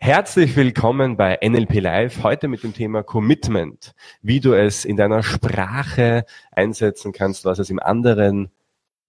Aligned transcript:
Herzlich 0.00 0.54
willkommen 0.54 1.16
bei 1.16 1.38
NLP 1.42 1.80
Live, 1.80 2.22
heute 2.22 2.46
mit 2.46 2.62
dem 2.62 2.72
Thema 2.72 3.02
Commitment, 3.02 3.94
wie 4.22 4.38
du 4.38 4.52
es 4.52 4.84
in 4.84 4.96
deiner 4.96 5.24
Sprache 5.24 6.24
einsetzen 6.52 7.12
kannst, 7.12 7.44
was 7.44 7.58
es 7.58 7.68
im 7.68 7.80
anderen 7.80 8.48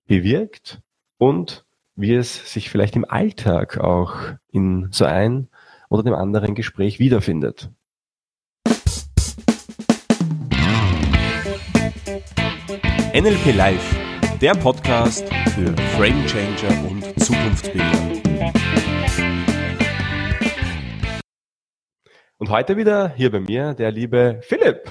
bewirkt 0.08 0.82
und 1.20 1.64
wie 1.96 2.16
es 2.16 2.52
sich 2.52 2.72
vielleicht 2.72 2.96
im 2.96 3.06
Alltag 3.06 3.78
auch 3.78 4.16
in 4.52 4.90
so 4.92 5.06
ein 5.06 5.48
oder 5.90 6.02
dem 6.02 6.16
anderen 6.16 6.56
Gespräch 6.56 7.00
wiederfindet. 7.00 7.70
NLP 13.14 13.56
Live, 13.56 13.96
der 14.42 14.56
Podcast 14.56 15.24
für 15.54 15.76
Frame 15.96 16.26
Changer 16.26 16.90
und 16.90 17.20
Zukunftsbilder. 17.22 18.89
Und 22.40 22.50
heute 22.50 22.78
wieder 22.78 23.10
hier 23.10 23.32
bei 23.32 23.42
mir 23.42 23.74
der 23.74 23.92
liebe 23.92 24.40
Philipp. 24.44 24.90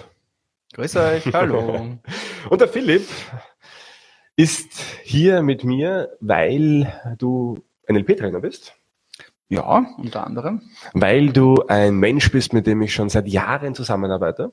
Grüß 0.75 0.97
euch, 0.97 1.33
hallo. 1.33 1.97
Und 2.51 2.61
der 2.61 2.69
Philipp 2.69 3.09
ist 4.37 4.71
hier 5.03 5.41
mit 5.41 5.65
mir, 5.65 6.11
weil 6.21 6.93
du 7.17 7.65
NLP-Trainer 7.89 8.41
bist. 8.41 8.75
Ja, 9.49 9.87
unter 9.97 10.27
anderem. 10.27 10.61
Weil 10.93 11.33
du 11.33 11.65
ein 11.69 11.95
Mensch 11.95 12.31
bist, 12.31 12.53
mit 12.53 12.67
dem 12.67 12.83
ich 12.83 12.93
schon 12.93 13.09
seit 13.09 13.27
Jahren 13.27 13.75
zusammenarbeite. 13.75 14.53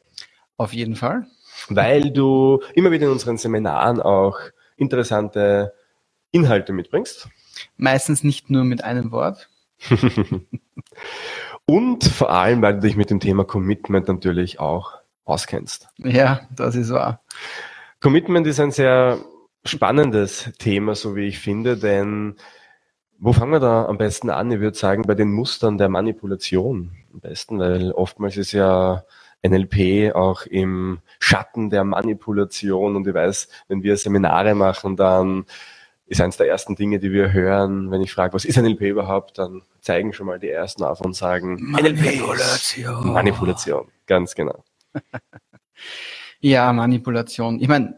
Auf 0.55 0.71
jeden 0.71 0.95
Fall. 0.95 1.27
Weil 1.67 2.11
du 2.11 2.61
immer 2.75 2.91
wieder 2.91 3.07
in 3.07 3.11
unseren 3.11 3.35
Seminaren 3.35 4.01
auch 4.01 4.39
interessante 4.77 5.73
Inhalte 6.31 6.71
mitbringst. 6.71 7.27
Meistens 7.75 8.23
nicht 8.23 8.49
nur 8.49 8.63
mit 8.63 8.85
einem 8.85 9.11
Wort. 9.11 9.49
Und 11.67 12.03
vor 12.03 12.29
allem, 12.29 12.61
weil 12.61 12.75
du 12.75 12.81
dich 12.81 12.95
mit 12.95 13.09
dem 13.09 13.19
Thema 13.19 13.43
Commitment 13.43 14.07
natürlich 14.07 14.59
auch 14.59 14.93
auskennst. 15.23 15.89
Ja, 15.97 16.41
das 16.55 16.75
ist 16.75 16.91
wahr. 16.91 17.21
Commitment 18.01 18.45
ist 18.45 18.59
ein 18.59 18.71
sehr 18.71 19.17
spannendes 19.63 20.51
Thema, 20.59 20.93
so 20.93 21.15
wie 21.15 21.27
ich 21.27 21.39
finde, 21.39 21.75
denn 21.77 22.35
wo 23.17 23.33
fangen 23.33 23.53
wir 23.53 23.59
da 23.59 23.85
am 23.85 23.97
besten 23.97 24.29
an? 24.29 24.51
Ich 24.51 24.59
würde 24.59 24.77
sagen, 24.77 25.03
bei 25.03 25.15
den 25.15 25.31
Mustern 25.31 25.77
der 25.77 25.89
Manipulation 25.89 26.91
am 27.13 27.21
besten, 27.21 27.59
weil 27.59 27.91
oftmals 27.91 28.37
ist 28.37 28.51
ja 28.51 29.03
NLP 29.43 30.13
auch 30.13 30.45
im 30.45 30.99
Schatten 31.19 31.69
der 31.69 31.83
Manipulation 31.83 32.95
und 32.95 33.07
ich 33.07 33.13
weiß, 33.13 33.47
wenn 33.67 33.83
wir 33.83 33.97
Seminare 33.97 34.53
machen, 34.53 34.95
dann 34.95 35.45
ist 36.07 36.21
eines 36.21 36.37
der 36.37 36.47
ersten 36.47 36.75
Dinge, 36.75 36.99
die 36.99 37.11
wir 37.11 37.33
hören, 37.33 37.89
wenn 37.91 38.01
ich 38.01 38.13
frage, 38.13 38.33
was 38.33 38.45
ist 38.45 38.57
NLP 38.57 38.81
überhaupt, 38.81 39.37
dann 39.37 39.63
zeigen 39.81 40.13
schon 40.13 40.27
mal 40.27 40.39
die 40.39 40.49
ersten 40.49 40.83
auf 40.83 41.01
und 41.01 41.15
sagen 41.15 41.57
Manipulation. 41.61 43.11
Manipulation, 43.11 43.87
ganz 44.05 44.35
genau. 44.35 44.63
ja, 46.39 46.71
Manipulation. 46.73 47.59
Ich 47.59 47.67
meine, 47.67 47.97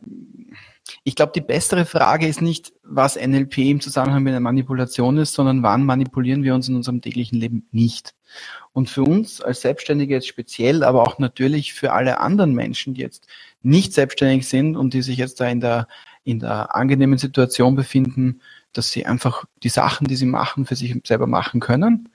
ich 1.04 1.16
glaube, 1.16 1.34
die 1.36 1.42
bessere 1.42 1.86
Frage 1.86 2.28
ist 2.28 2.42
nicht, 2.42 2.74
was 2.84 3.18
NLP 3.18 3.58
im 3.58 3.82
Zusammenhang 3.82 4.24
mit 4.24 4.32
einer 4.32 4.40
Manipulation 4.40 5.18
ist, 5.18 5.34
sondern 5.34 5.64
wann 5.64 5.86
manipulieren 5.86 6.44
wir 6.44 6.56
uns 6.56 6.70
in 6.70 6.76
unserem 6.76 7.02
täglichen 7.02 7.40
Leben 7.40 7.68
nicht. 7.72 8.14
Und 8.74 8.90
für 8.90 9.04
uns 9.04 9.42
als 9.42 9.62
Selbstständige 9.62 10.14
jetzt 10.16 10.28
speziell, 10.28 10.84
aber 10.84 11.04
auch 11.04 11.20
natürlich 11.20 11.74
für 11.74 11.94
alle 11.94 12.20
anderen 12.20 12.54
Menschen, 12.54 12.94
die 12.94 13.02
jetzt 13.02 13.28
nicht 13.64 13.94
selbstständig 13.94 14.48
sind 14.48 14.78
und 14.78 14.94
die 14.94 15.02
sich 15.02 15.18
jetzt 15.18 15.40
da 15.42 15.48
in 15.48 15.60
der 15.60 15.88
in 16.28 16.40
der 16.40 16.76
angenehmen 16.76 17.18
Situation 17.18 17.76
befinden, 17.76 18.42
dass 18.74 18.92
sie 18.92 19.06
einfach 19.06 19.46
die 19.64 19.70
Sachen, 19.70 20.08
die 20.08 20.18
sie 20.18 20.26
machen, 20.26 20.66
für 20.66 20.76
sich 20.76 20.94
selber 21.06 21.26
machen 21.26 21.62
können. 21.62 22.10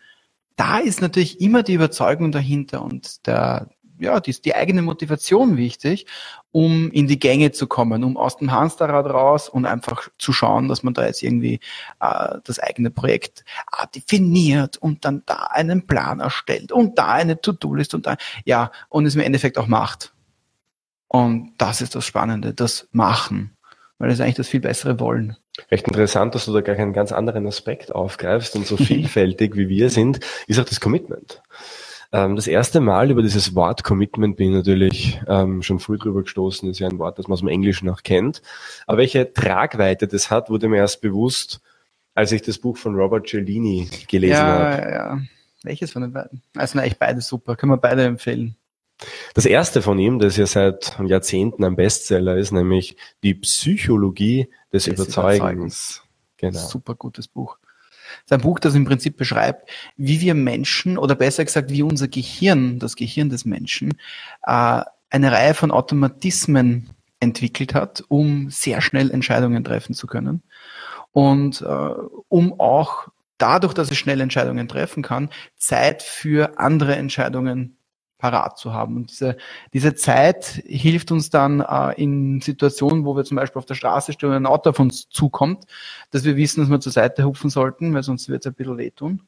Da 0.56 0.78
ist 0.78 1.00
natürlich 1.00 1.40
immer 1.40 1.62
die 1.62 1.72
Überzeugung 1.72 2.30
dahinter 2.30 2.82
und 2.82 3.26
der, 3.26 3.70
ja, 3.98 4.20
die, 4.20 4.32
die 4.32 4.54
eigene 4.54 4.82
Motivation 4.82 5.56
wichtig, 5.56 6.06
um 6.50 6.90
in 6.90 7.06
die 7.06 7.18
Gänge 7.18 7.52
zu 7.52 7.66
kommen, 7.66 8.04
um 8.04 8.18
aus 8.18 8.36
dem 8.36 8.52
Hamsterrad 8.52 9.06
raus 9.06 9.48
und 9.48 9.64
einfach 9.64 10.10
zu 10.18 10.34
schauen, 10.34 10.68
dass 10.68 10.82
man 10.82 10.92
da 10.92 11.06
jetzt 11.06 11.22
irgendwie 11.22 11.58
äh, 12.00 12.34
das 12.44 12.58
eigene 12.58 12.90
Projekt 12.90 13.44
äh, 13.78 13.86
definiert 13.94 14.76
und 14.76 15.06
dann 15.06 15.22
da 15.24 15.48
einen 15.52 15.86
Plan 15.86 16.20
erstellt 16.20 16.70
und 16.70 16.98
da 16.98 17.12
eine 17.12 17.40
To-Do-List 17.40 17.94
und 17.94 18.06
da, 18.06 18.16
ja, 18.44 18.70
und 18.90 19.06
es 19.06 19.14
im 19.14 19.22
Endeffekt 19.22 19.56
auch 19.56 19.68
macht. 19.68 20.12
Und 21.08 21.54
das 21.56 21.80
ist 21.80 21.94
das 21.94 22.04
Spannende, 22.04 22.52
das 22.52 22.88
Machen 22.92 23.56
weil 24.02 24.08
das 24.08 24.18
ist 24.18 24.22
eigentlich 24.24 24.34
das 24.34 24.48
viel 24.48 24.58
bessere 24.58 24.98
Wollen. 24.98 25.36
Recht 25.70 25.86
interessant, 25.86 26.34
dass 26.34 26.46
du 26.46 26.52
da 26.52 26.60
gleich 26.60 26.80
einen 26.80 26.92
ganz 26.92 27.12
anderen 27.12 27.46
Aspekt 27.46 27.94
aufgreifst 27.94 28.56
und 28.56 28.66
so 28.66 28.76
vielfältig 28.76 29.54
wie 29.54 29.68
wir 29.68 29.90
sind, 29.90 30.18
ist 30.48 30.58
auch 30.58 30.64
das 30.64 30.80
Commitment. 30.80 31.40
Ähm, 32.10 32.34
das 32.34 32.48
erste 32.48 32.80
Mal 32.80 33.12
über 33.12 33.22
dieses 33.22 33.54
Wort 33.54 33.84
Commitment 33.84 34.36
bin 34.36 34.48
ich 34.48 34.56
natürlich 34.56 35.20
ähm, 35.28 35.62
schon 35.62 35.78
früh 35.78 35.98
drüber 35.98 36.22
gestoßen. 36.22 36.68
Das 36.68 36.78
ist 36.78 36.80
ja 36.80 36.88
ein 36.88 36.98
Wort, 36.98 37.20
das 37.20 37.28
man 37.28 37.34
aus 37.34 37.40
dem 37.42 37.48
Englischen 37.48 37.88
auch 37.90 38.02
kennt. 38.02 38.42
Aber 38.88 38.98
welche 38.98 39.32
Tragweite 39.32 40.08
das 40.08 40.32
hat, 40.32 40.50
wurde 40.50 40.66
mir 40.66 40.78
erst 40.78 41.00
bewusst, 41.00 41.60
als 42.12 42.32
ich 42.32 42.42
das 42.42 42.58
Buch 42.58 42.78
von 42.78 42.96
Robert 42.96 43.28
Cialdini 43.28 43.88
gelesen 44.08 44.32
ja, 44.32 44.46
habe. 44.46 44.82
Ja, 44.82 44.90
ja. 44.90 45.20
Welches 45.62 45.92
von 45.92 46.02
den 46.02 46.12
beiden? 46.12 46.42
Also 46.56 46.76
echt 46.80 46.98
beide 46.98 47.20
super. 47.20 47.54
Können 47.54 47.70
wir 47.70 47.76
beide 47.76 48.02
empfehlen. 48.02 48.56
Das 49.34 49.46
erste 49.46 49.82
von 49.82 49.98
ihm, 49.98 50.18
das 50.18 50.36
ja 50.36 50.46
seit 50.46 50.98
Jahrzehnten 51.04 51.64
ein 51.64 51.76
Bestseller 51.76 52.36
ist, 52.36 52.52
nämlich 52.52 52.96
die 53.22 53.34
Psychologie 53.34 54.48
des, 54.72 54.84
des 54.84 54.94
Überzeugens. 54.94 55.38
Überzeugens. 55.40 56.02
Genau. 56.38 56.58
Super 56.58 56.94
gutes 56.94 57.28
Buch. 57.28 57.58
Das 57.62 58.24
ist 58.26 58.32
ein 58.32 58.40
Buch, 58.40 58.58
das 58.58 58.74
im 58.74 58.84
Prinzip 58.84 59.16
beschreibt, 59.16 59.70
wie 59.96 60.20
wir 60.20 60.34
Menschen 60.34 60.98
oder 60.98 61.14
besser 61.14 61.44
gesagt, 61.44 61.70
wie 61.70 61.82
unser 61.82 62.08
Gehirn, 62.08 62.78
das 62.78 62.96
Gehirn 62.96 63.30
des 63.30 63.44
Menschen, 63.44 63.94
äh, 64.46 64.82
eine 65.10 65.32
Reihe 65.32 65.54
von 65.54 65.70
Automatismen 65.70 66.90
entwickelt 67.20 67.74
hat, 67.74 68.02
um 68.08 68.50
sehr 68.50 68.80
schnell 68.80 69.10
Entscheidungen 69.10 69.62
treffen 69.62 69.94
zu 69.94 70.06
können 70.06 70.42
und 71.12 71.62
äh, 71.62 71.94
um 72.28 72.58
auch 72.58 73.08
dadurch, 73.38 73.74
dass 73.74 73.90
es 73.90 73.98
schnell 73.98 74.20
Entscheidungen 74.20 74.68
treffen 74.68 75.02
kann, 75.02 75.30
Zeit 75.56 76.02
für 76.02 76.58
andere 76.58 76.96
Entscheidungen 76.96 77.76
parat 78.22 78.56
zu 78.56 78.72
haben. 78.72 78.94
Und 78.94 79.10
diese, 79.10 79.36
diese 79.74 79.96
Zeit 79.96 80.62
hilft 80.64 81.10
uns 81.10 81.28
dann 81.28 81.58
äh, 81.58 82.00
in 82.00 82.40
Situationen, 82.40 83.04
wo 83.04 83.16
wir 83.16 83.24
zum 83.24 83.36
Beispiel 83.36 83.58
auf 83.58 83.66
der 83.66 83.74
Straße 83.74 84.12
stehen 84.12 84.28
und 84.28 84.36
ein 84.36 84.46
Auto 84.46 84.70
auf 84.70 84.78
uns 84.78 85.08
zukommt, 85.08 85.64
dass 86.12 86.22
wir 86.22 86.36
wissen, 86.36 86.60
dass 86.60 86.70
wir 86.70 86.78
zur 86.78 86.92
Seite 86.92 87.24
hupfen 87.24 87.50
sollten, 87.50 87.92
weil 87.92 88.04
sonst 88.04 88.28
wird 88.28 88.46
es 88.46 88.52
ein 88.52 88.54
bisschen 88.54 88.78
wehtun. 88.78 89.22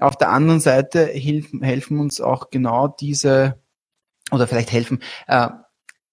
Auf 0.00 0.16
der 0.16 0.30
anderen 0.30 0.58
Seite 0.58 1.06
helfen, 1.06 1.62
helfen 1.62 2.00
uns 2.00 2.20
auch 2.20 2.50
genau 2.50 2.88
diese, 2.88 3.60
oder 4.32 4.48
vielleicht 4.48 4.72
helfen, 4.72 4.98
äh, 5.28 5.48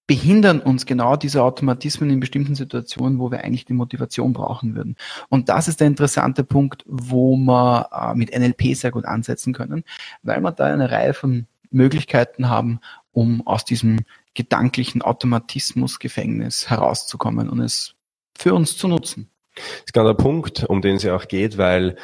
behindern 0.06 0.60
uns 0.60 0.86
genau 0.86 1.16
diese 1.16 1.42
Automatismen 1.42 2.10
in 2.10 2.20
bestimmten 2.20 2.54
Situationen, 2.54 3.18
wo 3.18 3.32
wir 3.32 3.42
eigentlich 3.42 3.64
die 3.64 3.72
Motivation 3.72 4.32
brauchen 4.32 4.76
würden. 4.76 4.94
Und 5.28 5.48
das 5.48 5.66
ist 5.66 5.80
der 5.80 5.88
interessante 5.88 6.44
Punkt, 6.44 6.84
wo 6.86 7.36
wir 7.36 7.88
äh, 7.92 8.14
mit 8.14 8.36
NLP 8.36 8.76
sehr 8.76 8.92
gut 8.92 9.04
ansetzen 9.04 9.52
können, 9.52 9.82
weil 10.22 10.40
man 10.40 10.54
da 10.54 10.66
eine 10.66 10.92
Reihe 10.92 11.12
von 11.12 11.46
Möglichkeiten 11.70 12.48
haben, 12.48 12.80
um 13.12 13.46
aus 13.46 13.64
diesem 13.64 14.00
gedanklichen 14.34 15.02
Automatismus-Gefängnis 15.02 16.70
herauszukommen 16.70 17.48
und 17.48 17.60
es 17.60 17.94
für 18.38 18.54
uns 18.54 18.76
zu 18.76 18.88
nutzen. 18.88 19.30
Das 19.54 19.64
ist 19.86 19.92
genau 19.92 20.06
der 20.06 20.14
Punkt, 20.14 20.64
um 20.64 20.80
den 20.80 20.96
es 20.96 21.02
ja 21.02 21.14
auch 21.16 21.28
geht, 21.28 21.58
weil 21.58 21.96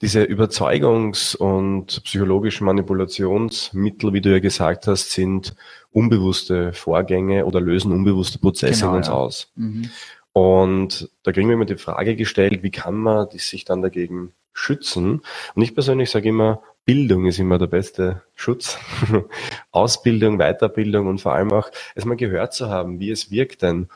diese 0.00 0.24
Überzeugungs- 0.24 1.36
und 1.36 2.02
psychologischen 2.04 2.64
Manipulationsmittel, 2.64 4.12
wie 4.12 4.20
du 4.20 4.32
ja 4.32 4.40
gesagt 4.40 4.88
hast, 4.88 5.12
sind 5.12 5.54
unbewusste 5.92 6.72
Vorgänge 6.72 7.46
oder 7.46 7.60
lösen 7.60 7.92
unbewusste 7.92 8.38
Prozesse 8.38 8.80
genau, 8.80 8.92
in 8.92 8.96
uns 8.96 9.06
ja. 9.06 9.12
aus. 9.12 9.52
Mhm. 9.54 9.90
Und 10.32 11.10
da 11.22 11.32
kriegen 11.32 11.48
wir 11.48 11.54
immer 11.54 11.66
die 11.66 11.76
Frage 11.76 12.16
gestellt, 12.16 12.62
wie 12.62 12.70
kann 12.70 12.96
man 12.96 13.28
sich 13.30 13.64
dann 13.64 13.82
dagegen 13.82 14.32
schützen? 14.52 15.22
Und 15.54 15.62
ich 15.62 15.74
persönlich 15.74 16.10
sage 16.10 16.28
immer, 16.28 16.62
Bildung 16.84 17.26
ist 17.26 17.38
immer 17.38 17.58
der 17.58 17.68
beste 17.68 18.22
Schutz. 18.34 18.78
Ausbildung, 19.70 20.38
Weiterbildung 20.38 21.06
und 21.06 21.20
vor 21.20 21.32
allem 21.32 21.52
auch 21.52 21.70
erstmal 21.94 22.16
gehört 22.16 22.54
zu 22.54 22.68
haben, 22.68 22.98
wie 22.98 23.10
es 23.10 23.30
wirkt 23.30 23.62
denn. 23.62 23.88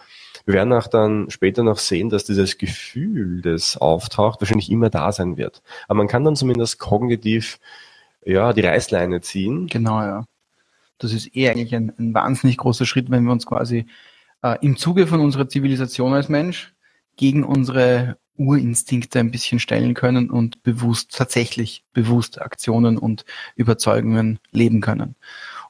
Wir 0.45 0.55
werden 0.55 0.73
auch 0.73 0.87
dann 0.87 1.29
später 1.29 1.65
noch 1.65 1.79
sehen, 1.79 2.09
dass 2.09 2.25
dieses 2.25 2.59
Gefühl, 2.59 3.43
das 3.43 3.77
auftaucht, 3.77 4.41
wahrscheinlich 4.41 4.71
immer 4.71 4.91
da 4.91 5.11
sein 5.11 5.37
wird. 5.37 5.63
Aber 5.89 5.99
man 5.99 6.07
kann 6.09 6.25
dann 6.25 6.37
zumindest 6.37 6.79
kognitiv 6.79 7.59
ja, 8.25 8.53
die 8.53 8.61
Reißleine 8.61 9.21
ziehen. 9.21 9.67
Genau, 9.67 10.01
ja. 10.01 10.25
Das 10.99 11.13
ist 11.13 11.35
eh 11.37 11.49
eigentlich 11.51 11.75
ein, 11.75 11.93
ein 11.99 12.15
wahnsinnig 12.15 12.57
großer 12.57 12.87
Schritt, 12.87 13.11
wenn 13.11 13.25
wir 13.25 13.33
uns 13.33 13.47
quasi 13.47 13.87
äh, 14.43 14.57
im 14.63 14.77
Zuge 14.77 15.07
von 15.07 15.21
unserer 15.21 15.49
Zivilisation 15.49 16.15
als 16.15 16.29
Mensch 16.29 16.75
gegen 17.17 17.45
unsere 17.45 18.17
Urinstinkte 18.39 19.19
ein 19.19 19.31
bisschen 19.31 19.59
stellen 19.59 19.95
können 19.95 20.31
und 20.31 20.63
bewusst, 20.63 21.17
tatsächlich 21.17 21.85
bewusst 21.93 22.41
Aktionen 22.41 22.99
und 22.99 23.25
Überzeugungen 23.55 24.39
leben 24.51 24.81
können. 24.81 25.17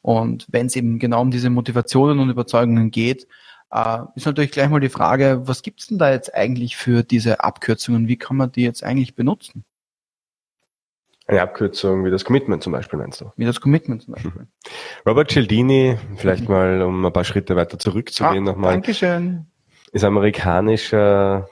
Und 0.02 0.46
wenn 0.48 0.66
es 0.66 0.76
eben 0.76 0.98
genau 0.98 1.22
um 1.22 1.30
diese 1.30 1.50
Motivationen 1.50 2.18
und 2.20 2.30
Überzeugungen 2.30 2.90
geht, 2.90 3.26
äh, 3.72 3.98
ist 4.14 4.26
natürlich 4.26 4.52
gleich 4.52 4.68
mal 4.68 4.80
die 4.80 4.88
Frage, 4.88 5.42
was 5.44 5.62
gibt's 5.62 5.88
denn 5.88 5.98
da 5.98 6.10
jetzt 6.10 6.34
eigentlich 6.34 6.76
für 6.76 7.02
diese 7.02 7.40
Abkürzungen? 7.40 8.08
Wie 8.08 8.16
kann 8.16 8.36
man 8.36 8.52
die 8.52 8.62
jetzt 8.62 8.84
eigentlich 8.84 9.14
benutzen? 9.14 9.64
Eine 11.28 11.42
Abkürzung 11.42 12.04
wie 12.04 12.10
das 12.10 12.24
Commitment 12.24 12.62
zum 12.62 12.72
Beispiel, 12.72 13.00
meinst 13.00 13.20
du? 13.20 13.32
Wie 13.36 13.44
das 13.44 13.60
Commitment 13.60 14.02
zum 14.02 14.14
Beispiel. 14.14 14.46
Robert 15.04 15.32
Cialdini, 15.32 15.98
vielleicht 16.16 16.48
mal, 16.48 16.82
um 16.82 17.04
ein 17.04 17.12
paar 17.12 17.24
Schritte 17.24 17.56
weiter 17.56 17.80
zurückzugehen, 17.80 18.46
ah, 18.46 18.52
nochmal, 18.52 18.72
Dankeschön. 18.74 19.46
ist 19.90 20.04
amerikanischer, 20.04 21.48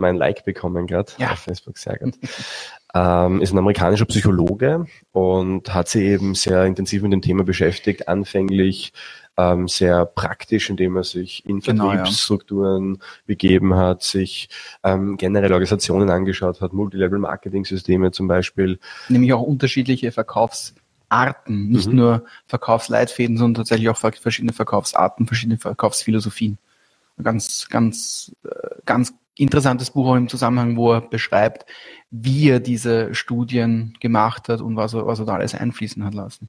mein 0.00 0.16
Like 0.16 0.44
bekommen 0.44 0.86
gerade 0.86 1.12
Ja. 1.18 1.32
auf 1.32 1.38
Facebook, 1.40 1.78
sehr 1.78 1.96
gut. 1.98 2.14
ähm, 2.94 3.40
ist 3.40 3.52
ein 3.52 3.58
amerikanischer 3.58 4.06
Psychologe 4.06 4.86
und 5.12 5.72
hat 5.72 5.88
sich 5.88 6.02
eben 6.02 6.34
sehr 6.34 6.64
intensiv 6.64 7.02
mit 7.02 7.12
dem 7.12 7.22
Thema 7.22 7.44
beschäftigt, 7.44 8.08
anfänglich 8.08 8.92
ähm, 9.36 9.68
sehr 9.68 10.04
praktisch, 10.06 10.68
indem 10.68 10.96
er 10.96 11.04
sich 11.04 11.46
in 11.46 11.60
Genau, 11.60 11.84
ja. 11.92 11.98
Vertriebsstrukturen 11.98 12.98
begeben 13.26 13.74
hat, 13.76 14.02
sich 14.02 14.48
ähm, 14.82 15.16
generell 15.16 15.52
Organisationen 15.52 16.10
angeschaut 16.10 16.60
hat, 16.60 16.72
Multilevel-Marketing-Systeme 16.72 18.10
zum 18.10 18.26
Beispiel, 18.28 18.78
Nämlich 19.08 19.32
auch 19.32 19.42
unterschiedliche 19.42 20.10
Verkaufsarten, 20.12 21.68
nicht 21.68 21.88
Mhm. 21.88 21.96
nur 21.96 22.24
Verkaufsleitfäden, 22.46 23.36
sondern 23.38 23.62
tatsächlich 23.62 23.88
auch 23.88 23.96
ver- 23.96 24.12
verschiedene 24.12 24.52
Verkaufsarten, 24.52 25.26
verschiedene 25.26 25.58
Verkaufsphilosophien. 25.58 26.58
Ganz, 27.22 27.68
ganz, 27.70 28.34
äh, 28.44 28.48
ganz 28.84 29.14
interessantes 29.40 29.90
Buch 29.90 30.08
auch 30.08 30.16
im 30.16 30.28
Zusammenhang, 30.28 30.76
wo 30.76 30.92
er 30.92 31.00
beschreibt, 31.00 31.66
wie 32.10 32.50
er 32.50 32.60
diese 32.60 33.14
Studien 33.14 33.94
gemacht 34.00 34.48
hat 34.48 34.60
und 34.60 34.76
was 34.76 34.94
er, 34.94 35.06
was 35.06 35.18
er 35.18 35.26
da 35.26 35.34
alles 35.34 35.54
einfließen 35.54 36.04
hat 36.04 36.14
lassen. 36.14 36.48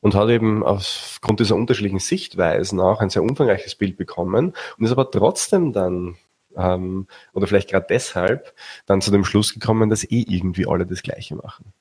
und 0.00 0.14
hat 0.14 0.28
eben 0.30 0.62
aufgrund 0.62 1.40
dieser 1.40 1.56
unterschiedlichen 1.56 1.98
Sichtweisen 1.98 2.80
auch 2.80 3.00
ein 3.00 3.10
sehr 3.10 3.22
umfangreiches 3.22 3.74
Bild 3.74 3.96
bekommen 3.96 4.54
und 4.78 4.84
ist 4.84 4.92
aber 4.92 5.10
trotzdem 5.10 5.72
dann 5.72 6.16
ähm, 6.56 7.06
oder 7.32 7.46
vielleicht 7.46 7.70
gerade 7.70 7.86
deshalb 7.88 8.54
dann 8.86 9.00
zu 9.00 9.10
dem 9.10 9.24
Schluss 9.24 9.52
gekommen, 9.52 9.90
dass 9.90 10.04
eh 10.04 10.24
irgendwie 10.26 10.66
alle 10.66 10.86
das 10.86 11.02
Gleiche 11.02 11.36
machen. 11.36 11.72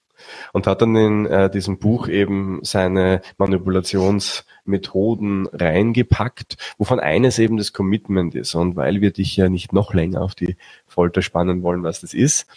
Und 0.53 0.67
hat 0.67 0.81
dann 0.81 0.95
in 0.95 1.25
äh, 1.25 1.49
diesem 1.49 1.79
Buch 1.79 2.07
eben 2.07 2.59
seine 2.63 3.21
Manipulationsmethoden 3.37 5.47
reingepackt, 5.51 6.57
wovon 6.77 6.99
eines 6.99 7.39
eben 7.39 7.57
das 7.57 7.73
Commitment 7.73 8.35
ist. 8.35 8.55
Und 8.55 8.75
weil 8.75 9.01
wir 9.01 9.11
dich 9.11 9.35
ja 9.35 9.49
nicht 9.49 9.73
noch 9.73 9.93
länger 9.93 10.21
auf 10.21 10.35
die 10.35 10.57
Folter 10.85 11.21
spannen 11.21 11.63
wollen, 11.63 11.83
was 11.83 12.01
das 12.01 12.13
ist, 12.13 12.47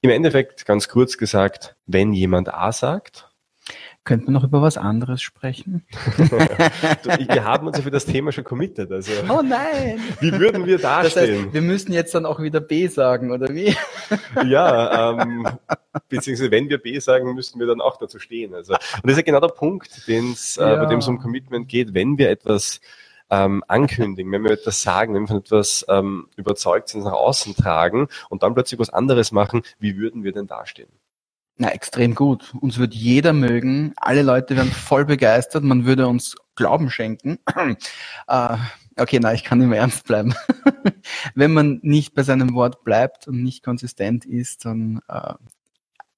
im 0.00 0.10
Endeffekt 0.10 0.66
ganz 0.66 0.88
kurz 0.88 1.18
gesagt, 1.18 1.76
wenn 1.86 2.12
jemand 2.12 2.52
A 2.52 2.72
sagt, 2.72 3.29
Könnte 4.10 4.24
man 4.24 4.32
noch 4.34 4.42
über 4.42 4.60
was 4.60 4.76
anderes 4.76 5.22
sprechen? 5.22 5.86
Wir 7.28 7.44
haben 7.44 7.68
uns 7.68 7.76
ja 7.76 7.84
für 7.84 7.92
das 7.92 8.06
Thema 8.06 8.32
schon 8.32 8.42
committed. 8.42 8.90
Also, 8.90 9.12
Oh 9.28 9.40
nein! 9.40 10.00
wie 10.18 10.32
würden 10.32 10.66
wir 10.66 10.78
Das 10.78 11.14
dastehen? 11.14 11.44
heißt, 11.44 11.54
wir 11.54 11.60
müssen 11.62 11.92
jetzt 11.92 12.12
dann 12.12 12.26
auch 12.26 12.40
wieder 12.40 12.58
B 12.60 12.88
sagen, 12.88 13.30
oder 13.30 13.54
wie? 13.54 13.72
ja, 14.48 15.12
ähm, 15.12 15.46
beziehungsweise 16.08 16.50
wenn 16.50 16.68
wir 16.68 16.78
B 16.78 16.98
sagen, 16.98 17.32
müssten 17.34 17.60
wir 17.60 17.68
dann 17.68 17.80
auch 17.80 17.98
dazu 17.98 18.18
stehen. 18.18 18.52
Also, 18.52 18.72
und 18.72 19.04
das 19.04 19.12
ist 19.12 19.18
ja 19.18 19.22
genau 19.22 19.38
der 19.38 19.54
Punkt, 19.54 20.08
den's, 20.08 20.56
äh, 20.56 20.62
Ja. 20.62 20.74
bei 20.82 20.86
dem 20.86 20.98
es 20.98 21.06
um 21.06 21.20
Commitment 21.20 21.68
geht. 21.68 21.94
Wenn 21.94 22.18
wir 22.18 22.30
etwas 22.30 22.80
ähm, 23.30 23.62
ankündigen, 23.68 24.32
wenn 24.32 24.42
wir 24.42 24.50
etwas 24.50 24.82
sagen, 24.82 25.14
wenn 25.14 25.22
wir 25.22 25.28
von 25.28 25.38
etwas 25.38 25.86
ähm, 25.88 26.26
überzeugt 26.34 26.88
sind, 26.88 27.04
nach 27.04 27.12
außen 27.12 27.54
tragen 27.54 28.08
und 28.28 28.42
dann 28.42 28.54
plötzlich 28.54 28.80
was 28.80 28.90
anderes 28.90 29.30
machen, 29.30 29.62
wie 29.78 29.96
würden 29.96 30.24
wir 30.24 30.32
denn 30.32 30.48
dastehen? 30.48 30.88
Na, 31.60 31.68
extrem 31.72 32.14
gut. 32.14 32.54
Uns 32.58 32.78
wird 32.78 32.94
jeder 32.94 33.34
mögen. 33.34 33.92
Alle 33.96 34.22
Leute 34.22 34.56
wären 34.56 34.70
voll 34.70 35.04
begeistert. 35.04 35.62
Man 35.62 35.84
würde 35.84 36.08
uns 36.08 36.34
Glauben 36.56 36.88
schenken. 36.88 37.38
äh, 37.54 38.56
okay, 38.96 39.18
na, 39.20 39.34
ich 39.34 39.44
kann 39.44 39.58
mehr 39.58 39.80
ernst 39.80 40.06
bleiben. 40.06 40.34
Wenn 41.34 41.52
man 41.52 41.78
nicht 41.82 42.14
bei 42.14 42.22
seinem 42.22 42.54
Wort 42.54 42.82
bleibt 42.82 43.28
und 43.28 43.42
nicht 43.42 43.62
konsistent 43.62 44.24
ist, 44.24 44.64
dann 44.64 45.02
äh, 45.08 45.34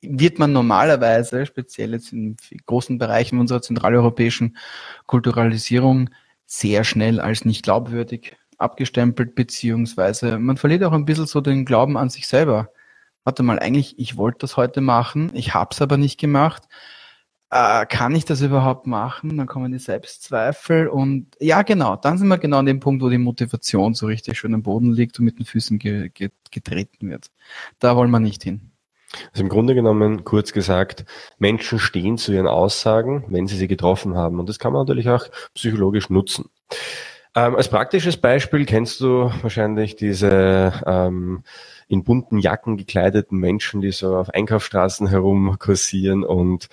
wird 0.00 0.38
man 0.38 0.52
normalerweise, 0.52 1.44
speziell 1.44 1.90
jetzt 1.90 2.12
in 2.12 2.36
großen 2.66 2.98
Bereichen 2.98 3.40
unserer 3.40 3.62
zentraleuropäischen 3.62 4.56
Kulturalisierung, 5.06 6.10
sehr 6.46 6.84
schnell 6.84 7.18
als 7.18 7.44
nicht 7.44 7.64
glaubwürdig 7.64 8.36
abgestempelt, 8.58 9.34
beziehungsweise 9.34 10.38
man 10.38 10.56
verliert 10.56 10.84
auch 10.84 10.92
ein 10.92 11.04
bisschen 11.04 11.26
so 11.26 11.40
den 11.40 11.64
Glauben 11.64 11.96
an 11.96 12.10
sich 12.10 12.28
selber 12.28 12.68
warte 13.24 13.42
mal, 13.42 13.58
eigentlich, 13.58 13.98
ich 13.98 14.16
wollte 14.16 14.38
das 14.40 14.56
heute 14.56 14.80
machen, 14.80 15.30
ich 15.34 15.54
habe 15.54 15.70
es 15.72 15.82
aber 15.82 15.96
nicht 15.96 16.18
gemacht. 16.18 16.64
Äh, 17.50 17.84
kann 17.86 18.14
ich 18.14 18.24
das 18.24 18.40
überhaupt 18.40 18.86
machen? 18.86 19.36
Dann 19.36 19.46
kommen 19.46 19.72
die 19.72 19.78
Selbstzweifel 19.78 20.88
und 20.88 21.26
ja, 21.38 21.62
genau, 21.62 21.96
dann 21.96 22.16
sind 22.16 22.28
wir 22.28 22.38
genau 22.38 22.58
an 22.58 22.66
dem 22.66 22.80
Punkt, 22.80 23.02
wo 23.02 23.10
die 23.10 23.18
Motivation 23.18 23.92
so 23.94 24.06
richtig 24.06 24.38
schön 24.38 24.54
am 24.54 24.62
Boden 24.62 24.92
liegt 24.92 25.18
und 25.18 25.26
mit 25.26 25.38
den 25.38 25.44
Füßen 25.44 25.78
ge 25.78 26.08
ge 26.08 26.30
getreten 26.50 27.10
wird. 27.10 27.26
Da 27.78 27.94
wollen 27.94 28.10
wir 28.10 28.20
nicht 28.20 28.42
hin. 28.42 28.72
Also 29.32 29.42
im 29.42 29.48
Grunde 29.48 29.74
genommen, 29.74 30.24
kurz 30.24 30.52
gesagt, 30.52 31.04
Menschen 31.38 31.78
stehen 31.78 32.16
zu 32.16 32.32
ihren 32.32 32.46
Aussagen, 32.46 33.24
wenn 33.28 33.46
sie 33.46 33.56
sie 33.56 33.68
getroffen 33.68 34.16
haben. 34.16 34.40
Und 34.40 34.48
das 34.48 34.58
kann 34.58 34.72
man 34.72 34.82
natürlich 34.82 35.10
auch 35.10 35.26
psychologisch 35.54 36.08
nutzen. 36.08 36.46
Ähm, 37.34 37.56
als 37.56 37.68
praktisches 37.68 38.16
Beispiel 38.16 38.66
kennst 38.66 39.00
du 39.00 39.30
wahrscheinlich 39.42 39.96
diese 39.96 40.72
ähm, 40.86 41.44
in 41.92 42.04
bunten 42.04 42.38
Jacken 42.38 42.78
gekleideten 42.78 43.36
Menschen, 43.36 43.82
die 43.82 43.92
so 43.92 44.16
auf 44.16 44.30
Einkaufsstraßen 44.30 45.08
herum 45.08 45.56
kursieren 45.58 46.24
und 46.24 46.68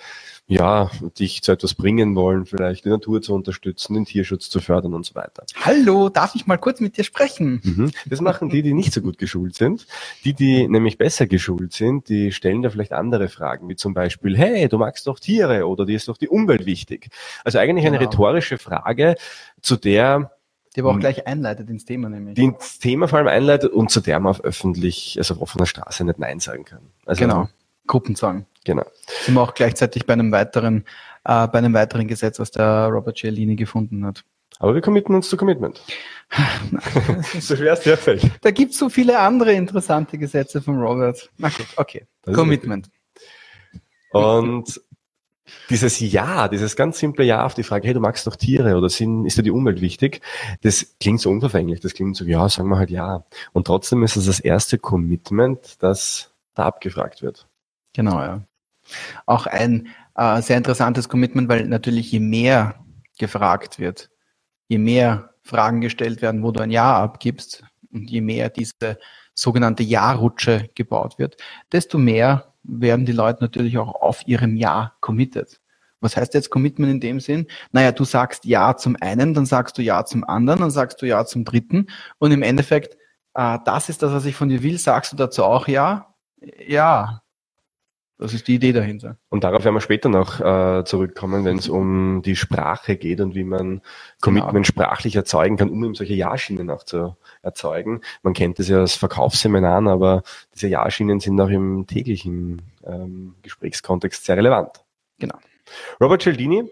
ja, 0.46 0.90
dich 1.18 1.42
zu 1.42 1.52
etwas 1.52 1.74
bringen 1.74 2.16
wollen, 2.16 2.46
vielleicht 2.46 2.86
die 2.86 2.88
Natur 2.88 3.20
zu 3.20 3.34
unterstützen, 3.34 3.92
den 3.94 4.06
Tierschutz 4.06 4.48
zu 4.48 4.60
fördern 4.60 4.94
und 4.94 5.04
so 5.04 5.14
weiter. 5.14 5.44
Hallo, 5.60 6.08
darf 6.08 6.34
ich 6.34 6.46
mal 6.46 6.56
kurz 6.56 6.80
mit 6.80 6.96
dir 6.96 7.04
sprechen? 7.04 7.60
Mhm. 7.62 7.90
Das 8.06 8.22
machen 8.22 8.48
die, 8.48 8.62
die 8.62 8.72
nicht 8.72 8.94
so 8.94 9.02
gut 9.02 9.18
geschult 9.18 9.54
sind. 9.54 9.86
Die, 10.24 10.32
die 10.32 10.66
nämlich 10.66 10.96
besser 10.96 11.26
geschult 11.26 11.74
sind, 11.74 12.08
die 12.08 12.32
stellen 12.32 12.62
da 12.62 12.70
vielleicht 12.70 12.92
andere 12.92 13.28
Fragen, 13.28 13.68
wie 13.68 13.76
zum 13.76 13.92
Beispiel, 13.92 14.36
hey, 14.38 14.68
du 14.68 14.78
magst 14.78 15.06
doch 15.06 15.20
Tiere 15.20 15.68
oder 15.68 15.84
dir 15.84 15.96
ist 15.96 16.08
doch 16.08 16.16
die 16.16 16.28
Umwelt 16.28 16.64
wichtig. 16.64 17.10
Also 17.44 17.58
eigentlich 17.58 17.86
eine 17.86 17.98
Genau. 17.98 18.10
rhetorische 18.10 18.56
Frage, 18.56 19.16
zu 19.60 19.76
der 19.76 20.32
Die 20.76 20.80
aber 20.80 20.90
auch 20.90 20.94
Hm. 20.94 21.00
gleich 21.00 21.26
einleitet 21.26 21.68
ins 21.68 21.84
Thema 21.84 22.08
nämlich. 22.08 22.36
die 22.36 22.44
ins 22.44 22.78
Thema 22.78 23.08
vor 23.08 23.18
allem 23.18 23.28
einleitet 23.28 23.72
und 23.72 23.90
zu 23.90 24.00
der 24.00 24.20
man 24.20 24.30
auf 24.30 24.44
öffentlich, 24.44 25.16
also 25.18 25.34
auf 25.34 25.40
offener 25.40 25.66
Straße 25.66 26.04
nicht 26.04 26.18
Nein 26.18 26.40
sagen 26.40 26.64
kann. 26.64 26.82
Also, 27.06 27.20
genau. 27.20 27.48
Gruppenzwang. 27.86 28.46
Genau. 28.64 28.84
Sind 29.24 29.34
wir 29.34 29.40
auch 29.42 29.54
gleichzeitig 29.54 30.06
bei 30.06 30.12
einem 30.12 30.30
weiteren, 30.30 30.84
äh, 31.24 31.48
bei 31.48 31.58
einem 31.58 31.74
weiteren 31.74 32.06
Gesetz, 32.06 32.38
was 32.38 32.50
der 32.52 32.86
Robert 32.86 33.16
Cialdini 33.18 33.56
gefunden 33.56 34.04
hat. 34.04 34.24
Aber 34.60 34.74
wir 34.74 34.82
committen 34.82 35.14
uns 35.14 35.28
zu 35.28 35.36
Commitment. 35.36 35.82
so 37.40 37.56
schwer 37.56 37.72
es 37.72 37.80
dir 37.80 37.96
fällt. 37.96 38.30
Da 38.42 38.50
gibt's 38.52 38.78
so 38.78 38.90
viele 38.90 39.18
andere 39.18 39.52
interessante 39.52 40.18
Gesetze 40.18 40.62
von 40.62 40.78
Robert. 40.78 41.30
Na 41.38 41.48
gut, 41.48 41.66
okay. 41.76 42.06
Das 42.22 42.32
ist 42.32 42.38
Commitment. 42.38 42.90
Und 44.12 44.80
dieses 45.68 46.00
Ja, 46.00 46.48
dieses 46.48 46.76
ganz 46.76 46.98
simple 46.98 47.24
Ja 47.24 47.44
auf 47.44 47.54
die 47.54 47.62
Frage, 47.62 47.86
hey, 47.86 47.94
du 47.94 48.00
magst 48.00 48.26
doch 48.26 48.36
Tiere 48.36 48.76
oder 48.76 48.88
sind, 48.88 49.26
ist 49.26 49.38
dir 49.38 49.42
die 49.42 49.50
Umwelt 49.50 49.80
wichtig? 49.80 50.20
Das 50.62 50.96
klingt 51.00 51.20
so 51.20 51.30
unverfänglich. 51.30 51.80
Das 51.80 51.94
klingt 51.94 52.16
so, 52.16 52.24
ja, 52.24 52.48
sagen 52.48 52.68
wir 52.68 52.78
halt 52.78 52.90
Ja. 52.90 53.24
Und 53.52 53.66
trotzdem 53.66 54.02
ist 54.02 54.16
es 54.16 54.26
das 54.26 54.40
erste 54.40 54.78
Commitment, 54.78 55.82
das 55.82 56.32
da 56.54 56.66
abgefragt 56.66 57.22
wird. 57.22 57.46
Genau, 57.92 58.20
ja. 58.20 58.42
Auch 59.26 59.46
ein 59.46 59.88
äh, 60.16 60.42
sehr 60.42 60.56
interessantes 60.56 61.08
Commitment, 61.08 61.48
weil 61.48 61.66
natürlich 61.66 62.10
je 62.12 62.20
mehr 62.20 62.84
gefragt 63.18 63.78
wird, 63.78 64.10
je 64.68 64.78
mehr 64.78 65.34
Fragen 65.42 65.80
gestellt 65.80 66.22
werden, 66.22 66.42
wo 66.42 66.52
du 66.52 66.60
ein 66.60 66.70
Ja 66.70 67.02
abgibst 67.02 67.64
und 67.92 68.10
je 68.10 68.20
mehr 68.20 68.50
diese 68.50 68.98
sogenannte 69.34 69.82
Ja-Rutsche 69.82 70.68
gebaut 70.74 71.18
wird, 71.18 71.36
desto 71.72 71.98
mehr 71.98 72.49
werden 72.62 73.06
die 73.06 73.12
Leute 73.12 73.42
natürlich 73.42 73.78
auch 73.78 73.94
auf 73.94 74.26
ihrem 74.26 74.56
Ja 74.56 74.94
committed. 75.00 75.60
Was 76.00 76.16
heißt 76.16 76.34
jetzt 76.34 76.50
Commitment 76.50 76.90
in 76.90 77.00
dem 77.00 77.20
Sinn? 77.20 77.46
Naja, 77.72 77.92
du 77.92 78.04
sagst 78.04 78.44
Ja 78.44 78.76
zum 78.76 78.96
einen, 79.00 79.34
dann 79.34 79.46
sagst 79.46 79.76
du 79.78 79.82
Ja 79.82 80.04
zum 80.04 80.24
anderen, 80.24 80.60
dann 80.60 80.70
sagst 80.70 81.02
du 81.02 81.06
Ja 81.06 81.24
zum 81.26 81.44
dritten 81.44 81.88
und 82.18 82.32
im 82.32 82.42
Endeffekt, 82.42 82.96
äh, 83.34 83.58
das 83.64 83.88
ist 83.88 84.02
das, 84.02 84.12
was 84.12 84.24
ich 84.24 84.34
von 84.34 84.48
dir 84.48 84.62
will, 84.62 84.78
sagst 84.78 85.12
du 85.12 85.16
dazu 85.16 85.44
auch 85.44 85.68
Ja? 85.68 86.14
Ja. 86.66 87.22
Das 88.20 88.34
ist 88.34 88.48
die 88.48 88.56
Idee 88.56 88.72
dahinter. 88.72 89.16
Und 89.30 89.44
darauf 89.44 89.64
werden 89.64 89.74
wir 89.74 89.80
später 89.80 90.10
noch 90.10 90.40
äh, 90.40 90.84
zurückkommen, 90.84 91.46
wenn 91.46 91.56
es 91.56 91.70
um 91.70 92.20
die 92.20 92.36
Sprache 92.36 92.96
geht 92.96 93.22
und 93.22 93.34
wie 93.34 93.44
man 93.44 93.80
Commitment 94.20 94.66
sprachlich 94.66 95.16
erzeugen 95.16 95.56
kann, 95.56 95.70
um 95.70 95.82
eben 95.82 95.94
solche 95.94 96.12
Ja-Schienen 96.12 96.68
auch 96.68 96.82
zu 96.82 97.16
erzeugen. 97.40 98.02
Man 98.22 98.34
kennt 98.34 98.58
das 98.58 98.68
ja 98.68 98.82
aus 98.82 98.94
Verkaufsseminaren, 98.94 99.88
aber 99.88 100.22
diese 100.54 100.68
Ja-Schienen 100.68 101.18
sind 101.18 101.40
auch 101.40 101.48
im 101.48 101.86
täglichen 101.86 102.60
ähm, 102.84 103.36
Gesprächskontext 103.40 104.26
sehr 104.26 104.36
relevant. 104.36 104.84
Genau. 105.18 105.38
Robert 105.98 106.20
Cialdini 106.20 106.70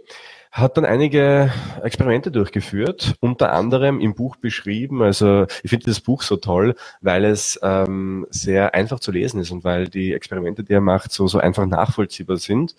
hat 0.51 0.77
dann 0.77 0.85
einige 0.85 1.53
Experimente 1.83 2.31
durchgeführt, 2.31 3.15
unter 3.21 3.53
anderem 3.53 4.01
im 4.01 4.15
Buch 4.15 4.37
beschrieben. 4.37 5.03
Also 5.03 5.47
ich 5.63 5.71
finde 5.71 5.87
das 5.87 6.01
Buch 6.01 6.23
so 6.23 6.37
toll, 6.37 6.75
weil 7.01 7.25
es 7.25 7.59
ähm, 7.63 8.27
sehr 8.31 8.75
einfach 8.75 9.01
zu 9.01 9.13
lesen 9.13 9.41
ist 9.41 9.51
und 9.51 9.65
weil 9.65 9.89
die 9.89 10.13
Experimente, 10.13 10.65
die 10.65 10.73
er 10.73 10.81
macht, 10.81 11.13
so, 11.13 11.27
so 11.27 11.39
einfach 11.39 11.67
nachvollziehbar 11.67 12.39
sind. 12.39 12.75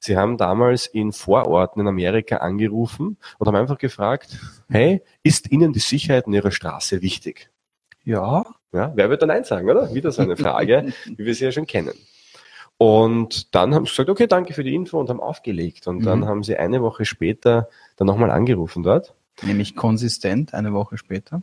Sie 0.00 0.16
haben 0.16 0.36
damals 0.36 0.86
in 0.86 1.12
Vororten 1.12 1.80
in 1.80 1.88
Amerika 1.88 2.38
angerufen 2.38 3.16
und 3.38 3.46
haben 3.46 3.56
einfach 3.56 3.78
gefragt, 3.78 4.38
hey, 4.68 5.02
ist 5.22 5.50
Ihnen 5.50 5.72
die 5.72 5.78
Sicherheit 5.78 6.26
in 6.26 6.34
Ihrer 6.34 6.50
Straße 6.50 7.02
wichtig? 7.02 7.50
Ja. 8.04 8.44
Ja, 8.72 8.92
wer 8.94 9.08
wird 9.08 9.22
dann 9.22 9.28
Nein 9.28 9.44
sagen, 9.44 9.70
oder? 9.70 9.94
Wieder 9.94 10.12
so 10.12 10.22
eine 10.22 10.36
Frage, 10.36 10.92
wie 11.16 11.24
wir 11.24 11.34
sie 11.34 11.44
ja 11.44 11.52
schon 11.52 11.66
kennen. 11.66 11.94
Und 12.78 13.54
dann 13.54 13.74
haben 13.74 13.86
sie 13.86 13.90
gesagt, 13.90 14.10
okay, 14.10 14.26
danke 14.26 14.52
für 14.52 14.62
die 14.64 14.74
Info 14.74 14.98
und 15.00 15.08
haben 15.08 15.20
aufgelegt. 15.20 15.86
Und 15.86 16.04
dann 16.04 16.20
Mhm. 16.20 16.26
haben 16.26 16.42
sie 16.42 16.56
eine 16.56 16.82
Woche 16.82 17.04
später 17.04 17.68
dann 17.96 18.06
nochmal 18.06 18.30
angerufen 18.30 18.82
dort 18.82 19.14
Nämlich 19.42 19.76
konsistent, 19.76 20.54
eine 20.54 20.72
Woche 20.72 20.96
später. 20.96 21.42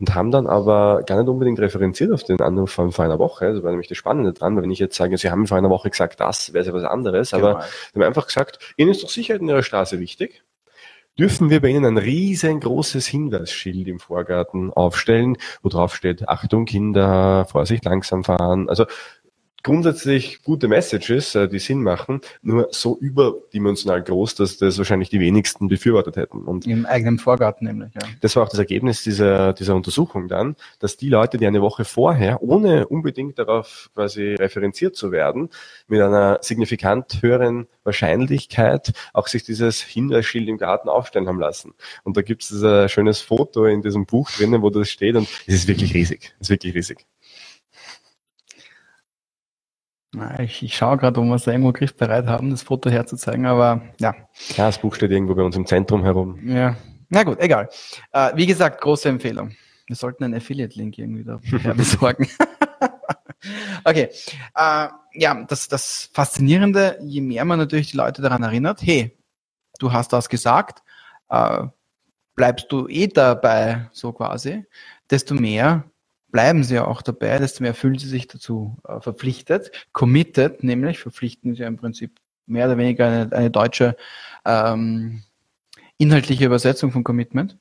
und 0.00 0.14
haben 0.16 0.30
dann 0.32 0.46
aber 0.48 1.02
gar 1.06 1.18
nicht 1.20 1.28
unbedingt 1.28 1.60
referenziert 1.60 2.10
auf 2.12 2.24
den 2.24 2.40
Anruf 2.40 2.70
von 2.72 2.90
vor 2.90 3.04
einer 3.04 3.18
Woche. 3.20 3.52
Das 3.54 3.62
war 3.62 3.70
nämlich 3.70 3.86
das 3.88 3.98
Spannende 3.98 4.32
dran, 4.32 4.56
weil 4.56 4.64
wenn 4.64 4.70
ich 4.70 4.78
jetzt 4.80 4.96
sage, 4.96 5.16
sie 5.16 5.30
haben 5.30 5.46
vor 5.46 5.56
einer 5.58 5.70
Woche 5.70 5.90
gesagt, 5.90 6.18
das 6.20 6.52
wäre 6.52 6.66
ja 6.66 6.72
was 6.72 6.82
anderes, 6.84 7.32
aber 7.34 7.52
Genau. 7.54 7.60
sie 7.62 8.00
haben 8.00 8.02
einfach 8.06 8.26
gesagt, 8.26 8.58
Ihnen 8.76 8.90
ist 8.90 9.02
doch 9.04 9.10
Sicherheit 9.10 9.42
in 9.42 9.48
Ihrer 9.48 9.62
Straße 9.62 10.00
wichtig. 10.00 10.42
Dürfen 11.18 11.50
wir 11.50 11.60
bei 11.60 11.68
Ihnen 11.68 11.84
ein 11.84 11.98
riesengroßes 11.98 13.06
Hinweisschild 13.06 13.86
im 13.88 13.98
Vorgarten 14.00 14.72
aufstellen, 14.72 15.36
wo 15.62 15.68
drauf 15.68 15.94
steht, 15.94 16.28
Achtung 16.28 16.64
Kinder, 16.64 17.44
Vorsicht, 17.44 17.84
langsam 17.84 18.24
fahren. 18.24 18.68
Also 18.68 18.86
grundsätzlich 19.62 20.42
gute 20.42 20.68
Messages, 20.68 21.34
äh, 21.34 21.48
die 21.48 21.58
Sinn 21.58 21.82
machen, 21.82 22.20
nur 22.42 22.68
so 22.70 22.96
überdimensional 22.98 24.02
groß, 24.02 24.34
dass 24.34 24.58
das 24.58 24.78
wahrscheinlich 24.78 25.10
die 25.10 25.20
wenigsten 25.20 25.68
befürwortet 25.68 26.16
hätten. 26.16 26.44
Und 26.44 26.66
Im 26.66 26.86
eigenen 26.86 27.18
Vorgarten 27.18 27.66
nämlich, 27.66 27.92
ja. 27.94 28.08
das 28.20 28.36
war 28.36 28.44
auch 28.44 28.48
das 28.48 28.58
Ergebnis 28.58 29.02
dieser, 29.02 29.52
dieser 29.52 29.74
Untersuchung 29.74 30.28
dann, 30.28 30.56
dass 30.78 30.96
die 30.96 31.08
Leute, 31.08 31.38
die 31.38 31.46
eine 31.46 31.60
Woche 31.60 31.84
vorher, 31.84 32.42
ohne 32.42 32.86
unbedingt 32.88 33.38
darauf 33.38 33.90
quasi 33.94 34.34
referenziert 34.34 34.96
zu 34.96 35.12
werden, 35.12 35.50
mit 35.86 36.00
einer 36.00 36.38
signifikant 36.42 37.22
höheren 37.22 37.66
Wahrscheinlichkeit 37.84 38.92
auch 39.12 39.26
sich 39.26 39.44
dieses 39.44 39.80
Hinweisschild 39.82 40.48
im 40.48 40.58
Garten 40.58 40.88
aufstellen 40.88 41.28
haben 41.28 41.40
lassen. 41.40 41.74
Und 42.04 42.16
da 42.16 42.22
gibt 42.22 42.42
es 42.42 42.62
ein 42.62 42.88
schönes 42.88 43.20
Foto 43.20 43.64
in 43.66 43.82
diesem 43.82 44.06
Buch 44.06 44.30
drinnen, 44.30 44.62
wo 44.62 44.70
das 44.70 44.88
steht 44.90 45.16
und 45.16 45.28
es 45.46 45.54
ist 45.54 45.68
wirklich 45.68 45.94
riesig. 45.94 46.34
Es 46.40 46.46
ist 46.46 46.50
wirklich 46.50 46.74
riesig. 46.74 47.06
Na, 50.12 50.40
Ich, 50.40 50.62
ich 50.62 50.76
schaue 50.76 50.96
gerade, 50.96 51.20
ob 51.20 51.26
wir 51.26 51.34
es 51.34 51.44
da 51.44 51.52
irgendwo 51.52 51.72
griffbereit 51.72 52.26
haben, 52.26 52.50
das 52.50 52.62
Foto 52.62 52.90
herzuzeigen, 52.90 53.46
aber 53.46 53.82
ja, 54.00 54.12
Klar, 54.50 54.68
das 54.68 54.78
Buch 54.78 54.94
steht 54.94 55.10
irgendwo 55.10 55.34
bei 55.34 55.42
uns 55.42 55.56
im 55.56 55.66
Zentrum 55.66 56.02
herum. 56.04 56.38
ja. 56.46 56.76
Na 57.12 57.24
gut, 57.24 57.40
egal. 57.40 57.68
Äh, 58.12 58.30
wie 58.36 58.46
gesagt, 58.46 58.80
große 58.80 59.08
Empfehlung. 59.08 59.50
Wir 59.88 59.96
sollten 59.96 60.22
einen 60.22 60.34
Affiliate-Link 60.34 60.96
irgendwie 60.96 61.24
da 61.24 61.40
besorgen. 61.74 62.28
okay. 63.84 64.10
Äh, 64.54 64.88
ja, 65.14 65.44
das, 65.48 65.66
das 65.66 66.08
Faszinierende, 66.12 66.98
je 67.02 67.20
mehr 67.20 67.44
man 67.44 67.58
natürlich 67.58 67.90
die 67.90 67.96
Leute 67.96 68.22
daran 68.22 68.44
erinnert, 68.44 68.80
hey, 68.82 69.18
du 69.80 69.92
hast 69.92 70.12
das 70.12 70.28
gesagt, 70.28 70.84
äh, 71.30 71.64
bleibst 72.36 72.70
du 72.70 72.86
eh 72.86 73.08
dabei, 73.08 73.88
so 73.90 74.12
quasi, 74.12 74.64
desto 75.10 75.34
mehr 75.34 75.90
bleiben 76.30 76.64
sie 76.64 76.76
ja 76.76 76.86
auch 76.86 77.02
dabei, 77.02 77.38
desto 77.38 77.62
mehr 77.62 77.74
fühlen 77.74 77.98
sie 77.98 78.08
sich 78.08 78.26
dazu 78.26 78.76
äh, 78.86 79.00
verpflichtet, 79.00 79.70
committed, 79.92 80.62
nämlich 80.62 80.98
verpflichten 80.98 81.54
sie 81.54 81.62
ja 81.62 81.68
im 81.68 81.76
Prinzip 81.76 82.18
mehr 82.46 82.66
oder 82.66 82.78
weniger 82.78 83.06
eine, 83.06 83.32
eine 83.32 83.50
deutsche 83.50 83.96
ähm, 84.44 85.22
inhaltliche 85.98 86.46
Übersetzung 86.46 86.92
von 86.92 87.04
Commitment. 87.04 87.58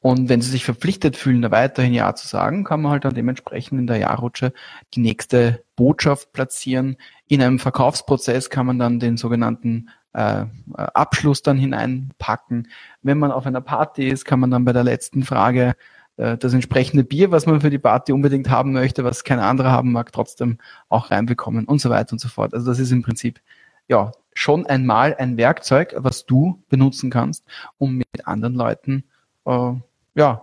Und 0.00 0.28
wenn 0.28 0.42
sie 0.42 0.50
sich 0.50 0.64
verpflichtet 0.64 1.16
fühlen, 1.16 1.42
da 1.42 1.52
weiterhin 1.52 1.94
Ja 1.94 2.12
zu 2.14 2.26
sagen, 2.26 2.64
kann 2.64 2.82
man 2.82 2.90
halt 2.90 3.04
dann 3.04 3.14
dementsprechend 3.14 3.78
in 3.78 3.86
der 3.86 3.98
Ja-Rutsche 3.98 4.52
die 4.94 5.00
nächste 5.00 5.62
Botschaft 5.76 6.32
platzieren. 6.32 6.96
In 7.28 7.40
einem 7.40 7.60
Verkaufsprozess 7.60 8.50
kann 8.50 8.66
man 8.66 8.80
dann 8.80 8.98
den 8.98 9.16
sogenannten 9.16 9.90
äh, 10.12 10.46
Abschluss 10.74 11.42
dann 11.42 11.56
hineinpacken. 11.56 12.68
Wenn 13.02 13.18
man 13.18 13.30
auf 13.30 13.46
einer 13.46 13.60
Party 13.60 14.08
ist, 14.08 14.24
kann 14.24 14.40
man 14.40 14.50
dann 14.50 14.64
bei 14.64 14.72
der 14.72 14.84
letzten 14.84 15.22
Frage 15.22 15.74
äh, 16.16 16.36
das 16.36 16.54
entsprechende 16.54 17.04
Bier, 17.04 17.30
was 17.30 17.46
man 17.46 17.60
für 17.60 17.70
die 17.70 17.78
Party 17.78 18.12
unbedingt 18.12 18.50
haben 18.50 18.72
möchte, 18.72 19.04
was 19.04 19.24
kein 19.24 19.38
anderer 19.38 19.70
haben 19.70 19.92
mag, 19.92 20.12
trotzdem 20.12 20.58
auch 20.88 21.10
reinbekommen 21.10 21.66
und 21.66 21.80
so 21.80 21.90
weiter 21.90 22.12
und 22.12 22.20
so 22.20 22.28
fort. 22.28 22.54
Also 22.54 22.66
das 22.70 22.78
ist 22.78 22.92
im 22.92 23.02
Prinzip 23.02 23.40
ja 23.88 24.12
schon 24.34 24.66
einmal 24.66 25.14
ein 25.16 25.36
Werkzeug, 25.36 25.94
was 25.96 26.26
du 26.26 26.62
benutzen 26.68 27.10
kannst, 27.10 27.44
um 27.78 27.96
mit 27.96 28.26
anderen 28.26 28.54
Leuten 28.54 29.04
äh, 29.46 29.72
ja 30.14 30.42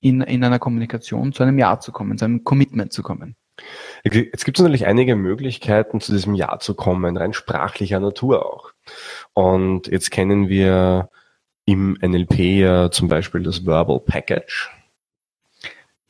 in, 0.00 0.20
in 0.20 0.44
einer 0.44 0.58
Kommunikation 0.58 1.32
zu 1.32 1.42
einem 1.42 1.58
Ja 1.58 1.78
zu 1.78 1.92
kommen, 1.92 2.18
zu 2.18 2.24
einem 2.24 2.44
Commitment 2.44 2.92
zu 2.92 3.02
kommen. 3.02 3.36
Jetzt 4.02 4.44
gibt 4.44 4.58
es 4.58 4.62
natürlich 4.62 4.86
einige 4.86 5.14
Möglichkeiten, 5.14 6.00
zu 6.00 6.12
diesem 6.12 6.34
Ja 6.34 6.58
zu 6.58 6.74
kommen, 6.74 7.16
rein 7.16 7.32
sprachlicher 7.32 8.00
Natur 8.00 8.44
auch. 8.44 8.72
Und 9.32 9.86
jetzt 9.86 10.10
kennen 10.10 10.48
wir 10.48 11.10
im 11.64 11.96
NLP 12.02 12.38
ja 12.38 12.90
zum 12.90 13.08
Beispiel 13.08 13.42
das 13.42 13.64
Verbal 13.64 14.00
Package. 14.00 14.70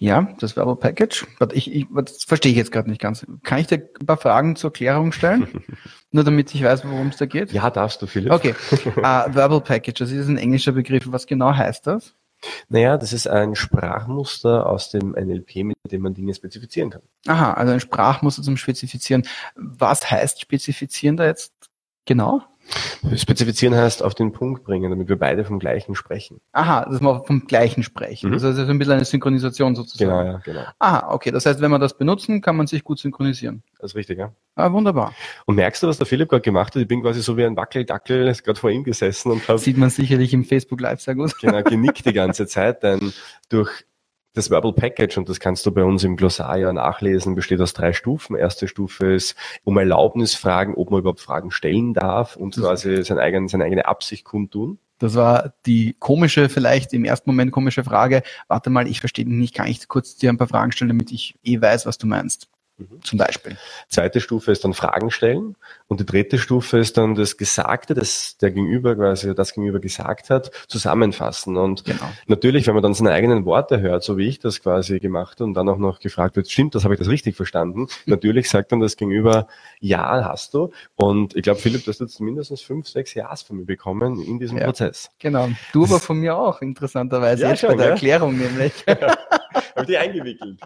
Ja, 0.02 0.26
das 0.40 0.56
Verbal 0.56 0.74
Package. 0.74 1.28
Ich, 1.52 1.72
ich, 1.72 1.86
das 1.94 2.24
verstehe 2.24 2.50
ich 2.50 2.58
jetzt 2.58 2.72
gerade 2.72 2.90
nicht 2.90 3.00
ganz. 3.00 3.24
Kann 3.44 3.60
ich 3.60 3.68
dir 3.68 3.88
ein 4.00 4.06
paar 4.06 4.16
Fragen 4.16 4.56
zur 4.56 4.72
Klärung 4.72 5.12
stellen? 5.12 5.46
Nur 6.10 6.24
damit 6.24 6.52
ich 6.52 6.64
weiß, 6.64 6.84
worum 6.84 7.06
es 7.08 7.18
da 7.18 7.26
geht? 7.26 7.52
Ja, 7.52 7.70
darfst 7.70 8.02
du, 8.02 8.08
Philipp. 8.08 8.32
Okay. 8.32 8.52
Uh, 8.72 8.90
Verbal 8.96 9.60
Package, 9.60 10.00
das 10.00 10.10
ist 10.10 10.26
ein 10.26 10.38
englischer 10.38 10.72
Begriff. 10.72 11.04
Was 11.06 11.28
genau 11.28 11.54
heißt 11.54 11.86
das? 11.86 12.16
Naja, 12.68 12.98
das 12.98 13.12
ist 13.12 13.28
ein 13.28 13.54
Sprachmuster 13.54 14.66
aus 14.66 14.90
dem 14.90 15.12
NLP, 15.12 15.62
mit 15.62 15.76
dem 15.92 16.02
man 16.02 16.14
Dinge 16.14 16.34
spezifizieren 16.34 16.90
kann. 16.90 17.02
Aha, 17.28 17.52
also 17.52 17.72
ein 17.72 17.78
Sprachmuster 17.78 18.42
zum 18.42 18.56
Spezifizieren. 18.56 19.22
Was 19.54 20.10
heißt 20.10 20.40
Spezifizieren 20.40 21.16
da 21.16 21.26
jetzt 21.26 21.52
genau? 22.06 22.42
Spezifizieren 23.16 23.74
heißt 23.74 24.02
auf 24.02 24.14
den 24.14 24.32
Punkt 24.32 24.64
bringen, 24.64 24.90
damit 24.90 25.08
wir 25.08 25.18
beide 25.18 25.44
vom 25.44 25.58
Gleichen 25.58 25.94
sprechen. 25.94 26.40
Aha, 26.52 26.84
dass 26.88 27.00
wir 27.00 27.24
vom 27.24 27.46
Gleichen 27.46 27.82
sprechen. 27.82 28.28
Mhm. 28.28 28.34
Also 28.34 28.48
das 28.48 28.58
ist 28.58 28.68
ein 28.68 28.78
bisschen 28.78 28.94
eine 28.94 29.04
Synchronisation 29.04 29.74
sozusagen. 29.74 30.10
Genau, 30.10 30.24
ja, 30.24 30.38
genau. 30.38 30.62
Aha, 30.78 31.12
okay. 31.12 31.30
Das 31.30 31.44
heißt, 31.44 31.60
wenn 31.60 31.70
wir 31.70 31.78
das 31.78 31.98
benutzen, 31.98 32.40
kann 32.40 32.56
man 32.56 32.66
sich 32.66 32.84
gut 32.84 32.98
synchronisieren. 32.98 33.62
Das 33.80 33.92
ist 33.92 33.96
richtig, 33.96 34.18
ja. 34.18 34.32
Ah, 34.54 34.72
wunderbar. 34.72 35.14
Und 35.46 35.56
merkst 35.56 35.82
du, 35.82 35.88
was 35.88 35.98
der 35.98 36.06
Philipp 36.06 36.28
gerade 36.28 36.42
gemacht 36.42 36.74
hat? 36.74 36.82
Ich 36.82 36.88
bin 36.88 37.02
quasi 37.02 37.20
so 37.22 37.36
wie 37.36 37.44
ein 37.44 37.56
Wackeldackel, 37.56 38.28
ist 38.28 38.44
gerade 38.44 38.60
vor 38.60 38.70
ihm 38.70 38.84
gesessen 38.84 39.32
und 39.32 39.46
habe 39.48 39.58
Sieht 39.58 39.76
man 39.76 39.90
sicherlich 39.90 40.32
im 40.32 40.44
Facebook 40.44 40.80
Live 40.80 41.00
sehr 41.00 41.14
gut. 41.14 41.36
genau 41.40 41.62
genickt 41.62 42.06
die 42.06 42.12
ganze 42.12 42.46
Zeit, 42.46 42.82
denn 42.82 43.12
durch 43.48 43.84
das 44.34 44.50
Verbal 44.50 44.72
Package, 44.72 45.18
und 45.18 45.28
das 45.28 45.40
kannst 45.40 45.66
du 45.66 45.72
bei 45.72 45.84
uns 45.84 46.04
im 46.04 46.16
Glossar 46.16 46.56
ja 46.58 46.72
nachlesen, 46.72 47.34
besteht 47.34 47.60
aus 47.60 47.72
drei 47.74 47.92
Stufen. 47.92 48.36
Erste 48.36 48.66
Stufe 48.68 49.12
ist 49.12 49.36
um 49.64 49.76
Erlaubnis 49.76 50.34
fragen, 50.34 50.74
ob 50.74 50.90
man 50.90 51.00
überhaupt 51.00 51.20
Fragen 51.20 51.50
stellen 51.50 51.94
darf 51.94 52.36
und 52.36 52.56
Das- 52.56 52.64
quasi 52.64 53.02
sein 53.04 53.18
eigen, 53.18 53.48
seine 53.48 53.64
eigene 53.64 53.86
Absicht 53.86 54.24
kundtun. 54.24 54.78
Das 54.98 55.16
war 55.16 55.52
die 55.66 55.96
komische, 55.98 56.48
vielleicht 56.48 56.92
im 56.92 57.04
ersten 57.04 57.28
Moment 57.28 57.50
komische 57.50 57.82
Frage. 57.82 58.22
Warte 58.46 58.70
mal, 58.70 58.86
ich 58.86 59.00
verstehe 59.00 59.24
dich 59.24 59.34
nicht. 59.34 59.52
Kann 59.54 59.66
ich 59.66 59.88
kurz 59.88 60.14
dir 60.16 60.30
ein 60.30 60.38
paar 60.38 60.46
Fragen 60.46 60.70
stellen, 60.70 60.90
damit 60.90 61.10
ich 61.10 61.34
eh 61.42 61.60
weiß, 61.60 61.86
was 61.86 61.98
du 61.98 62.06
meinst? 62.06 62.48
Mhm. 62.78 63.02
Zum 63.02 63.18
Beispiel. 63.18 63.56
Zweite 63.88 64.20
Stufe 64.20 64.50
ist 64.50 64.64
dann 64.64 64.72
Fragen 64.72 65.10
stellen 65.10 65.56
und 65.88 66.00
die 66.00 66.06
dritte 66.06 66.38
Stufe 66.38 66.78
ist 66.78 66.96
dann 66.96 67.14
das 67.14 67.36
Gesagte, 67.36 67.92
das 67.94 68.36
der 68.38 68.50
Gegenüber 68.50 68.96
quasi 68.96 69.34
das 69.34 69.52
Gegenüber 69.52 69.78
gesagt 69.78 70.30
hat, 70.30 70.50
zusammenfassen. 70.68 71.56
Und 71.56 71.84
Genau. 71.84 72.04
natürlich, 72.26 72.66
wenn 72.66 72.74
man 72.74 72.82
dann 72.82 72.94
seine 72.94 73.12
eigenen 73.12 73.44
Worte 73.44 73.80
hört, 73.80 74.02
so 74.04 74.16
wie 74.16 74.26
ich 74.26 74.38
das 74.38 74.62
quasi 74.62 75.00
gemacht 75.00 75.38
habe 75.40 75.44
und 75.44 75.54
dann 75.54 75.68
auch 75.68 75.76
noch 75.78 76.00
gefragt 76.00 76.36
wird, 76.36 76.50
stimmt, 76.50 76.74
das 76.74 76.84
habe 76.84 76.94
ich 76.94 76.98
das 76.98 77.08
richtig 77.08 77.36
verstanden? 77.36 77.88
Natürlich 78.06 78.48
sagt 78.48 78.72
dann 78.72 78.80
das 78.80 78.96
Gegenüber, 78.96 79.46
ja, 79.80 80.24
hast 80.24 80.54
du. 80.54 80.70
Und 80.94 81.36
ich 81.36 81.42
glaube, 81.42 81.60
Philipp, 81.60 81.84
du 81.84 81.90
hast 81.90 82.00
jetzt 82.00 82.20
mindestens 82.20 82.62
fünf, 82.62 82.88
sechs 82.88 83.14
Ja's 83.14 83.42
von 83.42 83.58
mir 83.58 83.64
bekommen 83.66 84.20
in 84.22 84.38
diesem 84.38 84.58
Ja. 84.58 84.64
Prozess. 84.64 85.10
Genau. 85.18 85.48
Du 85.72 85.84
aber 85.84 86.00
von 86.00 86.18
mir 86.18 86.36
auch, 86.36 86.62
interessanterweise. 86.62 87.42
Ja, 87.42 87.50
jetzt 87.50 87.60
schon, 87.60 87.70
bei 87.70 87.76
der 87.76 87.86
ja. 87.86 87.92
Erklärung 87.92 88.38
nämlich. 88.38 88.72
Habe 89.76 89.86
die 89.86 89.96
eingewickelt. 89.98 90.58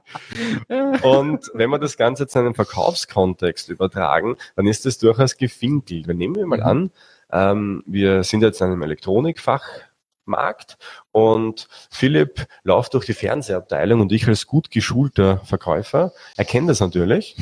Und 1.02 1.50
wenn 1.54 1.70
wir 1.70 1.78
das 1.78 1.96
Ganze 1.96 2.24
jetzt 2.24 2.34
in 2.36 2.42
einen 2.42 2.54
Verkaufskontext 2.54 3.68
übertragen, 3.68 4.36
dann 4.56 4.66
ist 4.66 4.86
es 4.86 4.98
durchaus 4.98 5.36
gefinkelt. 5.36 6.08
Weil 6.08 6.14
nehmen 6.14 6.36
wir 6.36 6.46
mal 6.46 6.58
Mhm. 6.58 6.64
an, 6.64 6.90
ähm, 7.32 7.82
wir 7.86 8.22
sind 8.24 8.42
jetzt 8.42 8.60
in 8.60 8.68
einem 8.68 8.82
Elektronikfachmarkt 8.82 10.78
und 11.12 11.68
Philipp 11.90 12.46
läuft 12.62 12.94
durch 12.94 13.06
die 13.06 13.14
Fernsehabteilung 13.14 14.00
und 14.00 14.12
ich 14.12 14.26
als 14.28 14.46
gut 14.46 14.70
geschulter 14.70 15.38
Verkäufer 15.44 16.12
erkenne 16.36 16.68
das 16.68 16.80
natürlich, 16.80 17.36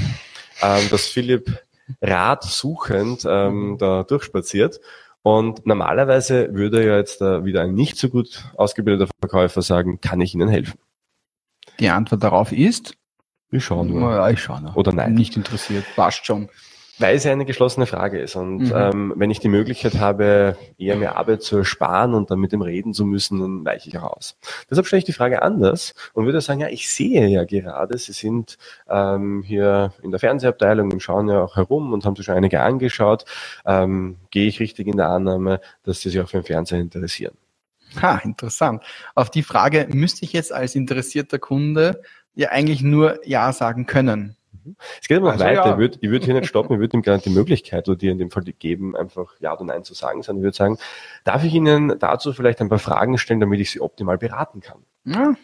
ähm, 0.62 0.88
dass 0.90 1.06
Philipp 1.06 1.62
ratsuchend 2.00 3.26
ähm, 3.28 3.76
da 3.78 4.04
durchspaziert. 4.04 4.80
Und 5.22 5.66
normalerweise 5.66 6.54
würde 6.54 6.84
ja 6.86 6.96
jetzt 6.98 7.22
äh, 7.22 7.44
wieder 7.46 7.62
ein 7.62 7.74
nicht 7.74 7.96
so 7.96 8.10
gut 8.10 8.44
ausgebildeter 8.56 9.10
Verkäufer 9.20 9.62
sagen, 9.62 10.00
kann 10.02 10.20
ich 10.20 10.34
Ihnen 10.34 10.48
helfen? 10.48 10.78
Die 11.80 11.90
Antwort 11.90 12.22
darauf 12.22 12.52
ist, 12.52 12.94
Ich 13.50 13.64
schaue 13.64 13.86
nur. 13.86 14.10
ja, 14.10 14.30
ich 14.30 14.40
schaue 14.40 14.60
noch. 14.62 14.76
Oder 14.76 14.92
nein. 14.92 15.14
Nicht 15.14 15.36
interessiert. 15.36 15.84
Passt 15.96 16.26
schon. 16.26 16.48
Weil 17.00 17.16
es 17.16 17.24
ja 17.24 17.32
eine 17.32 17.44
geschlossene 17.44 17.86
Frage 17.86 18.20
ist. 18.20 18.36
Und 18.36 18.58
Mhm. 18.66 18.72
ähm, 18.72 19.12
wenn 19.16 19.28
ich 19.28 19.40
die 19.40 19.48
Möglichkeit 19.48 19.98
habe, 19.98 20.56
eher 20.78 20.94
mehr 20.96 21.16
Arbeit 21.16 21.42
zu 21.42 21.56
ersparen 21.56 22.14
und 22.14 22.30
dann 22.30 22.38
mit 22.38 22.52
dem 22.52 22.62
reden 22.62 22.94
zu 22.94 23.04
müssen, 23.04 23.40
dann 23.40 23.64
weiche 23.64 23.88
ich 23.88 23.98
auch 23.98 24.16
aus. 24.16 24.36
Deshalb 24.70 24.86
stelle 24.86 24.98
ich 24.98 25.04
die 25.04 25.12
Frage 25.12 25.42
anders 25.42 25.94
und 26.12 26.24
würde 26.26 26.40
sagen, 26.40 26.60
ja, 26.60 26.68
ich 26.68 26.88
sehe 26.88 27.26
ja 27.26 27.44
gerade, 27.44 27.98
Sie 27.98 28.12
sind 28.12 28.58
ähm, 28.88 29.42
hier 29.44 29.92
in 30.04 30.12
der 30.12 30.20
Fernsehabteilung 30.20 30.92
und 30.92 31.02
schauen 31.02 31.28
ja 31.28 31.42
auch 31.42 31.56
herum 31.56 31.92
und 31.92 32.04
haben 32.04 32.14
sich 32.14 32.26
schon 32.26 32.36
einige 32.36 32.60
angeschaut. 32.60 33.24
Ähm, 33.66 34.16
gehe 34.30 34.46
ich 34.46 34.60
richtig 34.60 34.86
in 34.86 34.96
der 34.96 35.08
Annahme, 35.08 35.60
dass 35.82 36.00
Sie 36.00 36.10
sich 36.10 36.20
auch 36.20 36.28
für 36.28 36.38
den 36.38 36.44
Fernseher 36.46 36.78
interessieren? 36.78 37.34
Ha, 38.02 38.20
interessant. 38.24 38.82
Auf 39.14 39.30
die 39.30 39.42
Frage 39.42 39.88
müsste 39.92 40.24
ich 40.24 40.32
jetzt 40.32 40.52
als 40.52 40.74
interessierter 40.74 41.38
Kunde 41.38 42.02
ja 42.34 42.50
eigentlich 42.50 42.82
nur 42.82 43.20
Ja 43.26 43.52
sagen 43.52 43.86
können. 43.86 44.36
Es 45.00 45.08
geht 45.08 45.18
aber 45.18 45.26
noch 45.26 45.32
Also, 45.34 45.44
weiter. 45.44 45.66
ja. 45.66 45.72
Ich 45.72 45.78
würde 45.78 45.98
würd 46.02 46.24
hier 46.24 46.34
nicht 46.34 46.46
stoppen. 46.46 46.74
Ich 46.74 46.80
würde 46.80 46.96
ihm 46.96 47.02
gerne 47.02 47.20
die 47.22 47.30
Möglichkeit 47.30 47.88
oder 47.88 47.98
dir 47.98 48.12
in 48.12 48.18
dem 48.18 48.30
Fall 48.30 48.44
geben, 48.44 48.96
einfach 48.96 49.34
Ja 49.40 49.52
oder 49.52 49.64
Nein 49.64 49.84
zu 49.84 49.94
sagen, 49.94 50.22
sondern 50.22 50.42
ich 50.42 50.44
würde 50.46 50.56
sagen, 50.56 50.78
darf 51.24 51.44
ich 51.44 51.52
Ihnen 51.54 51.98
dazu 51.98 52.32
vielleicht 52.32 52.60
ein 52.60 52.68
paar 52.68 52.78
Fragen 52.78 53.18
stellen, 53.18 53.40
damit 53.40 53.60
ich 53.60 53.70
Sie 53.70 53.80
optimal 53.80 54.16
beraten 54.18 54.60
kann? 54.60 54.78
Ja. 55.04 55.34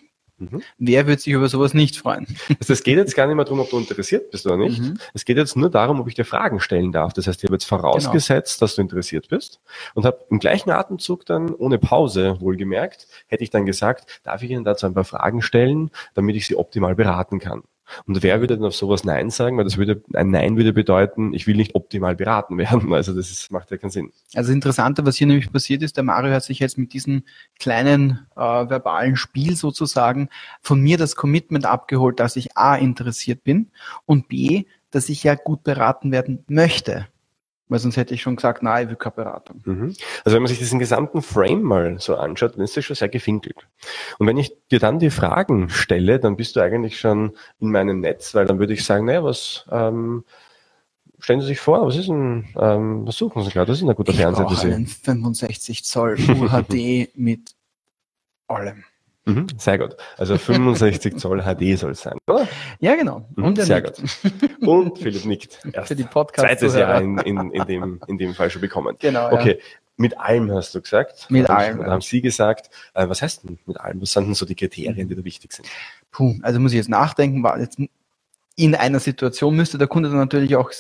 Mhm. 0.41 0.63
Wer 0.79 1.07
wird 1.07 1.21
sich 1.21 1.35
über 1.35 1.49
sowas 1.49 1.75
nicht 1.75 1.97
freuen? 1.97 2.27
Also 2.59 2.73
es 2.73 2.83
geht 2.83 2.97
jetzt 2.97 3.15
gar 3.15 3.27
nicht 3.27 3.37
mehr 3.37 3.45
darum, 3.45 3.61
ob 3.61 3.71
du 3.71 3.79
interessiert 3.79 4.31
bist 4.31 4.47
oder 4.47 4.57
nicht. 4.57 4.81
Mhm. 4.81 4.99
Es 5.13 5.25
geht 5.25 5.37
jetzt 5.37 5.57
nur 5.57 5.71
darum, 5.71 6.01
ob 6.01 6.09
ich 6.09 6.15
dir 6.15 6.25
Fragen 6.25 6.61
stellen 6.61 6.93
darf. 6.93 7.13
Das 7.13 7.27
heißt, 7.27 7.41
ich 7.41 7.45
habe 7.45 7.55
jetzt 7.55 7.67
vorausgesetzt, 7.67 8.63
dass 8.63 8.75
du 8.75 8.83
interessiert 8.83 9.29
bist 9.29 9.61
und 9.95 10.07
habe 10.07 10.25
im 10.31 10.39
gleichen 10.39 10.71
Atemzug 10.71 11.27
dann, 11.27 11.55
ohne 11.55 11.79
Pause 11.79 12.41
wohlgemerkt, 12.41 13.07
hätte 13.27 13.45
ich 13.45 13.51
dann 13.51 13.67
gesagt, 13.67 14.21
darf 14.23 14.43
ich 14.43 14.51
Ihnen 14.51 14.65
dazu 14.65 14.87
ein 14.87 14.95
paar 14.95 15.05
Fragen 15.05 15.43
stellen, 15.43 15.91
damit 16.15 16.37
ich 16.37 16.47
Sie 16.47 16.57
optimal 16.57 16.95
beraten 16.95 17.39
kann. 17.39 17.63
Und 18.07 18.23
wer 18.23 18.41
würde 18.41 18.57
dann 18.57 18.67
auf 18.67 18.75
sowas 18.75 19.05
Nein 19.05 19.31
sagen? 19.31 19.57
Weil 19.57 19.65
das 19.65 19.77
würde, 19.77 20.03
ein 20.15 20.31
Nein 20.31 20.57
würde 20.57 20.73
bedeuten, 20.73 21.33
ich 21.33 21.47
will 21.47 21.57
nicht 21.57 21.75
optimal 21.75 22.17
beraten 22.17 22.59
werden. 22.59 22.91
Also 23.01 23.15
das 23.15 23.31
ist, 23.31 23.51
macht 23.51 23.71
ja 23.71 23.79
keinen 23.79 23.91
Sinn. 23.91 24.13
Also 24.35 24.53
interessante, 24.53 25.07
was 25.07 25.17
hier 25.17 25.27
nämlich 25.27 25.51
passiert 25.51 25.83
ist, 25.83 25.97
der 25.97 26.05
Mario 26.05 26.35
hat 26.35 26.43
sich 26.43 26.59
jetzt 26.59 26.77
mit 26.77 26.93
diesem 26.93 27.23
kleinen 27.59 28.27
äh, 28.37 28.41
verbalen 28.41 29.17
Spiel 29.17 29.57
sozusagen 29.57 30.29
von 30.61 30.81
mir 30.81 30.99
das 30.99 31.17
Commitment 31.17 31.65
abgeholt, 31.65 32.21
dass 32.21 32.37
ich 32.37 32.59
A 32.59 32.77
interessiert 32.77 33.43
bin 33.43 33.71
und 34.05 34.29
B, 34.29 34.65
dass 34.91 35.09
ich 35.09 35.23
ja 35.25 35.35
gut 35.35 35.63
beraten 35.63 36.13
werden 36.13 36.45
möchte. 36.49 37.07
Weil 37.71 37.79
sonst 37.79 37.97
hätte 37.97 38.13
ich 38.15 38.21
schon 38.21 38.35
gesagt, 38.35 38.65
nein, 38.65 38.83
ich 38.83 38.91
will 38.91 38.97
keine 38.97 39.15
Beratung. 39.15 39.63
Mhm. 39.65 39.95
Also 40.25 40.35
wenn 40.35 40.43
man 40.43 40.49
sich 40.49 40.59
diesen 40.59 40.81
gesamten 40.81 41.23
Frame 41.23 41.63
mal 41.63 42.01
so 42.01 42.17
anschaut, 42.17 42.57
dann 42.57 42.65
ist 42.65 42.77
das 42.77 42.85
schon 42.85 42.97
sehr 42.97 43.09
gefinkelt. 43.09 43.57
Und 44.19 44.27
wenn 44.27 44.37
ich 44.37 44.53
dir 44.73 44.81
dann 44.81 44.99
die 44.99 45.11
Fragen 45.11 45.71
stelle, 45.71 46.19
dann 46.19 46.37
bist 46.37 46.57
du 46.57 46.61
eigentlich 46.61 46.99
schon 46.99 47.33
in 47.61 47.71
meinem 47.71 48.01
Netz, 48.01 48.35
weil 48.35 48.45
dann 48.47 48.59
würde 48.59 48.73
ich 48.73 48.85
sagen, 48.85 49.07
naja, 49.07 49.23
was 49.23 49.67
ähm, 49.71 50.25
stellen 51.21 51.41
Sie 51.41 51.47
sich 51.47 51.61
vor, 51.61 51.87
was 51.87 51.97
ist 51.97 52.09
denn, 52.09 52.47
ähm, 52.59 53.07
was 53.07 53.17
suchen 53.17 53.45
Sie 53.45 53.51
gerade? 53.51 53.71
Was 53.71 53.79
ist 53.79 53.89
ein 53.89 53.95
guter 53.95 54.13
Ich 54.13 54.19
Fernseher 54.19 54.49
für 54.49 54.55
brauche 54.55 54.75
einen 54.75 54.87
65 54.89 55.85
Zoll 55.85 56.17
UHD 56.19 57.11
mit 57.15 57.55
allem. 58.49 58.85
Mhm, 59.27 59.47
sehr 59.59 59.79
gut. 59.79 59.97
Also 60.17 60.39
65 60.39 61.19
Zoll 61.19 61.43
HD 61.43 61.79
soll 61.79 61.93
es 61.93 62.01
sein, 62.01 62.17
oder? 62.27 62.49
Ja, 62.81 62.97
genau. 62.97 63.27
Mhm, 63.37 63.45
Und 63.45 63.59
er 63.59 63.67
sehr 63.67 63.83
nickt. 63.83 64.03
Und 64.63 64.99
Philipp 64.99 65.25
nickt. 65.27 65.61
Erst 65.73 65.89
Für 65.89 65.97
die 65.97 66.05
podcast 66.05 66.47
zweites 66.47 66.75
Jahr 66.75 67.01
in, 67.01 67.19
in, 67.19 67.51
in, 67.51 67.67
dem, 67.67 68.01
in 68.07 68.19
dem 68.19 68.35
Fall 68.35 68.51
schon 68.51 68.63
bekommen. 68.63 68.97
Genau. 68.99 69.31
Ja. 69.31 69.33
Okay, 69.33 69.61
mit 69.97 70.19
allem 70.19 70.51
hast 70.53 70.75
du 70.75 70.81
gesagt. 70.81 71.27
Mit 71.29 71.45
Oder 71.45 71.59
allem, 71.59 71.81
ja. 71.81 71.87
haben 71.89 72.01
Sie 72.01 72.23
gesagt, 72.23 72.71
äh, 72.95 73.07
was 73.09 73.21
heißt 73.21 73.45
denn 73.45 73.59
mit 73.67 73.79
allem? 73.79 74.01
Was 74.01 74.13
sind 74.13 74.27
denn 74.27 74.35
so 74.35 74.47
die 74.47 74.55
Kriterien, 74.55 75.09
die 75.09 75.15
da 75.15 75.25
wichtig 75.25 75.53
sind? 75.53 75.69
Puh, 76.11 76.37
also 76.41 76.59
muss 76.59 76.73
ich 76.73 76.79
jetzt 76.79 76.89
nachdenken, 76.89 77.43
war 77.43 77.61
jetzt 77.61 77.79
in 78.57 78.75
einer 78.75 79.01
Situation 79.01 79.57
müsste 79.57 79.79
der 79.79 79.89
Kunde 79.89 80.09
dann 80.09 80.19
natürlich 80.19 80.57
auch 80.57 80.71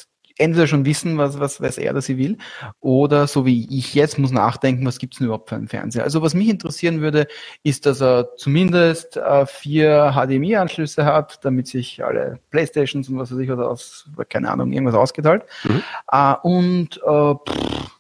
entweder 0.41 0.67
schon 0.67 0.85
wissen, 0.85 1.19
was, 1.19 1.39
was 1.39 1.61
weiß 1.61 1.79
er, 1.79 1.93
dass 1.93 2.07
sie 2.07 2.19
will, 2.19 2.39
oder 2.81 3.27
so 3.27 3.47
wie 3.47 3.67
ich 3.77 3.95
jetzt 3.95 4.19
muss 4.19 4.33
nachdenken, 4.33 4.87
was 4.87 4.99
gibt's 4.99 5.19
denn 5.19 5.27
überhaupt 5.27 5.49
für 5.49 5.57
einen 5.57 5.69
Fernseher. 5.69 6.05
Also 6.05 6.23
was 6.23 6.35
mich 6.35 6.49
interessieren 6.49 7.01
würde, 7.01 7.27
ist, 7.63 7.87
dass 7.87 8.01
er 8.01 8.37
zumindest 8.37 9.17
äh, 9.17 9.47
vier 9.47 10.13
HDMI-Anschlüsse 10.15 11.05
hat, 11.05 11.45
damit 11.45 11.67
sich 11.67 12.05
alle 12.05 12.41
Playstations 12.51 13.09
und 13.09 13.19
was 13.19 13.33
weiß 13.33 13.39
ich 13.39 13.49
was 13.49 13.59
aus, 13.59 14.11
keine 14.29 14.51
Ahnung, 14.51 14.73
irgendwas 14.73 14.95
ausgeht 14.95 15.27
halt. 15.27 15.45
Mhm. 15.65 15.83
Äh, 16.11 16.35
und 16.43 17.01
äh, 17.07 17.35
pff, 17.35 17.91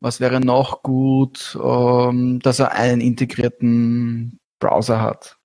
was 0.00 0.20
wäre 0.20 0.40
noch 0.40 0.82
gut, 0.82 1.58
ähm, 1.62 2.40
dass 2.40 2.58
er 2.58 2.72
einen 2.72 3.00
integrierten 3.00 4.38
Browser 4.58 5.00
hat 5.00 5.38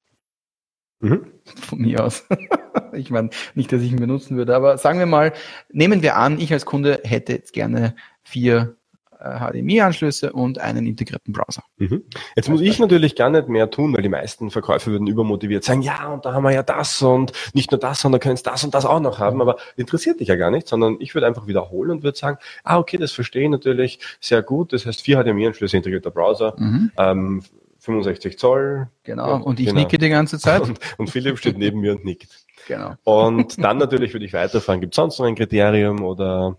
Mhm. 1.02 1.28
von 1.56 1.80
mir 1.80 2.04
aus. 2.04 2.26
ich 2.94 3.10
meine, 3.10 3.30
nicht, 3.56 3.72
dass 3.72 3.82
ich 3.82 3.92
ihn 3.92 4.00
benutzen 4.00 4.38
würde, 4.38 4.56
aber 4.56 4.78
sagen 4.78 5.00
wir 5.00 5.06
mal, 5.06 5.34
nehmen 5.72 6.02
wir 6.02 6.18
an, 6.18 6.40
ich 6.40 6.52
als 6.52 6.66
Kunde 6.66 7.02
hätte 7.04 7.34
jetzt 7.34 7.54
gerne 7.54 7.96
vier 8.24 8.76
äh, 9.20 9.40
HDMI-Anschlüsse 9.40 10.32
und 10.32 10.60
einen 10.60 10.86
integrierten 10.86 11.34
Browser. 11.34 11.64
Mhm. 11.78 12.04
Jetzt 12.36 12.50
muss 12.50 12.62
ich 12.62 12.80
natürlich 12.80 13.16
gar 13.16 13.30
nicht 13.30 13.50
mehr 13.50 13.70
tun, 13.70 13.94
weil 13.94 14.02
die 14.02 14.10
meisten 14.10 14.50
Verkäufer 14.50 14.92
würden 14.92 15.08
übermotiviert 15.08 15.64
sagen, 15.64 15.82
ja, 15.82 16.08
und 16.08 16.26
da 16.26 16.34
haben 16.34 16.44
wir 16.44 16.52
ja 16.52 16.64
das 16.64 17.02
und 17.02 17.34
nicht 17.54 17.72
nur 17.72 17.80
das, 17.80 18.02
sondern 18.02 18.22
können 18.22 18.36
es 18.36 18.44
das 18.44 18.64
und 18.64 18.74
das 18.74 18.86
auch 18.86 19.00
noch 19.00 19.20
haben, 19.20 19.42
aber 19.42 19.58
interessiert 19.76 20.20
dich 20.20 20.30
ja 20.30 20.36
gar 20.36 20.52
nicht, 20.52 20.68
sondern 20.68 20.98
ich 21.00 21.16
würde 21.16 21.28
einfach 21.28 21.48
wiederholen 21.48 21.92
und 21.92 22.04
würde 22.04 22.18
sagen, 22.18 22.38
ah, 22.64 22.78
okay, 22.78 22.98
das 22.98 23.12
verstehe 23.12 23.44
ich 23.44 23.50
natürlich 23.50 24.00
sehr 24.22 24.42
gut, 24.42 24.74
das 24.74 24.86
heißt 24.86 25.02
vier 25.02 25.22
HDMI-Anschlüsse, 25.22 25.78
integrierter 25.78 26.12
Browser, 26.12 26.56
ähm, 26.98 27.44
65 27.80 28.38
Zoll. 28.38 28.90
Genau. 29.04 29.28
Ja, 29.28 29.34
und 29.36 29.60
ich 29.60 29.68
genau. 29.68 29.80
nicke 29.80 29.98
die 29.98 30.10
ganze 30.10 30.40
Zeit. 30.40 30.62
Und, 30.62 30.80
und 30.98 31.10
Philipp 31.10 31.38
steht 31.38 31.58
neben 31.58 31.80
mir 31.80 31.94
und 31.94 32.06
nickt. 32.06 32.46
genau. 32.68 32.96
Und 33.04 33.64
dann 33.64 33.78
natürlich 33.78 34.14
würde 34.14 34.26
ich 34.26 34.34
weiterfahren. 34.34 34.82
Gibt 34.82 34.94
es 34.94 34.96
sonst 34.96 35.20
noch 35.20 35.26
ein 35.26 35.36
Kriterium 35.36 36.04
oder 36.04 36.58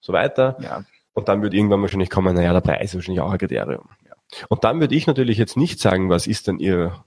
so 0.00 0.12
weiter? 0.12 0.56
Ja. 0.60 0.84
Und 1.14 1.28
dann 1.28 1.42
wird 1.42 1.54
irgendwann 1.54 1.82
wahrscheinlich 1.82 2.10
kommen, 2.10 2.34
naja, 2.34 2.52
der 2.52 2.60
Preis 2.60 2.90
ist 2.90 2.94
wahrscheinlich 2.94 3.20
auch 3.20 3.30
ein 3.30 3.38
Kriterium. 3.38 3.88
Und 4.48 4.64
dann 4.64 4.80
würde 4.80 4.94
ich 4.94 5.06
natürlich 5.06 5.36
jetzt 5.36 5.56
nicht 5.56 5.78
sagen, 5.78 6.08
was 6.08 6.26
ist 6.26 6.48
denn 6.48 6.58
Ihr 6.58 7.04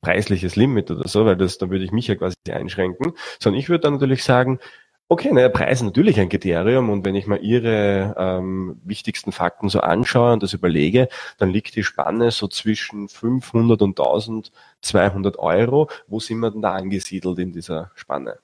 preisliches 0.00 0.54
Limit 0.54 0.90
oder 0.90 1.08
so, 1.08 1.26
weil 1.26 1.36
das, 1.36 1.58
dann 1.58 1.70
würde 1.70 1.84
ich 1.84 1.90
mich 1.90 2.06
ja 2.06 2.14
quasi 2.14 2.36
einschränken, 2.48 3.14
sondern 3.40 3.58
ich 3.58 3.68
würde 3.68 3.82
dann 3.82 3.94
natürlich 3.94 4.22
sagen, 4.22 4.60
okay, 5.08 5.32
naja, 5.32 5.48
Preis 5.48 5.78
ist 5.78 5.84
natürlich 5.84 6.18
ein 6.18 6.28
Kriterium 6.28 6.90
und 6.90 7.04
wenn 7.04 7.14
ich 7.14 7.26
mal 7.26 7.38
Ihre 7.42 8.14
ähm, 8.18 8.80
wichtigsten 8.84 9.32
Fakten 9.32 9.68
so 9.68 9.80
anschaue 9.80 10.32
und 10.32 10.42
das 10.42 10.52
überlege, 10.52 11.08
dann 11.38 11.50
liegt 11.50 11.76
die 11.76 11.84
Spanne 11.84 12.30
so 12.30 12.48
zwischen 12.48 13.08
500 13.08 13.82
und 13.82 13.98
1200 13.98 15.38
Euro. 15.38 15.88
Wo 16.06 16.20
sind 16.20 16.40
wir 16.40 16.50
denn 16.50 16.62
da 16.62 16.72
angesiedelt 16.72 17.38
in 17.38 17.52
dieser 17.52 17.90
Spanne? 17.94 18.38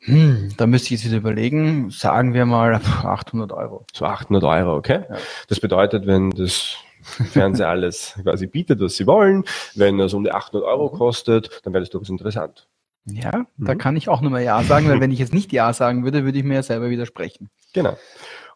Hm, 0.00 0.52
da 0.58 0.66
müsste 0.66 0.86
ich 0.86 1.00
jetzt 1.00 1.06
wieder 1.06 1.16
überlegen, 1.16 1.90
sagen 1.90 2.34
wir 2.34 2.44
mal 2.44 2.74
800 3.02 3.52
Euro. 3.52 3.86
So 3.92 4.04
800 4.04 4.44
Euro, 4.44 4.76
okay? 4.76 5.04
Ja. 5.08 5.16
Das 5.48 5.60
bedeutet, 5.60 6.06
wenn 6.06 6.30
das 6.30 6.76
Fernseher 7.02 7.68
alles 7.70 8.14
quasi 8.22 8.46
bietet, 8.46 8.80
was 8.80 8.96
sie 8.96 9.06
wollen, 9.06 9.44
wenn 9.74 9.98
das 9.98 10.12
um 10.12 10.22
die 10.22 10.32
800 10.32 10.68
Euro 10.68 10.90
kostet, 10.90 11.60
dann 11.64 11.72
wäre 11.72 11.82
das 11.82 11.90
durchaus 11.90 12.10
interessant. 12.10 12.68
Ja, 13.06 13.30
da 13.58 13.74
Mhm. 13.74 13.78
kann 13.78 13.96
ich 13.96 14.08
auch 14.08 14.20
nochmal 14.22 14.42
Ja 14.42 14.62
sagen, 14.62 14.88
weil 14.88 15.00
wenn 15.00 15.10
ich 15.10 15.18
jetzt 15.18 15.34
nicht 15.34 15.52
Ja 15.52 15.72
sagen 15.72 16.04
würde, 16.04 16.24
würde 16.24 16.38
ich 16.38 16.44
mir 16.44 16.54
ja 16.54 16.62
selber 16.62 16.88
widersprechen. 16.90 17.50
Genau. 17.72 17.96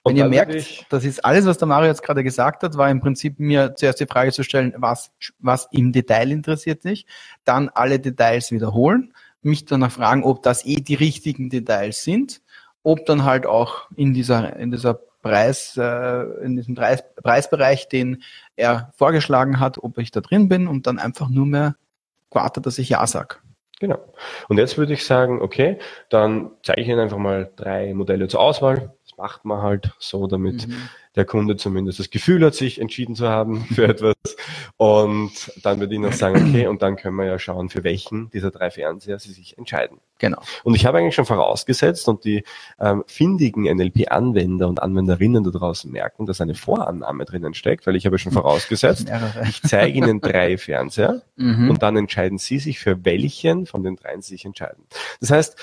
Wenn 0.05 0.17
ihr 0.17 0.27
merkt, 0.27 0.55
ich- 0.55 0.87
das 0.89 1.05
ist 1.05 1.23
alles, 1.25 1.45
was 1.45 1.59
der 1.59 1.69
Mario 1.69 1.89
jetzt 1.89 2.03
gerade 2.03 2.25
gesagt 2.25 2.63
hat, 2.63 2.79
war 2.79 2.89
im 2.91 3.01
Prinzip 3.01 3.39
mir 3.39 3.75
zuerst 3.75 4.01
die 4.01 4.07
Frage 4.07 4.33
zu 4.33 4.43
stellen, 4.43 4.73
was, 4.79 5.11
was 5.39 5.69
im 5.71 5.93
Detail 5.93 6.31
interessiert 6.31 6.85
dich, 6.85 7.05
dann 7.45 7.69
alle 7.69 7.99
Details 8.01 8.51
wiederholen, 8.53 9.13
mich 9.43 9.67
danach 9.67 9.91
fragen, 9.93 10.25
ob 10.25 10.43
das 10.43 10.65
eh 10.65 10.77
die 10.77 10.95
richtigen 10.95 11.51
Details 11.51 12.03
sind, 12.05 12.41
ob 12.83 13.05
dann 13.07 13.25
halt 13.25 13.45
auch 13.45 13.91
in 13.97 14.15
dieser, 14.15 14.57
in 14.57 14.71
dieser 14.71 14.95
Preis, 14.95 15.77
äh, 15.77 16.23
in 16.45 16.57
diesem 16.57 16.75
Preis, 16.75 17.03
Preisbereich, 17.23 17.89
den 17.89 18.23
er 18.57 18.93
vorgeschlagen 18.97 19.61
hat, 19.61 19.77
ob 19.83 19.99
ich 19.99 20.11
da 20.11 20.21
drin 20.21 20.49
bin 20.49 20.69
und 20.69 20.87
dann 20.87 20.99
einfach 20.99 21.29
nur 21.29 21.45
mehr 21.45 21.77
wartet, 22.31 22.65
dass 22.67 22.79
ich 22.79 22.89
Ja 22.89 23.07
sag. 23.07 23.43
Genau. 23.81 23.99
Und 24.49 24.59
jetzt 24.59 24.77
würde 24.77 24.93
ich 24.95 25.05
sagen, 25.05 25.41
okay, 25.41 25.79
dann 26.11 26.51
zeige 26.64 26.81
ich 26.81 26.88
Ihnen 26.88 26.99
einfach 26.99 27.19
mal 27.19 27.51
drei 27.57 27.95
Modelle 27.95 28.27
zur 28.27 28.41
Auswahl. 28.41 28.97
Das 29.05 29.17
macht 29.17 29.45
man 29.45 29.62
halt 29.62 29.93
so, 30.01 30.27
damit 30.27 30.67
Mhm. 30.67 30.88
der 31.14 31.25
Kunde 31.25 31.57
zumindest 31.57 32.01
das 32.01 32.11
Gefühl 32.11 32.45
hat, 32.45 32.55
sich 32.55 32.81
entschieden 32.81 33.14
zu 33.14 33.29
haben 33.29 33.64
für 33.75 33.85
etwas. 33.87 34.14
Und 34.77 35.33
dann 35.62 35.79
würde 35.79 35.95
ich 35.95 36.01
noch 36.01 36.12
sagen, 36.12 36.49
okay, 36.49 36.67
und 36.67 36.83
dann 36.83 36.97
können 36.97 37.17
wir 37.17 37.27
ja 37.27 37.38
schauen, 37.38 37.69
für 37.69 37.85
welchen 37.85 38.31
dieser 38.31 38.51
drei 38.51 38.71
Fernseher 38.71 39.19
Sie 39.21 39.33
sich 39.33 39.57
entscheiden. 39.59 40.01
Genau. 40.19 40.39
Und 40.65 40.75
ich 40.75 40.85
habe 40.85 40.99
eigentlich 40.99 41.15
schon 41.15 41.27
vorausgesetzt 41.27 42.09
und 42.09 42.25
die 42.25 42.43
ähm, 42.81 43.05
findigen 43.07 43.63
NLP-Anwender 43.65 44.67
und 44.69 44.83
Anwenderinnen 44.83 45.45
da 45.45 45.51
draußen 45.51 45.91
merken, 45.91 46.27
dass 46.27 46.41
eine 46.41 46.55
Vorannahme 46.55 47.25
drinnen 47.25 47.55
steckt, 47.55 47.87
weil 47.87 47.95
ich 47.97 48.05
habe 48.07 48.19
schon 48.19 48.33
vorausgesetzt, 48.33 49.05
Mehrere. 49.09 49.45
ich 49.49 49.63
zeige 49.63 49.97
Ihnen 49.97 50.21
drei 50.21 50.59
Fernseher 50.59 51.23
Mhm. 51.37 51.71
und 51.71 51.83
dann 51.85 51.97
entscheiden 51.97 52.39
Sie 52.39 52.59
sich, 52.59 52.81
für 52.81 53.05
welchen 53.05 53.67
von 53.67 53.85
den 53.85 53.95
dreien 53.95 54.23
Sie 54.23 54.31
sich 54.35 54.45
entscheiden. 54.45 54.85
Das 55.21 55.31
heißt, 55.31 55.57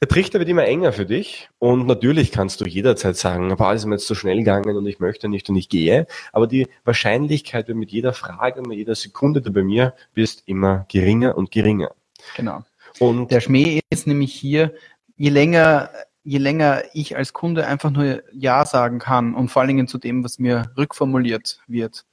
der 0.00 0.08
Trichter 0.08 0.38
wird 0.38 0.48
immer 0.50 0.64
enger 0.66 0.92
für 0.92 1.06
dich 1.06 1.48
und 1.58 1.86
natürlich 1.86 2.30
kannst 2.30 2.60
du 2.60 2.66
jederzeit 2.66 3.16
sagen, 3.16 3.50
aber 3.50 3.72
ist 3.74 3.86
mir 3.86 3.94
jetzt 3.94 4.06
zu 4.06 4.14
schnell 4.14 4.36
gegangen 4.36 4.76
und 4.76 4.86
ich 4.86 5.00
möchte 5.00 5.26
nicht 5.28 5.48
und 5.48 5.56
ich 5.56 5.68
gehe, 5.70 6.06
aber 6.32 6.46
die 6.46 6.68
Wahrscheinlichkeit 6.84 7.66
wird 7.68 7.78
mit 7.78 7.90
jeder 7.90 8.12
Frage 8.12 8.60
und 8.60 8.68
mit 8.68 8.76
jeder 8.78 8.94
Sekunde, 8.94 9.40
die 9.40 9.46
du 9.46 9.52
bei 9.54 9.64
mir 9.64 9.94
bist, 10.14 10.42
immer 10.46 10.84
geringer 10.90 11.36
und 11.36 11.50
geringer. 11.50 11.90
Genau. 12.36 12.62
Und 12.98 13.30
Der 13.30 13.40
Schmäh 13.40 13.80
ist 13.90 14.06
nämlich 14.06 14.32
hier, 14.32 14.74
je 15.16 15.30
länger, 15.30 15.90
je 16.24 16.38
länger 16.38 16.82
ich 16.92 17.16
als 17.16 17.32
Kunde 17.32 17.66
einfach 17.66 17.90
nur 17.90 18.22
Ja 18.32 18.64
sagen 18.64 18.98
kann 18.98 19.34
und 19.34 19.48
vor 19.48 19.60
allen 19.60 19.68
Dingen 19.68 19.88
zu 19.88 19.98
dem, 19.98 20.24
was 20.24 20.38
mir 20.38 20.72
rückformuliert 20.76 21.60
wird, 21.66 22.04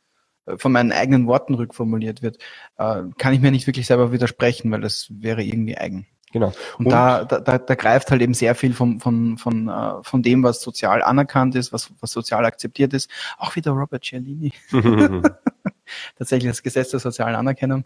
äh, 0.46 0.58
von 0.58 0.72
meinen 0.72 0.92
eigenen 0.92 1.28
Worten 1.28 1.54
rückformuliert 1.56 2.22
wird, 2.22 2.38
äh, 2.78 3.04
kann 3.18 3.34
ich 3.34 3.42
mir 3.42 3.52
nicht 3.52 3.68
wirklich 3.68 3.88
selber 3.88 4.12
widersprechen, 4.12 4.72
weil 4.72 4.82
das 4.82 5.08
wäre 5.10 5.44
irgendwie 5.44 5.78
eigen. 5.78 6.08
genau. 6.32 6.54
Und, 6.78 6.90
da, 6.90 7.26
da, 7.26 7.40
da, 7.40 7.58
da 7.58 7.76
greift 7.76 8.12
halt 8.12 8.22
eben 8.22 8.34
sehr 8.34 8.56
viel 8.56 8.74
von, 8.74 9.00
von, 9.00 9.38
von, 9.38 9.70
äh, 9.70 10.04
von 10.04 10.24
dem, 10.24 10.44
was 10.44 10.62
sozial 10.62 11.02
anerkannt 11.02 11.56
ist, 11.56 11.72
was, 11.74 11.92
was 12.00 12.12
sozial 12.12 12.46
akzeptiert 12.46 12.94
ist. 12.94 13.10
Auch 13.38 13.56
wieder 13.56 13.72
Robert 13.72 14.04
Cialdini 14.04 14.54
tatsächlich 16.18 16.52
das 16.52 16.64
Gesetz 16.64 16.92
der 16.92 17.00
sozialen 17.00 17.36
Anerkennung. 17.36 17.86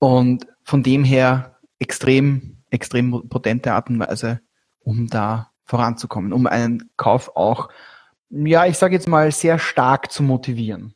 Und 0.00 0.46
von 0.68 0.82
dem 0.82 1.02
her 1.02 1.56
extrem 1.78 2.58
extrem 2.70 3.26
potente 3.30 3.72
Art 3.72 3.88
und 3.88 3.98
Weise, 3.98 4.40
um 4.80 5.08
da 5.08 5.50
voranzukommen, 5.64 6.34
um 6.34 6.46
einen 6.46 6.90
Kauf 6.98 7.36
auch, 7.36 7.70
ja, 8.28 8.66
ich 8.66 8.76
sage 8.76 8.94
jetzt 8.94 9.08
mal, 9.08 9.32
sehr 9.32 9.58
stark 9.58 10.12
zu 10.12 10.22
motivieren. 10.22 10.94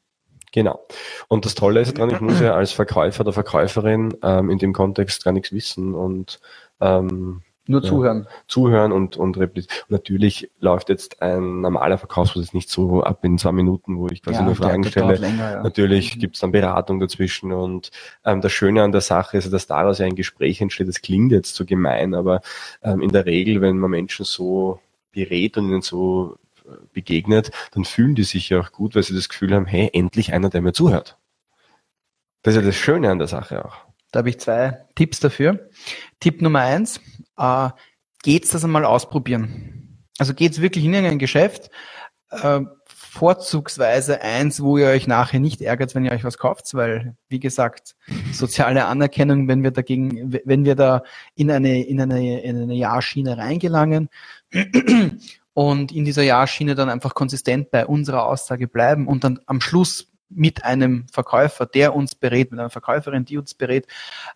Genau. 0.53 0.87
Und 1.29 1.47
das 1.47 1.55
Tolle 1.55 1.81
ist 1.81 1.97
dran, 1.97 2.11
ich 2.11 2.21
muss 2.21 2.41
ja 2.43 2.55
als 2.55 2.73
Verkäufer 2.73 3.23
oder 3.23 3.33
Verkäuferin 3.33 4.15
ähm, 4.23 4.51
in 4.51 4.59
dem 4.59 4.75
Kontext 4.75 5.25
gar 5.25 5.33
nichts 5.33 5.53
wissen 5.53 5.95
und 5.95 6.41
ähm, 6.81 7.43
nur 7.67 7.83
zuhören. 7.83 8.27
Ja, 8.29 8.37
zuhören 8.49 8.93
und, 8.93 9.17
und 9.17 9.39
replizieren. 9.39 9.77
Natürlich 9.89 10.51
läuft 10.59 10.89
jetzt 10.89 11.23
ein 11.23 11.61
normaler 11.61 11.97
Verkaufsprozess 11.97 12.55
nicht 12.55 12.69
so 12.69 13.03
ab 13.03 13.25
in 13.25 13.39
zwei 13.39 13.53
Minuten, 13.53 13.99
wo 13.99 14.09
ich 14.09 14.23
quasi 14.23 14.39
ja, 14.39 14.45
nur 14.45 14.57
Fragen 14.57 14.85
stelle. 14.85 15.15
Länger, 15.15 15.53
ja. 15.53 15.63
Natürlich 15.63 16.17
mhm. 16.17 16.21
gibt 16.21 16.35
es 16.35 16.41
dann 16.41 16.53
Beratung 16.53 16.99
dazwischen 16.99 17.53
und 17.53 17.91
ähm, 18.25 18.41
das 18.41 18.53
Schöne 18.53 18.83
an 18.83 18.93
der 18.93 19.01
Sache 19.01 19.37
ist, 19.37 19.53
dass 19.53 19.67
daraus 19.67 19.99
ja 19.99 20.07
ein 20.07 20.17
Gespräch 20.17 20.61
entsteht. 20.61 20.89
Das 20.89 21.03
klingt 21.03 21.31
jetzt 21.31 21.55
so 21.55 21.65
gemein, 21.65 22.15
aber 22.15 22.41
ähm, 22.83 23.01
in 23.01 23.11
der 23.11 23.27
Regel, 23.27 23.61
wenn 23.61 23.79
man 23.79 23.91
Menschen 23.91 24.25
so 24.25 24.81
berät 25.13 25.57
und 25.57 25.69
ihnen 25.69 25.83
so 25.83 26.37
äh, 26.65 26.71
begegnet, 26.93 27.53
dann 27.73 27.85
fühlen 27.85 28.17
die 28.17 28.25
sich 28.25 28.49
ja 28.49 28.61
auch 28.61 28.73
gut, 28.73 28.97
weil 28.97 29.05
sie 29.05 29.15
das 29.15 29.29
Gefühl 29.29 29.55
haben, 29.55 29.67
hey, 29.67 29.89
endlich 29.93 30.33
einer, 30.33 30.51
der 30.51 30.63
mir 30.63 30.73
zuhört. 30.73 31.17
Das 32.43 32.55
ist 32.55 32.61
ja 32.61 32.67
das 32.67 32.77
Schöne 32.77 33.09
an 33.09 33.19
der 33.19 33.29
Sache 33.29 33.65
auch. 33.65 33.77
Da 34.11 34.19
habe 34.19 34.29
ich 34.29 34.41
zwei 34.41 34.85
Tipps 34.95 35.21
dafür. 35.21 35.71
Tipp 36.21 36.43
Nummer 36.43 36.61
eins, 36.61 37.01
äh, 37.43 37.71
geht's 38.23 38.51
das 38.51 38.65
einmal 38.65 38.85
ausprobieren. 38.85 40.05
Also 40.19 40.33
geht's 40.35 40.61
wirklich 40.61 40.85
in 40.85 40.95
irgendein 40.95 41.19
Geschäft, 41.19 41.71
äh, 42.31 42.61
vorzugsweise 42.87 44.23
eins, 44.23 44.63
wo 44.63 44.79
ihr 44.79 44.87
euch 44.87 45.07
nachher 45.07 45.41
nicht 45.41 45.61
ärgert, 45.61 45.95
wenn 45.95 46.05
ihr 46.05 46.13
euch 46.13 46.25
was 46.25 46.39
kauft, 46.39 46.73
weil, 46.73 47.15
wie 47.29 47.41
gesagt, 47.41 47.95
soziale 48.33 48.87
Anerkennung, 48.87 49.49
wenn 49.49 49.63
wir 49.63 49.71
dagegen, 49.71 50.33
wenn 50.45 50.65
wir 50.65 50.77
da 50.77 51.03
in 51.35 51.51
eine, 51.51 51.85
in 51.85 52.01
eine, 52.01 52.43
in 52.43 52.63
eine 52.63 52.75
Ja-Schiene 52.75 53.37
reingelangen 53.37 54.09
und 55.53 55.93
in 55.93 56.05
dieser 56.05 56.23
Ja-Schiene 56.23 56.75
dann 56.75 56.89
einfach 56.89 57.15
konsistent 57.15 57.71
bei 57.71 57.85
unserer 57.85 58.25
Aussage 58.27 58.69
bleiben 58.69 59.07
und 59.09 59.25
dann 59.25 59.41
am 59.47 59.61
Schluss 59.61 60.09
mit 60.31 60.65
einem 60.65 61.07
Verkäufer, 61.13 61.67
der 61.67 61.95
uns 61.95 62.15
berät, 62.15 62.51
mit 62.51 62.61
einer 62.61 62.71
Verkäuferin, 62.71 63.27
die 63.27 63.37
uns 63.37 63.53
berät, 63.53 63.87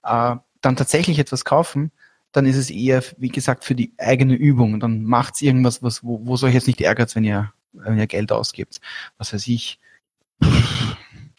äh, 0.02 0.36
dann 0.60 0.76
tatsächlich 0.76 1.18
etwas 1.18 1.46
kaufen, 1.46 1.92
dann 2.36 2.44
ist 2.46 2.56
es 2.56 2.70
eher, 2.70 3.02
wie 3.16 3.30
gesagt, 3.30 3.64
für 3.64 3.74
die 3.74 3.94
eigene 3.96 4.34
Übung. 4.34 4.78
Dann 4.78 5.04
macht's 5.04 5.40
irgendwas, 5.40 5.82
was, 5.82 6.04
wo, 6.04 6.20
wo 6.26 6.36
soll 6.36 6.50
ich 6.50 6.54
jetzt 6.54 6.66
nicht 6.66 6.82
ärgert, 6.82 7.16
wenn 7.16 7.24
ihr, 7.24 7.52
wenn 7.72 7.98
ihr 7.98 8.06
Geld 8.06 8.30
ausgibt. 8.30 8.80
Was 9.16 9.32
weiß 9.32 9.48
ich, 9.48 9.80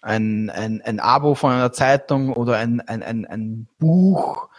ein, 0.01 0.49
ein, 0.49 0.81
ein 0.81 0.99
Abo 0.99 1.36
von 1.36 1.51
einer 1.51 1.71
Zeitung 1.71 2.33
oder 2.33 2.57
ein, 2.57 2.81
ein, 2.81 3.03
ein, 3.03 3.25
ein 3.25 3.67
Buch 3.77 4.49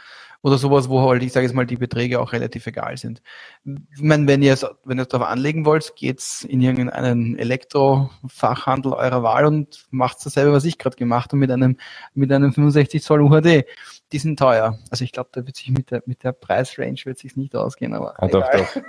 oder 0.43 0.59
sowas, 0.59 0.89
wo 0.89 1.03
halt, 1.03 1.23
ich 1.25 1.33
sage 1.33 1.47
jetzt 1.47 1.55
mal, 1.55 1.67
die 1.67 1.77
Beträge 1.77 2.21
auch 2.21 2.33
relativ 2.33 2.67
egal 2.69 2.97
sind. 2.97 3.21
Ich 3.65 4.01
meine, 4.01 4.29
wenn 4.29 4.43
ihr 4.43 4.53
es, 4.53 4.65
wenn 4.85 4.99
es 5.01 5.09
darauf 5.09 5.27
anlegen 5.27 5.65
wollt, 5.65 5.97
geht's 5.97 6.45
in 6.45 6.61
irgendeinen 6.61 7.37
Elektrofachhandel 7.37 8.93
eurer 8.93 9.25
Wahl 9.25 9.47
und 9.47 9.87
macht 9.91 10.25
dasselbe, 10.25 10.53
was 10.53 10.65
ich 10.65 10.79
gerade 10.79 10.97
gemacht 10.97 11.31
habe 11.31 11.39
mit 11.39 11.51
einem, 11.51 11.77
mit 12.15 12.31
einem 12.31 12.53
65 12.53 13.03
Zoll 13.03 13.23
UHD. 13.23 13.65
Die 14.13 14.19
sind 14.19 14.39
teuer. 14.39 14.79
Also 14.91 15.05
ich 15.05 15.13
glaube, 15.13 15.31
da 15.33 15.47
wird 15.47 15.57
sich 15.57 15.71
mit 15.71 15.91
der, 15.91 16.03
mit 16.07 16.25
der 16.25 16.33
Preisrange 16.33 17.05
wird 17.05 17.19
sich 17.19 17.37
nicht 17.37 17.55
ausgehen, 17.55 17.95
aber. 17.95 18.15
Ah, 18.23 18.29
doch, 18.29 18.49
doch. 18.51 18.83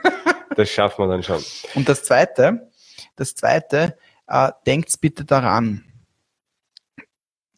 Das 0.56 0.70
schaffen 0.70 1.06
wir 1.06 1.08
dann 1.08 1.24
schon. 1.24 1.44
Und 1.76 1.88
das 1.88 2.04
zweite, 2.04 2.70
das 3.16 3.36
zweite, 3.36 3.98
äh, 4.28 4.52
denkt 4.66 5.00
bitte 5.00 5.26
daran, 5.26 5.84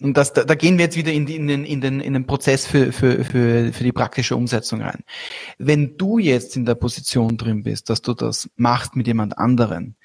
und 0.01 0.17
das, 0.17 0.33
da, 0.33 0.43
da 0.43 0.55
gehen 0.55 0.77
wir 0.77 0.85
jetzt 0.85 0.97
wieder 0.97 1.11
in, 1.11 1.27
die, 1.27 1.35
in, 1.35 1.47
den, 1.47 1.63
in, 1.63 1.79
den, 1.79 2.01
in 2.01 2.13
den 2.13 2.25
Prozess 2.25 2.65
für, 2.65 2.91
für, 2.91 3.23
für, 3.23 3.71
für 3.71 3.83
die 3.83 3.91
praktische 3.91 4.35
Umsetzung 4.35 4.81
rein. 4.81 5.03
Wenn 5.59 5.95
du 5.97 6.17
jetzt 6.17 6.55
in 6.55 6.65
der 6.65 6.75
Position 6.75 7.37
drin 7.37 7.63
bist, 7.63 7.89
dass 7.89 8.01
du 8.01 8.15
das 8.15 8.49
machst 8.55 8.95
mit 8.95 9.05
jemand 9.05 9.37
anderen, 9.37 9.95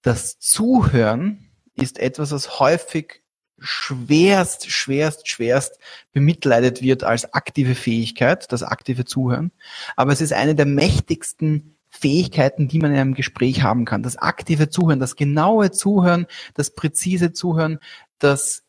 das 0.00 0.38
Zuhören 0.38 1.50
ist 1.74 1.98
etwas, 1.98 2.32
was 2.32 2.60
häufig 2.60 3.22
schwerst, 3.62 4.70
schwerst, 4.70 5.28
schwerst 5.28 5.78
bemitleidet 6.12 6.82
wird 6.82 7.04
als 7.04 7.32
aktive 7.32 7.74
Fähigkeit, 7.74 8.52
das 8.52 8.62
aktive 8.62 9.04
Zuhören. 9.04 9.52
Aber 9.96 10.12
es 10.12 10.20
ist 10.20 10.32
eine 10.32 10.54
der 10.54 10.66
mächtigsten 10.66 11.76
Fähigkeiten, 11.88 12.68
die 12.68 12.78
man 12.78 12.92
in 12.92 12.98
einem 12.98 13.14
Gespräch 13.14 13.62
haben 13.62 13.84
kann. 13.84 14.02
Das 14.02 14.16
aktive 14.16 14.70
Zuhören, 14.70 14.98
das 14.98 15.16
genaue 15.16 15.70
Zuhören, 15.70 16.26
das 16.54 16.74
präzise 16.74 17.32
Zuhören, 17.32 17.78
das 18.18 18.62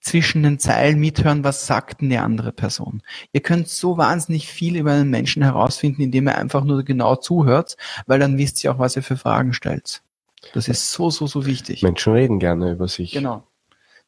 zwischen 0.00 0.42
den 0.42 0.58
Zeilen 0.58 0.98
mithören, 0.98 1.44
was 1.44 1.66
sagt 1.66 2.00
eine 2.00 2.22
andere 2.22 2.52
Person. 2.52 3.02
Ihr 3.32 3.42
könnt 3.42 3.68
so 3.68 3.98
wahnsinnig 3.98 4.48
viel 4.48 4.76
über 4.76 4.92
einen 4.92 5.10
Menschen 5.10 5.42
herausfinden, 5.42 6.02
indem 6.02 6.28
ihr 6.28 6.38
einfach 6.38 6.64
nur 6.64 6.82
genau 6.84 7.16
zuhört, 7.16 7.76
weil 8.06 8.18
dann 8.18 8.38
wisst 8.38 8.64
ihr 8.64 8.72
auch, 8.72 8.78
was 8.78 8.96
ihr 8.96 9.02
für 9.02 9.18
Fragen 9.18 9.52
stellt. 9.52 10.02
Das 10.54 10.68
ist 10.68 10.90
so, 10.90 11.10
so, 11.10 11.26
so 11.26 11.44
wichtig. 11.44 11.82
Menschen 11.82 12.14
reden 12.14 12.38
gerne 12.38 12.72
über 12.72 12.88
sich. 12.88 13.12
Genau. 13.12 13.44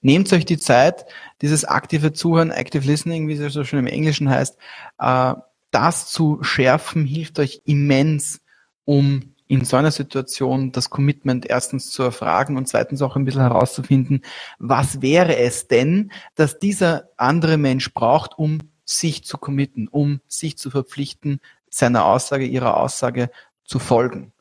Nehmt 0.03 0.33
euch 0.33 0.45
die 0.45 0.59
Zeit, 0.59 1.07
dieses 1.41 1.65
aktive 1.65 2.13
Zuhören, 2.13 2.51
Active 2.51 2.85
Listening, 2.85 3.29
wie 3.29 3.35
es 3.35 3.53
so 3.53 3.65
schön 3.65 3.79
im 3.79 3.87
Englischen 3.87 4.29
heißt, 4.29 4.59
äh, 4.99 5.35
das 5.71 6.11
zu 6.11 6.43
schärfen, 6.43 7.07
hilft 7.07 7.39
euch 7.39 7.63
immens, 7.65 8.41
um 8.85 9.33
in 9.47 9.65
so 9.65 9.77
einer 9.77 9.91
Situation 9.91 10.73
das 10.73 10.91
Commitment 10.91 11.49
erstens 11.49 11.91
zu 11.91 12.03
erfragen 12.03 12.57
und 12.57 12.69
zweitens 12.69 13.01
auch 13.03 13.17
ein 13.17 13.25
bisschen 13.25 13.43
herauszufinden, 13.43 14.23
was 14.59 15.03
wäre 15.03 15.37
es 15.37 15.69
denn, 15.69 16.11
dass 16.35 16.59
dieser 16.59 17.09
andere 17.17 17.57
Mensch 17.57 17.93
braucht, 17.95 18.39
um 18.39 18.59
sich 18.85 19.25
zu 19.25 19.39
committen, 19.39 19.89
um 19.89 20.21
sich 20.27 20.59
zu 20.59 20.71
verpflichten, 20.71 21.41
seiner 21.71 22.05
Aussage, 22.07 22.45
ihrer 22.45 22.77
Aussage 22.77 23.31
zu 23.65 23.79
folgen. 23.79 24.33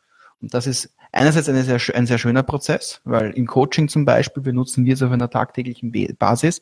Und 0.41 0.53
das 0.53 0.65
ist 0.65 0.95
einerseits 1.11 1.49
eine 1.49 1.63
sehr, 1.63 1.79
ein 1.95 2.07
sehr 2.07 2.17
schöner 2.17 2.43
Prozess, 2.43 3.01
weil 3.03 3.31
im 3.31 3.47
Coaching 3.47 3.87
zum 3.87 4.05
Beispiel 4.05 4.43
benutzen 4.43 4.85
wir 4.85 4.93
es 4.93 5.03
auf 5.03 5.11
einer 5.11 5.29
tagtäglichen 5.29 5.91
Basis, 6.17 6.61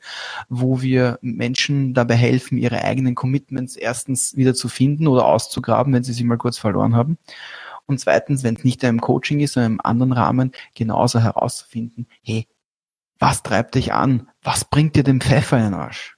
wo 0.49 0.81
wir 0.81 1.19
Menschen 1.21 1.93
dabei 1.93 2.15
helfen, 2.15 2.57
ihre 2.57 2.83
eigenen 2.83 3.15
Commitments 3.15 3.75
erstens 3.75 4.35
wieder 4.35 4.53
zu 4.53 4.67
finden 4.67 5.07
oder 5.07 5.25
auszugraben, 5.25 5.93
wenn 5.93 6.03
sie 6.03 6.13
sie 6.13 6.23
mal 6.23 6.37
kurz 6.37 6.57
verloren 6.57 6.95
haben 6.95 7.17
und 7.89 7.99
zweitens, 7.99 8.43
wenn 8.43 8.55
es 8.55 8.63
nicht 8.63 8.83
im 8.83 9.01
Coaching 9.01 9.39
ist, 9.39 9.53
sondern 9.53 9.73
im 9.73 9.81
anderen 9.81 10.11
Rahmen, 10.13 10.51
genauso 10.75 11.19
herauszufinden, 11.19 12.07
hey, 12.21 12.47
was 13.17 13.41
treibt 13.41 13.73
dich 13.73 13.93
an? 13.93 14.29
Was 14.43 14.63
bringt 14.63 14.95
dir 14.95 15.03
den 15.03 15.19
Pfeffer 15.19 15.57
in 15.57 15.63
den 15.63 15.73
Arsch? 15.73 16.15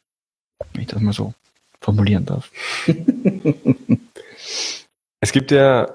Wenn 0.74 0.82
ich 0.82 0.90
das 0.90 1.02
mal 1.02 1.14
so 1.14 1.34
formulieren 1.80 2.26
darf. 2.26 2.52
es 5.22 5.32
gibt 5.32 5.52
ja 5.52 5.90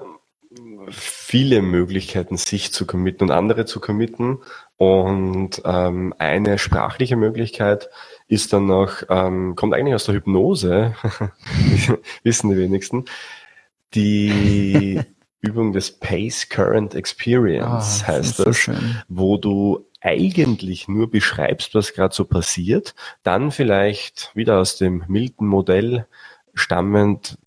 viele 0.89 1.61
Möglichkeiten, 1.61 2.37
sich 2.37 2.71
zu 2.71 2.85
committen 2.85 3.25
und 3.25 3.31
andere 3.31 3.65
zu 3.65 3.79
committen. 3.79 4.39
Und 4.77 5.61
ähm, 5.65 6.13
eine 6.17 6.57
sprachliche 6.57 7.15
Möglichkeit 7.15 7.89
ist 8.27 8.53
dann 8.53 8.67
noch, 8.67 9.03
ähm, 9.09 9.55
kommt 9.55 9.73
eigentlich 9.73 9.95
aus 9.95 10.05
der 10.05 10.15
Hypnose, 10.15 10.95
wissen 12.23 12.49
die 12.49 12.57
wenigsten, 12.57 13.05
die 13.93 15.01
Übung 15.41 15.71
des 15.71 15.91
Pace 15.91 16.49
Current 16.49 16.95
Experience 16.95 18.03
ah, 18.03 18.07
heißt 18.07 18.39
das, 18.39 18.63
so 18.63 18.73
wo 19.07 19.37
du 19.37 19.87
eigentlich 20.01 20.87
nur 20.87 21.09
beschreibst, 21.09 21.73
was 21.75 21.93
gerade 21.93 22.13
so 22.13 22.25
passiert, 22.25 22.95
dann 23.23 23.51
vielleicht 23.51 24.31
wieder 24.35 24.59
aus 24.59 24.77
dem 24.77 25.03
Milton-Modell 25.07 26.07
stammend 26.53 27.37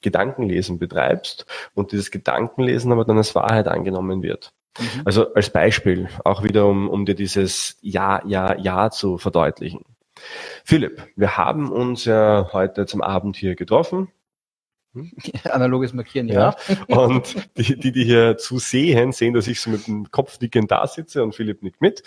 Gedankenlesen 0.00 0.78
betreibst 0.78 1.46
und 1.74 1.92
dieses 1.92 2.10
Gedankenlesen 2.10 2.92
aber 2.92 3.04
dann 3.04 3.18
als 3.18 3.34
Wahrheit 3.34 3.68
angenommen 3.68 4.22
wird. 4.22 4.52
Mhm. 4.78 5.02
Also 5.04 5.34
als 5.34 5.50
Beispiel, 5.50 6.08
auch 6.24 6.42
wieder 6.42 6.66
um, 6.66 6.88
um 6.88 7.04
dir 7.04 7.14
dieses 7.14 7.76
Ja, 7.80 8.22
Ja, 8.26 8.56
Ja 8.56 8.90
zu 8.90 9.18
verdeutlichen. 9.18 9.84
Philipp, 10.64 11.06
wir 11.16 11.36
haben 11.36 11.70
uns 11.72 12.04
ja 12.04 12.50
heute 12.52 12.86
zum 12.86 13.02
Abend 13.02 13.36
hier 13.36 13.54
getroffen? 13.54 14.08
Analoges 15.44 15.92
Markieren, 15.92 16.28
ja. 16.28 16.56
ja. 16.88 16.96
Und 16.96 17.36
die, 17.56 17.78
die, 17.78 17.92
die 17.92 18.04
hier 18.04 18.36
zusehen, 18.38 19.12
sehen, 19.12 19.34
dass 19.34 19.46
ich 19.46 19.60
so 19.60 19.70
mit 19.70 19.86
dem 19.86 20.10
Kopfnicken 20.10 20.66
da 20.66 20.86
sitze 20.86 21.22
und 21.22 21.34
Philipp 21.34 21.62
nickt 21.62 21.80
mit. 21.80 22.02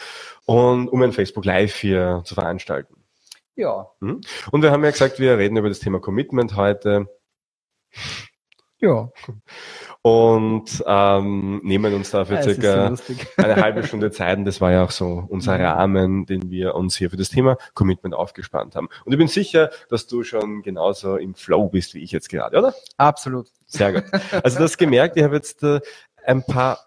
Und 0.45 0.89
um 0.89 1.01
ein 1.01 1.13
Facebook 1.13 1.45
Live 1.45 1.75
hier 1.75 2.21
zu 2.25 2.35
veranstalten. 2.35 2.95
Ja. 3.55 3.87
Hm? 4.01 4.21
Und 4.51 4.61
wir 4.61 4.71
haben 4.71 4.83
ja 4.83 4.91
gesagt, 4.91 5.19
wir 5.19 5.37
reden 5.37 5.57
über 5.57 5.69
das 5.69 5.79
Thema 5.79 5.99
Commitment 5.99 6.55
heute. 6.55 7.07
Ja 8.79 9.09
und 10.05 10.83
ähm, 10.85 11.61
nehmen 11.63 11.93
uns 11.93 12.11
dafür 12.11 12.35
ja, 12.35 12.43
circa 12.43 12.95
so 12.95 13.03
eine 13.37 13.55
halbe 13.55 13.83
Stunde 13.83 14.11
Zeit. 14.11 14.37
Und 14.37 14.43
das 14.43 14.59
war 14.59 14.71
ja 14.73 14.83
auch 14.83 14.91
so 14.91 15.25
unser. 15.29 15.53
Rahmen, 15.53 16.25
den 16.25 16.49
wir 16.49 16.75
uns 16.75 16.97
hier 16.97 17.09
für 17.09 17.15
das 17.15 17.29
Thema 17.29 17.57
Commitment 17.73 18.13
aufgespannt 18.13 18.75
haben. 18.75 18.89
Und 19.05 19.13
ich 19.13 19.17
bin 19.17 19.27
sicher, 19.27 19.69
dass 19.89 20.07
du 20.07 20.23
schon 20.23 20.61
genauso 20.61 21.15
im 21.15 21.35
Flow 21.35 21.69
bist 21.69 21.93
wie 21.93 22.03
ich 22.03 22.11
jetzt 22.11 22.27
gerade, 22.27 22.57
oder? 22.57 22.73
Absolut. 22.97 23.47
Sehr 23.65 23.93
gut. 23.93 24.03
Also 24.43 24.57
du 24.57 24.63
hast 24.65 24.77
gemerkt, 24.77 25.15
ich 25.15 25.23
habe 25.23 25.35
jetzt 25.35 25.63
äh, 25.63 25.79
ein 26.25 26.43
paar 26.43 26.79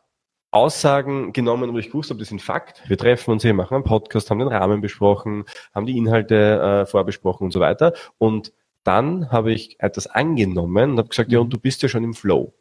Aussagen 0.50 1.32
genommen, 1.32 1.72
wo 1.72 1.78
ich 1.78 1.86
gewusst 1.86 2.10
habe, 2.10 2.18
das 2.18 2.28
sind 2.28 2.42
Fakt. 2.42 2.82
Wir 2.86 2.98
treffen 2.98 3.30
uns 3.30 3.42
hier, 3.42 3.54
machen 3.54 3.76
einen 3.76 3.84
Podcast, 3.84 4.30
haben 4.30 4.40
den 4.40 4.48
Rahmen 4.48 4.82
besprochen, 4.82 5.44
haben 5.74 5.86
die 5.86 5.96
Inhalte 5.96 6.82
äh, 6.82 6.86
vorbesprochen 6.86 7.44
und 7.44 7.52
so 7.52 7.60
weiter. 7.60 7.94
Und 8.18 8.52
dann 8.86 9.30
habe 9.30 9.52
ich 9.52 9.80
etwas 9.80 10.06
angenommen 10.06 10.92
und 10.92 10.98
habe 10.98 11.08
gesagt, 11.08 11.32
ja, 11.32 11.40
und 11.40 11.50
du 11.50 11.58
bist 11.58 11.82
ja 11.82 11.88
schon 11.88 12.04
im 12.04 12.14
Flow. 12.14 12.54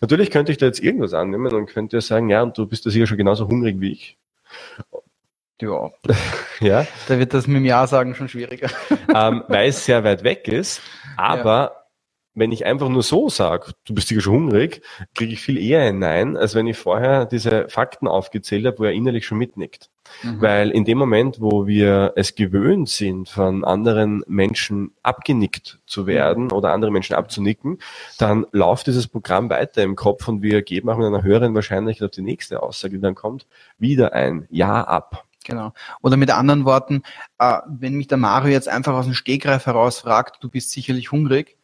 Natürlich 0.00 0.30
könnte 0.30 0.52
ich 0.52 0.58
da 0.58 0.66
jetzt 0.66 0.80
irgendwas 0.80 1.14
annehmen 1.14 1.52
und 1.52 1.66
könnte 1.66 2.00
sagen, 2.00 2.28
ja, 2.28 2.42
und 2.42 2.56
du 2.56 2.66
bist 2.66 2.84
ja 2.84 2.90
sicher 2.90 3.06
schon 3.06 3.18
genauso 3.18 3.48
hungrig 3.48 3.80
wie 3.80 3.92
ich. 3.92 4.18
Ja. 5.60 5.90
ja. 6.60 6.86
Da 7.08 7.18
wird 7.18 7.34
das 7.34 7.46
mit 7.46 7.56
dem 7.56 7.64
Ja 7.64 7.86
sagen 7.86 8.14
schon 8.14 8.28
schwieriger. 8.28 8.68
Ähm, 9.14 9.44
weil 9.48 9.68
es 9.68 9.84
sehr 9.84 10.04
weit 10.04 10.24
weg 10.24 10.48
ist. 10.48 10.80
Aber 11.16 11.72
ja. 11.74 11.81
Wenn 12.34 12.52
ich 12.52 12.64
einfach 12.64 12.88
nur 12.88 13.02
so 13.02 13.28
sage, 13.28 13.72
du 13.84 13.94
bist 13.94 14.08
sicher 14.08 14.22
schon 14.22 14.34
hungrig, 14.34 14.82
kriege 15.14 15.32
ich 15.32 15.40
viel 15.40 15.58
eher 15.58 15.82
ein 15.82 15.98
Nein, 15.98 16.36
als 16.36 16.54
wenn 16.54 16.66
ich 16.66 16.78
vorher 16.78 17.26
diese 17.26 17.68
Fakten 17.68 18.08
aufgezählt 18.08 18.64
habe, 18.66 18.78
wo 18.78 18.84
er 18.84 18.92
innerlich 18.92 19.26
schon 19.26 19.38
mitnickt. 19.38 19.90
Mhm. 20.22 20.40
Weil 20.40 20.70
in 20.70 20.84
dem 20.84 20.98
Moment, 20.98 21.40
wo 21.40 21.66
wir 21.66 22.12
es 22.16 22.34
gewöhnt 22.34 22.88
sind, 22.88 23.28
von 23.28 23.64
anderen 23.64 24.22
Menschen 24.26 24.92
abgenickt 25.02 25.80
zu 25.86 26.06
werden 26.06 26.44
mhm. 26.44 26.52
oder 26.52 26.72
andere 26.72 26.90
Menschen 26.90 27.14
abzunicken, 27.14 27.78
dann 28.18 28.46
läuft 28.52 28.86
dieses 28.86 29.08
Programm 29.08 29.50
weiter 29.50 29.82
im 29.82 29.96
Kopf 29.96 30.26
und 30.28 30.42
wir 30.42 30.62
geben 30.62 30.88
auch 30.88 30.96
mit 30.98 31.06
einer 31.06 31.22
höheren 31.22 31.54
Wahrscheinlichkeit 31.54 32.06
auf 32.06 32.14
die 32.14 32.22
nächste 32.22 32.62
Aussage, 32.62 32.96
die 32.96 33.02
dann 33.02 33.14
kommt, 33.14 33.46
wieder 33.78 34.12
ein 34.14 34.46
Ja 34.50 34.82
ab. 34.82 35.26
Genau. 35.44 35.72
Oder 36.02 36.16
mit 36.16 36.30
anderen 36.30 36.64
Worten, 36.64 37.02
äh, 37.38 37.58
wenn 37.66 37.94
mich 37.94 38.06
der 38.06 38.18
Mario 38.18 38.52
jetzt 38.52 38.68
einfach 38.68 38.94
aus 38.94 39.06
dem 39.06 39.14
Stegreif 39.14 39.66
heraus 39.66 39.98
fragt, 40.00 40.42
du 40.42 40.48
bist 40.48 40.70
sicherlich 40.70 41.10
hungrig, 41.10 41.56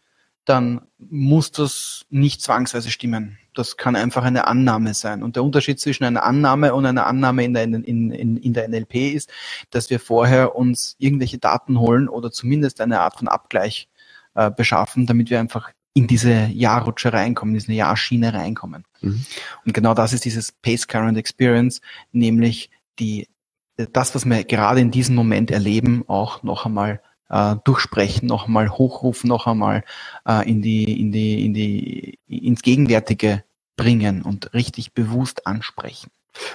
dann 0.49 0.81
muss 0.99 1.53
das 1.53 2.07
nicht 2.11 2.43
zwangsweise 2.43 2.91
stimmen. 2.91 3.39
Das 3.55 3.77
kann 3.77 3.97
einfach 3.97 4.25
eine 4.25 4.47
Annahme 4.47 4.95
sein. 4.95 5.23
Und 5.23 5.37
der 5.37 5.45
Unterschied 5.45 5.79
zwischen 5.79 6.05
einer 6.05 6.23
Annahme 6.23 6.75
und 6.75 6.87
einer 6.87 7.07
Annahme 7.07 7.45
in 7.45 7.55
der, 7.55 7.65
in, 7.65 7.85
in, 7.85 8.37
in 8.37 8.53
der 8.53 8.69
NLP 8.69 8.95
ist, 9.15 9.31
dass 9.71 9.91
wir 9.91 10.01
vorher 10.01 10.57
uns 10.57 10.97
irgendwelche 10.99 11.39
Daten 11.39 11.79
holen 11.79 12.09
oder 12.09 12.31
zumindest 12.31 12.81
eine 12.81 13.01
Art 13.01 13.19
von 13.19 13.29
Abgleich 13.29 13.89
äh, 14.35 14.51
beschaffen, 14.51 15.07
damit 15.07 15.31
wir 15.31 15.41
einfach 15.41 15.71
in 15.93 16.07
diese 16.07 16.47
Jahrrutsche 16.47 17.13
reinkommen, 17.13 17.55
in 17.55 17.61
diese 17.61 17.73
Jahrschiene 17.73 18.33
reinkommen. 18.33 18.85
Mhm. 19.01 19.25
Und 19.67 19.75
genau 19.75 19.95
das 19.95 20.13
ist 20.13 20.25
dieses 20.25 20.53
Pace 20.53 20.87
Current 20.87 21.19
Experience, 21.19 21.81
nämlich 22.13 22.71
die 22.99 23.29
das, 23.93 24.15
was 24.15 24.25
wir 24.25 24.45
gerade 24.45 24.81
in 24.81 24.91
diesem 24.91 25.15
Moment 25.15 25.51
erleben, 25.51 26.05
auch 26.09 26.43
noch 26.43 26.67
einmal 26.67 27.01
äh, 27.29 27.57
durchsprechen, 27.65 28.27
noch 28.27 28.47
einmal 28.47 28.71
hochrufen, 28.71 29.29
noch 29.29 29.47
einmal 29.47 29.85
äh, 30.27 30.49
in 30.49 30.63
die, 30.63 31.01
in 31.01 31.13
die, 31.13 31.45
in 31.45 31.55
die, 31.55 32.19
ins 32.27 32.63
Gegenwärtige 32.63 33.45
bringen 33.77 34.23
und 34.23 34.53
richtig 34.55 34.93
bewusst 34.93 35.47
ansprechen. 35.47 36.11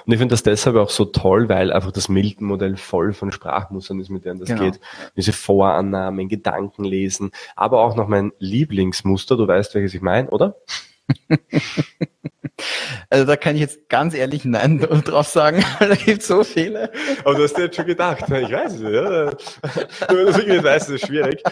Und 0.05 0.13
ich 0.13 0.19
finde 0.19 0.33
das 0.33 0.43
deshalb 0.43 0.75
auch 0.77 0.89
so 0.89 1.05
toll, 1.05 1.49
weil 1.49 1.71
einfach 1.73 1.91
das 1.91 2.07
Milton-Modell 2.07 2.77
voll 2.77 3.13
von 3.13 3.31
Sprachmustern 3.31 3.99
ist, 3.99 4.09
mit 4.09 4.25
denen 4.25 4.39
das 4.39 4.49
genau. 4.49 4.63
geht. 4.63 4.79
Diese 5.17 5.33
Vorannahmen, 5.33 6.29
Gedanken 6.29 6.83
lesen, 6.83 7.31
aber 7.55 7.81
auch 7.81 7.95
noch 7.95 8.07
mein 8.07 8.31
Lieblingsmuster, 8.39 9.35
du 9.35 9.47
weißt, 9.47 9.75
welches 9.75 9.93
ich 9.93 10.01
meine, 10.01 10.29
oder? 10.29 10.55
Also 13.09 13.25
da 13.25 13.35
kann 13.35 13.55
ich 13.55 13.61
jetzt 13.61 13.89
ganz 13.89 14.13
ehrlich 14.13 14.45
Nein 14.45 14.79
drauf 15.05 15.27
sagen, 15.27 15.63
da 15.79 15.95
gibt 15.95 16.21
es 16.21 16.27
so 16.27 16.43
viele. 16.43 16.91
Aber 17.23 17.35
du 17.35 17.43
hast 17.43 17.57
dir 17.57 17.63
jetzt 17.63 17.75
schon 17.75 17.85
gedacht, 17.85 18.23
ich 18.23 18.51
weiß 18.51 18.73
es 18.73 18.79
nicht. 18.79 18.93
Ja. 18.93 19.31
Wenn 20.47 20.63
du 20.63 20.69
es 20.69 20.89
ist 20.89 21.07
schwierig. 21.07 21.43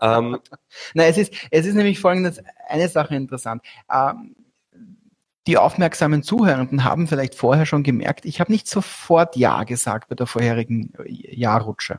Ähm, 0.00 0.38
Nein, 0.94 1.10
es 1.10 1.18
ist, 1.18 1.32
es 1.50 1.66
ist 1.66 1.74
nämlich 1.74 2.00
folgendes, 2.00 2.40
eine 2.68 2.88
Sache 2.88 3.14
interessant. 3.14 3.62
Ähm, 3.92 4.34
die 5.46 5.56
aufmerksamen 5.56 6.22
Zuhörenden 6.22 6.84
haben 6.84 7.08
vielleicht 7.08 7.34
vorher 7.34 7.66
schon 7.66 7.82
gemerkt, 7.82 8.24
ich 8.24 8.40
habe 8.40 8.52
nicht 8.52 8.68
sofort 8.68 9.36
Ja 9.36 9.64
gesagt 9.64 10.08
bei 10.08 10.14
der 10.14 10.26
vorherigen 10.26 10.92
Jahrrutsche. 11.06 11.98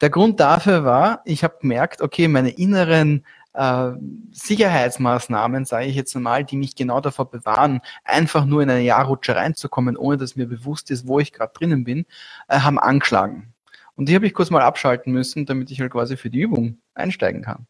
Der 0.00 0.10
Grund 0.10 0.38
dafür 0.40 0.84
war, 0.84 1.22
ich 1.24 1.44
habe 1.44 1.58
gemerkt, 1.60 2.02
okay, 2.02 2.28
meine 2.28 2.50
inneren 2.50 3.24
äh, 3.58 3.92
Sicherheitsmaßnahmen, 4.30 5.64
sage 5.64 5.86
ich 5.86 5.96
jetzt 5.96 6.14
einmal, 6.14 6.44
die 6.44 6.56
mich 6.56 6.76
genau 6.76 7.00
davor 7.00 7.30
bewahren, 7.30 7.80
einfach 8.04 8.44
nur 8.44 8.62
in 8.62 8.70
eine 8.70 8.82
Jahrrutsche 8.82 9.34
reinzukommen, 9.34 9.96
ohne 9.96 10.16
dass 10.16 10.36
mir 10.36 10.46
bewusst 10.46 10.90
ist, 10.90 11.08
wo 11.08 11.18
ich 11.18 11.32
gerade 11.32 11.52
drinnen 11.52 11.82
bin, 11.84 12.06
äh, 12.46 12.60
haben 12.60 12.78
angeschlagen. 12.78 13.52
Und 13.96 14.08
die 14.08 14.14
habe 14.14 14.28
ich 14.28 14.34
kurz 14.34 14.50
mal 14.50 14.62
abschalten 14.62 15.12
müssen, 15.12 15.44
damit 15.44 15.72
ich 15.72 15.80
halt 15.80 15.90
quasi 15.90 16.16
für 16.16 16.30
die 16.30 16.40
Übung 16.40 16.78
einsteigen 16.94 17.42
kann. 17.42 17.66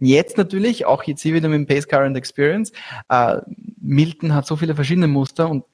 Und 0.00 0.06
jetzt 0.06 0.36
natürlich, 0.36 0.84
auch 0.84 1.04
jetzt 1.04 1.22
hier 1.22 1.32
wieder 1.32 1.48
mit 1.48 1.58
dem 1.58 1.66
Pace 1.66 1.86
Current 1.86 2.16
Experience, 2.16 2.72
äh, 3.08 3.36
Milton 3.80 4.34
hat 4.34 4.46
so 4.46 4.56
viele 4.56 4.74
verschiedene 4.74 5.06
Muster 5.06 5.48
und 5.48 5.64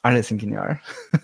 alle 0.00 0.22
sind 0.22 0.38
genial. 0.38 0.80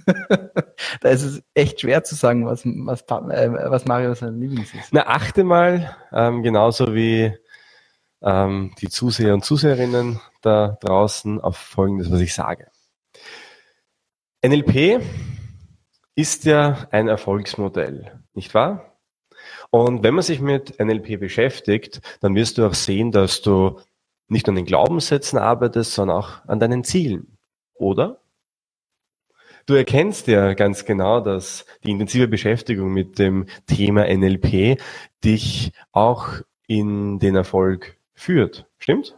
da 1.00 1.08
ist 1.08 1.22
es 1.22 1.42
echt 1.54 1.80
schwer 1.80 2.04
zu 2.04 2.14
sagen, 2.14 2.44
was, 2.44 2.62
was, 2.64 3.00
äh, 3.30 3.50
was 3.50 3.86
Mario 3.86 4.12
sein 4.14 4.38
Lieblings 4.38 4.74
ist. 4.74 4.92
Na, 4.92 5.06
achte 5.06 5.42
mal, 5.42 5.96
ähm, 6.12 6.42
genauso 6.42 6.94
wie 6.94 7.32
ähm, 8.22 8.72
die 8.80 8.88
Zuseher 8.88 9.34
und 9.34 9.44
Zuseherinnen 9.44 10.20
da 10.42 10.78
draußen 10.80 11.40
auf 11.40 11.56
Folgendes, 11.56 12.10
was 12.10 12.20
ich 12.20 12.34
sage. 12.34 12.70
NLP 14.44 15.02
ist 16.14 16.44
ja 16.44 16.88
ein 16.90 17.08
Erfolgsmodell, 17.08 18.20
nicht 18.34 18.54
wahr? 18.54 18.98
Und 19.70 20.02
wenn 20.02 20.14
man 20.14 20.22
sich 20.22 20.40
mit 20.40 20.78
NLP 20.80 21.20
beschäftigt, 21.20 22.00
dann 22.20 22.34
wirst 22.34 22.58
du 22.58 22.66
auch 22.66 22.74
sehen, 22.74 23.12
dass 23.12 23.42
du 23.42 23.80
nicht 24.28 24.46
nur 24.46 24.52
an 24.52 24.56
den 24.56 24.66
Glaubenssätzen 24.66 25.38
arbeitest, 25.38 25.94
sondern 25.94 26.18
auch 26.18 26.44
an 26.46 26.60
deinen 26.60 26.84
Zielen. 26.84 27.38
Oder? 27.74 28.20
Du 29.66 29.74
erkennst 29.74 30.26
ja 30.28 30.54
ganz 30.54 30.86
genau, 30.86 31.20
dass 31.20 31.66
die 31.84 31.90
intensive 31.90 32.26
Beschäftigung 32.26 32.92
mit 32.92 33.18
dem 33.18 33.46
Thema 33.66 34.04
NLP 34.04 34.80
dich 35.24 35.72
auch 35.92 36.28
in 36.66 37.18
den 37.18 37.36
Erfolg 37.36 37.97
führt. 38.18 38.66
Stimmt? 38.78 39.16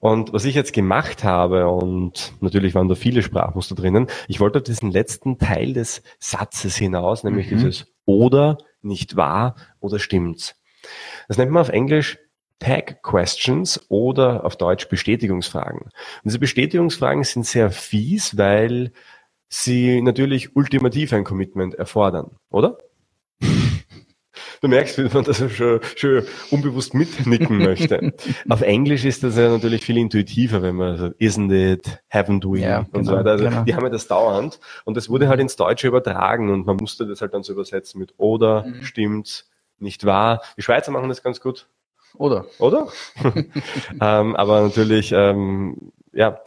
Und 0.00 0.32
was 0.32 0.44
ich 0.44 0.54
jetzt 0.54 0.72
gemacht 0.72 1.24
habe, 1.24 1.68
und 1.68 2.34
natürlich 2.40 2.74
waren 2.74 2.88
da 2.88 2.94
viele 2.94 3.22
Sprachmuster 3.22 3.74
drinnen, 3.74 4.06
ich 4.28 4.40
wollte 4.40 4.58
auf 4.58 4.64
diesen 4.64 4.90
letzten 4.90 5.38
Teil 5.38 5.72
des 5.72 6.02
Satzes 6.18 6.76
hinaus, 6.76 7.24
nämlich 7.24 7.50
mhm. 7.50 7.56
dieses 7.56 7.86
oder, 8.04 8.58
nicht 8.80 9.16
wahr 9.16 9.56
oder 9.80 9.98
stimmt's. 9.98 10.56
Das 11.28 11.38
nennt 11.38 11.50
man 11.50 11.60
auf 11.60 11.68
Englisch 11.68 12.18
Tag 12.58 13.02
Questions 13.02 13.84
oder 13.88 14.44
auf 14.44 14.56
Deutsch 14.56 14.88
Bestätigungsfragen. 14.88 15.80
Und 15.80 15.92
diese 16.24 16.38
Bestätigungsfragen 16.38 17.24
sind 17.24 17.44
sehr 17.44 17.70
fies, 17.70 18.38
weil 18.38 18.92
sie 19.48 20.00
natürlich 20.00 20.54
ultimativ 20.54 21.12
ein 21.12 21.24
Commitment 21.24 21.74
erfordern, 21.74 22.36
oder? 22.50 22.78
Du 24.62 24.68
merkst, 24.68 24.96
wie 24.96 25.12
man 25.12 25.24
das 25.24 25.38
schon, 25.52 25.80
schon 25.96 26.22
unbewusst 26.52 26.94
mitnicken 26.94 27.58
möchte. 27.58 28.12
Auf 28.48 28.62
Englisch 28.62 29.04
ist 29.04 29.24
das 29.24 29.36
ja 29.36 29.48
natürlich 29.50 29.84
viel 29.84 29.98
intuitiver, 29.98 30.62
wenn 30.62 30.76
man 30.76 30.96
sagt, 30.96 31.20
isn't 31.20 31.52
it, 31.52 32.00
haven't 32.12 32.44
we 32.44 32.60
ja, 32.60 32.78
und 32.78 32.92
genau, 32.92 33.10
so 33.10 33.16
weiter. 33.16 33.30
Also 33.32 33.44
genau. 33.44 33.64
die 33.64 33.74
haben 33.74 33.82
ja 33.82 33.90
das 33.90 34.06
dauernd 34.06 34.60
und 34.84 34.96
das 34.96 35.08
wurde 35.08 35.28
halt 35.28 35.40
ins 35.40 35.56
Deutsche 35.56 35.88
übertragen 35.88 36.48
und 36.48 36.64
man 36.64 36.76
musste 36.76 37.08
das 37.08 37.20
halt 37.20 37.34
dann 37.34 37.42
so 37.42 37.52
übersetzen 37.52 37.98
mit 37.98 38.14
oder, 38.18 38.64
mhm. 38.64 38.84
stimmt's, 38.84 39.50
nicht 39.80 40.04
wahr. 40.04 40.42
Die 40.56 40.62
Schweizer 40.62 40.92
machen 40.92 41.08
das 41.08 41.24
ganz 41.24 41.40
gut. 41.40 41.66
Oder? 42.14 42.46
Oder? 42.58 42.88
ähm, 44.00 44.36
aber 44.36 44.62
natürlich 44.62 45.12
ähm, 45.12 45.92
ja, 46.12 46.40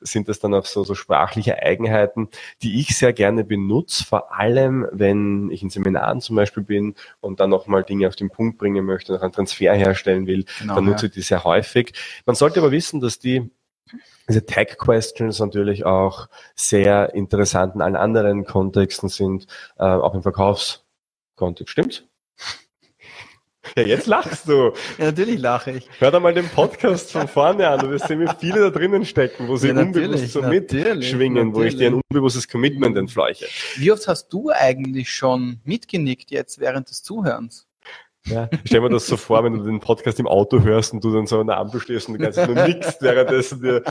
sind 0.00 0.28
das 0.28 0.40
dann 0.40 0.54
auch 0.54 0.66
so, 0.66 0.84
so 0.84 0.94
sprachliche 0.94 1.62
Eigenheiten, 1.62 2.28
die 2.62 2.80
ich 2.80 2.96
sehr 2.96 3.12
gerne 3.12 3.44
benutze, 3.44 4.04
vor 4.04 4.34
allem 4.34 4.86
wenn 4.92 5.50
ich 5.50 5.62
in 5.62 5.70
Seminaren 5.70 6.20
zum 6.20 6.36
Beispiel 6.36 6.62
bin 6.62 6.94
und 7.20 7.40
dann 7.40 7.50
nochmal 7.50 7.82
Dinge 7.82 8.08
auf 8.08 8.16
den 8.16 8.30
Punkt 8.30 8.58
bringen 8.58 8.84
möchte, 8.84 9.12
noch 9.12 9.22
einen 9.22 9.32
Transfer 9.32 9.74
herstellen 9.74 10.26
will, 10.26 10.44
genau, 10.60 10.74
dann 10.74 10.84
nutze 10.84 11.06
ja. 11.06 11.08
ich 11.08 11.14
die 11.14 11.22
sehr 11.22 11.44
häufig. 11.44 11.92
Man 12.26 12.36
sollte 12.36 12.60
aber 12.60 12.70
wissen, 12.70 13.00
dass 13.00 13.18
die 13.18 13.50
diese 14.28 14.44
Tag 14.44 14.78
Questions 14.78 15.38
natürlich 15.38 15.86
auch 15.86 16.28
sehr 16.56 17.14
interessant 17.14 17.76
in 17.76 17.82
allen 17.82 17.96
anderen 17.96 18.44
Kontexten 18.44 19.08
sind, 19.08 19.46
äh, 19.78 19.84
auch 19.84 20.14
im 20.14 20.22
Verkaufskontext. 20.22 21.70
Stimmt's? 21.70 22.02
Ja, 23.76 23.84
jetzt 23.84 24.06
lachst 24.06 24.48
du. 24.48 24.72
Ja, 24.98 25.06
natürlich 25.06 25.38
lache 25.38 25.72
ich. 25.72 25.88
Hör 25.98 26.10
da 26.10 26.20
mal 26.20 26.34
den 26.34 26.48
Podcast 26.48 27.12
von 27.12 27.28
vorne 27.28 27.68
an. 27.68 27.80
Du 27.80 27.90
wirst 27.90 28.08
sehen, 28.08 28.20
wie 28.20 28.28
viele 28.38 28.60
da 28.60 28.70
drinnen 28.70 29.04
stecken, 29.04 29.48
wo 29.48 29.56
sie 29.56 29.68
ja, 29.68 29.74
unbewusst 29.74 30.32
so 30.32 30.42
mitschwingen, 30.42 31.54
wo 31.54 31.62
ich 31.62 31.76
dir 31.76 31.88
ein 31.88 32.00
unbewusstes 32.10 32.48
Commitment 32.48 32.96
entfleuche. 32.96 33.46
Wie 33.76 33.90
oft 33.90 34.06
hast 34.08 34.28
du 34.28 34.50
eigentlich 34.50 35.10
schon 35.12 35.60
mitgenickt 35.64 36.30
jetzt 36.30 36.60
während 36.60 36.90
des 36.90 37.02
Zuhörens? 37.02 37.65
Ja, 38.26 38.48
ich 38.52 38.60
stell 38.66 38.80
mir 38.80 38.90
das 38.90 39.06
so 39.06 39.16
vor, 39.16 39.44
wenn 39.44 39.52
du 39.52 39.64
den 39.64 39.80
Podcast 39.80 40.18
im 40.18 40.26
Auto 40.26 40.60
hörst 40.60 40.92
und 40.92 41.02
du 41.04 41.12
dann 41.12 41.26
so 41.26 41.40
an 41.40 41.46
der 41.46 41.58
Ampel 41.58 41.80
stehst 41.80 42.08
und 42.08 42.18
du 42.18 42.24
kannst 42.24 42.38
nur 42.38 42.66
nichts, 42.66 42.96
währenddessen 43.00 43.62
dir 43.62 43.82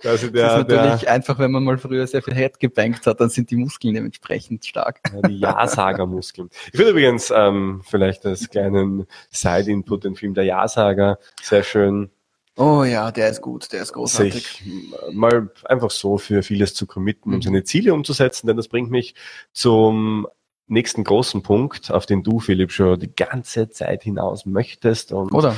quasi 0.00 0.30
der... 0.30 0.42
Das 0.42 0.60
ist 0.60 0.68
natürlich 0.68 1.00
der, 1.00 1.12
einfach, 1.12 1.38
wenn 1.38 1.50
man 1.50 1.64
mal 1.64 1.78
früher 1.78 2.06
sehr 2.06 2.22
viel 2.22 2.34
Head 2.34 2.60
gebankt 2.60 3.06
hat, 3.06 3.20
dann 3.20 3.30
sind 3.30 3.50
die 3.50 3.56
Muskeln 3.56 3.94
dementsprechend 3.94 4.64
stark. 4.64 5.00
Ja, 5.12 5.28
die 5.28 5.38
Ja-Sager-Muskeln. 5.38 6.50
Ich 6.66 6.76
finde 6.76 6.90
übrigens 6.90 7.32
ähm, 7.34 7.82
vielleicht 7.88 8.26
als 8.26 8.50
kleinen 8.50 9.06
Side-Input 9.30 10.04
den 10.04 10.16
Film 10.16 10.34
Der 10.34 10.44
Ja-Sager 10.44 11.18
sehr 11.40 11.62
schön 11.62 12.10
Oh 12.56 12.84
ja, 12.84 13.10
der 13.10 13.30
ist 13.30 13.40
gut, 13.40 13.72
der 13.72 13.82
ist 13.82 13.94
großartig. 13.94 14.62
Mal 15.10 15.50
einfach 15.64 15.90
so 15.90 16.18
für 16.18 16.42
vieles 16.42 16.74
zu 16.74 16.86
committen, 16.86 17.30
um 17.30 17.36
mhm. 17.36 17.42
seine 17.42 17.64
Ziele 17.64 17.94
umzusetzen, 17.94 18.46
denn 18.46 18.58
das 18.58 18.68
bringt 18.68 18.90
mich 18.90 19.14
zum 19.52 20.28
nächsten 20.72 21.04
großen 21.04 21.42
Punkt, 21.42 21.90
auf 21.90 22.06
den 22.06 22.22
du, 22.22 22.40
Philipp, 22.40 22.72
schon 22.72 22.98
die 22.98 23.14
ganze 23.14 23.70
Zeit 23.70 24.02
hinaus 24.02 24.46
möchtest. 24.46 25.12
Und 25.12 25.32
Oder? 25.32 25.54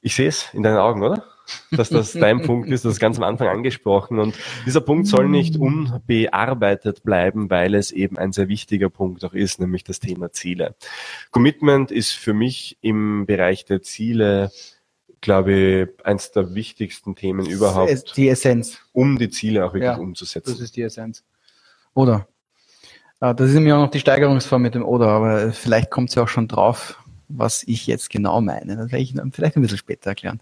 Ich 0.00 0.14
sehe 0.14 0.28
es 0.28 0.52
in 0.52 0.62
deinen 0.62 0.78
Augen, 0.78 1.02
oder? 1.02 1.24
Dass 1.70 1.88
das 1.88 2.12
dein 2.20 2.42
Punkt 2.42 2.68
ist, 2.68 2.84
das 2.84 2.94
ist 2.94 3.00
ganz 3.00 3.16
am 3.16 3.24
Anfang 3.24 3.48
angesprochen. 3.48 4.18
Und 4.18 4.34
dieser 4.66 4.80
Punkt 4.80 5.06
soll 5.06 5.28
nicht 5.28 5.56
unbearbeitet 5.56 7.02
bleiben, 7.02 7.50
weil 7.50 7.74
es 7.74 7.90
eben 7.90 8.18
ein 8.18 8.32
sehr 8.32 8.48
wichtiger 8.48 8.90
Punkt 8.90 9.24
auch 9.24 9.32
ist, 9.32 9.60
nämlich 9.60 9.84
das 9.84 10.00
Thema 10.00 10.30
Ziele. 10.30 10.74
Commitment 11.30 11.90
ist 11.90 12.12
für 12.12 12.34
mich 12.34 12.78
im 12.80 13.26
Bereich 13.26 13.64
der 13.64 13.82
Ziele 13.82 14.50
glaube 15.20 15.52
ich, 15.52 16.06
eins 16.06 16.30
der 16.30 16.54
wichtigsten 16.54 17.16
Themen 17.16 17.44
überhaupt. 17.46 18.16
Die 18.16 18.28
Essenz. 18.28 18.78
Um 18.92 19.18
die 19.18 19.30
Ziele 19.30 19.64
auch 19.64 19.74
wirklich 19.74 19.90
Ja, 19.90 19.96
umzusetzen. 19.96 20.52
Das 20.52 20.60
ist 20.60 20.76
die 20.76 20.82
Essenz. 20.82 21.24
Oder? 21.94 22.28
Ah, 23.20 23.34
Das 23.34 23.48
ist 23.48 23.54
nämlich 23.54 23.72
auch 23.72 23.82
noch 23.82 23.90
die 23.90 23.98
Steigerungsform 23.98 24.62
mit 24.62 24.74
dem 24.74 24.84
Oder, 24.84 25.08
aber 25.08 25.52
vielleicht 25.52 25.90
kommt 25.90 26.10
sie 26.10 26.22
auch 26.22 26.28
schon 26.28 26.46
drauf, 26.46 27.02
was 27.28 27.64
ich 27.64 27.86
jetzt 27.86 28.10
genau 28.10 28.40
meine. 28.40 28.76
Das 28.76 28.92
werde 28.92 29.02
ich 29.02 29.14
vielleicht 29.32 29.56
ein 29.56 29.62
bisschen 29.62 29.78
später 29.78 30.10
erklären. 30.10 30.40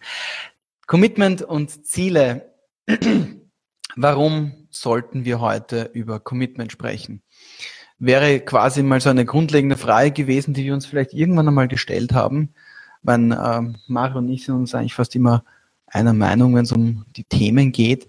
Commitment 0.86 1.40
und 1.42 1.86
Ziele. 1.86 2.52
Warum 3.96 4.52
sollten 4.70 5.24
wir 5.24 5.40
heute 5.40 5.90
über 5.94 6.20
Commitment 6.20 6.70
sprechen? 6.70 7.22
Wäre 7.98 8.40
quasi 8.40 8.82
mal 8.82 9.00
so 9.00 9.08
eine 9.08 9.24
grundlegende 9.24 9.78
Frage 9.78 10.10
gewesen, 10.10 10.52
die 10.52 10.64
wir 10.64 10.74
uns 10.74 10.84
vielleicht 10.84 11.14
irgendwann 11.14 11.48
einmal 11.48 11.68
gestellt 11.68 12.12
haben. 12.12 12.50
Mein 13.02 13.32
ähm, 13.32 13.76
Mario 13.86 14.18
und 14.18 14.28
ich 14.28 14.44
sind 14.44 14.54
uns 14.54 14.74
eigentlich 14.74 14.94
fast 14.94 15.16
immer 15.16 15.44
einer 15.86 16.12
Meinung, 16.12 16.54
wenn 16.54 16.64
es 16.64 16.72
um 16.72 17.06
die 17.16 17.24
Themen 17.24 17.72
geht. 17.72 18.06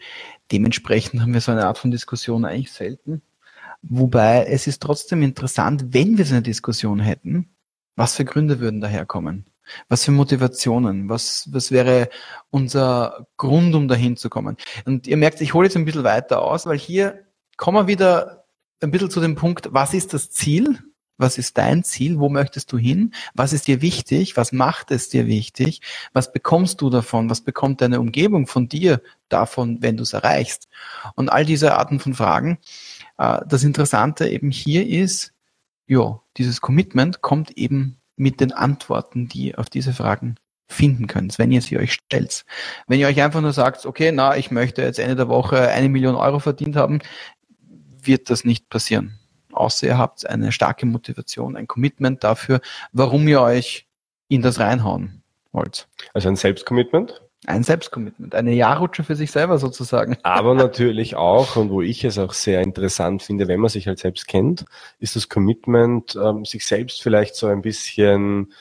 Dementsprechend 0.52 1.22
haben 1.22 1.34
wir 1.34 1.40
so 1.40 1.54
eine 1.54 1.68
Art 1.68 1.78
von 1.78 1.90
Diskussion 1.90 2.44
eigentlich 2.44 2.74
selten. 2.74 3.22
Wobei 3.82 4.46
es 4.46 4.68
ist 4.68 4.82
trotzdem 4.82 5.22
interessant, 5.22 5.94
wenn 5.94 6.18
wir 6.18 6.26
so 6.26 6.34
eine 6.34 6.42
Diskussion 6.42 7.00
hätten, 7.00 7.56
was 7.96 8.16
für 8.16 8.26
Gründe 8.26 8.60
würden 8.60 8.82
daherkommen? 8.82 9.46
Was 9.90 10.06
für 10.06 10.12
Motivationen? 10.12 11.10
Was, 11.10 11.50
was 11.52 11.72
wäre 11.72 12.10
unser 12.50 13.28
Grund, 13.38 13.76
um 13.76 13.88
dahin 13.88 14.16
zu 14.16 14.30
kommen? 14.30 14.56
Und 14.86 15.08
ihr 15.08 15.18
merkt, 15.18 15.42
ich 15.42 15.54
hole 15.54 15.68
jetzt 15.68 15.76
ein 15.76 15.86
bisschen 15.86 16.04
weiter 16.04 16.42
aus, 16.42 16.66
weil 16.66 16.78
hier 16.78 17.26
kommen 17.58 17.78
wir 17.78 17.88
wieder 17.88 18.46
ein 18.82 18.92
bisschen 18.92 19.10
zu 19.10 19.20
dem 19.20 19.36
Punkt, 19.36 19.70
was 19.72 19.94
ist 19.94 20.14
das 20.14 20.30
Ziel? 20.30 20.80
Was 21.20 21.40
ist 21.40 21.58
dein 21.58 21.84
Ziel? 21.84 22.20
Wo 22.20 22.30
möchtest 22.30 22.72
du 22.72 22.78
hin? 22.78 23.12
Was 23.34 23.52
ist 23.52 23.68
dir 23.68 23.82
wichtig? 23.82 24.38
Was 24.38 24.52
macht 24.52 24.92
es 24.92 25.10
dir 25.10 25.26
wichtig? 25.26 25.82
Was 26.14 26.32
bekommst 26.32 26.80
du 26.82 26.92
davon? 26.92 27.30
Was 27.32 27.42
bekommt 27.42 27.82
deine 27.82 28.00
Umgebung 28.00 28.46
von 28.46 28.70
dir 28.70 29.02
davon, 29.28 29.82
wenn 29.82 29.98
du 29.98 30.04
es 30.04 30.14
erreichst? 30.14 30.68
Und 31.16 31.30
all 31.30 31.44
diese 31.44 31.76
Arten 31.76 32.00
von 32.00 32.14
Fragen. 32.14 32.60
Äh, 33.18 33.40
Das 33.48 33.64
Interessante 33.64 34.28
eben 34.28 34.52
hier 34.52 34.88
ist, 34.88 35.34
ja, 35.88 36.20
dieses 36.38 36.62
Commitment 36.62 37.22
kommt 37.22 37.52
eben 37.52 37.98
mit 38.16 38.42
den 38.42 38.52
Antworten, 38.52 39.28
die 39.28 39.50
ihr 39.50 39.60
auf 39.60 39.70
diese 39.70 39.94
Fragen 39.94 40.36
finden 40.68 41.08
könnt, 41.08 41.40
wenn 41.40 41.52
ihr 41.52 41.62
sie 41.62 41.78
euch 41.78 41.94
stellt. 41.94 42.46
Wenn 42.88 43.00
ihr 43.00 43.08
euch 43.08 43.22
einfach 43.22 43.42
nur 43.42 43.54
sagt, 43.54 43.86
okay, 43.86 44.12
na, 44.12 44.36
ich 44.36 44.52
möchte 44.52 44.82
jetzt 44.82 45.00
Ende 45.00 45.16
der 45.16 45.30
Woche 45.30 45.70
eine 45.70 45.88
Million 45.88 46.16
Euro 46.16 46.40
verdient 46.40 46.76
haben, 46.76 47.00
wird 48.02 48.30
das 48.30 48.44
nicht 48.44 48.70
passieren. 48.70 49.20
Außer 49.54 49.88
ihr 49.88 49.98
habt 49.98 50.30
eine 50.30 50.52
starke 50.52 50.86
Motivation, 50.86 51.56
ein 51.56 51.68
Commitment 51.68 52.24
dafür, 52.24 52.60
warum 52.92 53.28
ihr 53.28 53.42
euch 53.42 53.88
in 54.28 54.42
das 54.42 54.60
reinhauen 54.60 55.24
wollt. 55.52 55.88
Also 56.14 56.28
ein 56.28 56.36
Selbstcommitment, 56.36 57.22
Ein 57.48 57.64
Selbstcommitment, 57.64 58.36
eine 58.36 58.54
Jahrrutsche 58.54 59.04
für 59.04 59.16
sich 59.16 59.32
selber 59.32 59.58
sozusagen. 59.58 60.18
aber 60.24 60.54
natürlich 60.54 61.16
auch, 61.16 61.56
und 61.56 61.70
wo 61.70 61.82
ich 61.82 62.04
es 62.04 62.20
auch 62.20 62.34
sehr 62.34 62.62
interessant 62.62 63.24
finde, 63.24 63.48
wenn 63.48 63.62
man 63.62 63.70
sich 63.70 63.88
halt 63.88 64.00
selbst 64.00 64.28
kennt, 64.28 64.66
ist 65.00 65.16
das 65.16 65.30
Commitment, 65.30 66.18
ähm, 66.22 66.44
sich 66.44 66.66
selbst 66.66 67.02
vielleicht 67.02 67.36
so 67.36 67.48
ein 67.48 67.62
bisschen, 67.62 68.54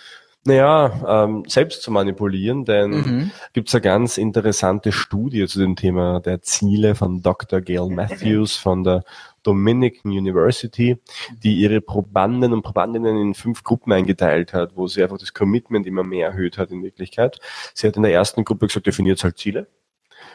naja, 0.46 1.24
ähm, 1.24 1.44
selbst 1.46 1.82
zu 1.82 1.90
manipulieren, 1.90 2.64
denn 2.64 2.90
Mhm. 2.90 3.30
gibt 3.52 3.68
es 3.68 3.74
eine 3.74 3.82
ganz 3.82 4.18
interessante 4.18 4.92
Studie 4.92 5.46
zu 5.46 5.58
dem 5.58 5.76
Thema 5.76 6.20
der 6.20 6.42
Ziele 6.42 6.94
von 6.94 7.22
Dr. 7.22 7.60
Gail 7.60 7.88
Matthews 7.88 8.56
von 8.56 8.84
der 8.84 9.04
Dominican 9.42 10.10
University, 10.10 10.98
die 11.42 11.54
ihre 11.54 11.80
Probanden 11.80 12.52
und 12.52 12.62
Probandinnen 12.62 13.16
in 13.20 13.34
fünf 13.34 13.62
Gruppen 13.62 13.92
eingeteilt 13.92 14.52
hat, 14.52 14.76
wo 14.76 14.88
sie 14.88 15.02
einfach 15.02 15.18
das 15.18 15.34
Commitment 15.34 15.86
immer 15.86 16.02
mehr 16.02 16.28
erhöht 16.28 16.58
hat 16.58 16.70
in 16.72 16.82
Wirklichkeit. 16.82 17.38
Sie 17.74 17.86
hat 17.86 17.96
in 17.96 18.02
der 18.02 18.12
ersten 18.12 18.44
Gruppe 18.44 18.66
gesagt, 18.66 18.86
definiert 18.86 19.22
halt 19.22 19.38
Ziele. 19.38 19.68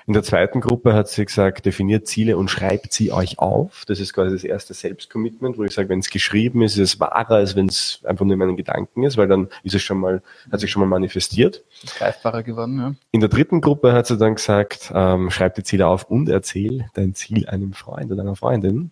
In 0.07 0.13
der 0.13 0.23
zweiten 0.23 0.61
Gruppe 0.61 0.93
hat 0.93 1.09
sie 1.09 1.25
gesagt, 1.25 1.65
definiert 1.65 2.07
Ziele 2.07 2.37
und 2.37 2.49
schreibt 2.49 2.93
sie 2.93 3.11
euch 3.11 3.39
auf. 3.39 3.83
Das 3.87 3.99
ist 3.99 4.13
quasi 4.13 4.33
das 4.33 4.43
erste 4.43 4.73
Selbstcommitment, 4.73 5.57
wo 5.57 5.63
ich 5.63 5.73
sage, 5.73 5.89
wenn 5.89 5.99
es 5.99 6.09
geschrieben 6.09 6.61
ist, 6.61 6.73
ist 6.77 6.95
es 6.95 6.99
wahrer, 6.99 7.35
als 7.35 7.55
wenn 7.55 7.67
es 7.67 8.01
einfach 8.03 8.25
nur 8.25 8.33
in 8.33 8.39
meinen 8.39 8.57
Gedanken 8.57 9.03
ist, 9.03 9.17
weil 9.17 9.27
dann 9.27 9.49
ist 9.63 9.75
es 9.75 9.83
schon 9.83 9.99
mal, 9.99 10.21
hat 10.51 10.59
sich 10.59 10.71
schon 10.71 10.81
mal 10.81 10.89
manifestiert. 10.89 11.63
Ist 11.83 11.97
greifbarer 11.97 12.43
geworden, 12.43 12.77
ja. 12.77 12.95
In 13.11 13.19
der 13.19 13.29
dritten 13.29 13.61
Gruppe 13.61 13.93
hat 13.93 14.07
sie 14.07 14.17
dann 14.17 14.35
gesagt, 14.35 14.91
ähm, 14.93 15.29
schreib 15.29 15.55
die 15.55 15.63
Ziele 15.63 15.87
auf 15.87 16.05
und 16.05 16.29
erzähl 16.29 16.85
dein 16.93 17.13
Ziel 17.13 17.47
einem 17.47 17.73
Freund 17.73 18.11
oder 18.11 18.21
einer 18.21 18.35
Freundin. 18.35 18.91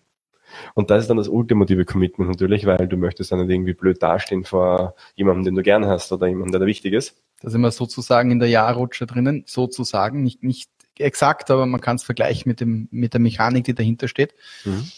Und 0.74 0.90
das 0.90 1.02
ist 1.02 1.10
dann 1.10 1.16
das 1.16 1.28
ultimative 1.28 1.84
Commitment 1.84 2.30
natürlich, 2.30 2.66
weil 2.66 2.88
du 2.88 2.96
möchtest 2.96 3.32
dann 3.32 3.40
nicht 3.40 3.50
irgendwie 3.50 3.74
blöd 3.74 4.02
dastehen 4.02 4.44
vor 4.44 4.94
jemandem, 5.14 5.44
den 5.44 5.54
du 5.54 5.62
gern 5.62 5.86
hast 5.86 6.12
oder 6.12 6.26
jemandem, 6.26 6.52
der 6.52 6.60
dir 6.60 6.66
wichtig 6.66 6.92
ist. 6.92 7.16
Da 7.40 7.50
sind 7.50 7.60
wir 7.60 7.70
sozusagen 7.70 8.30
in 8.30 8.38
der 8.38 8.48
Jahrrutsche 8.48 9.06
drinnen, 9.06 9.44
sozusagen, 9.46 10.22
nicht, 10.22 10.42
nicht 10.42 10.70
exakt, 11.00 11.50
aber 11.50 11.66
man 11.66 11.80
kann 11.80 11.96
es 11.96 12.02
vergleichen 12.04 12.48
mit 12.48 12.60
dem, 12.60 12.88
mit 12.90 13.12
der 13.14 13.20
Mechanik, 13.20 13.64
die 13.64 13.74
dahinter 13.74 14.08
steht. 14.08 14.34
Mhm. 14.64 14.90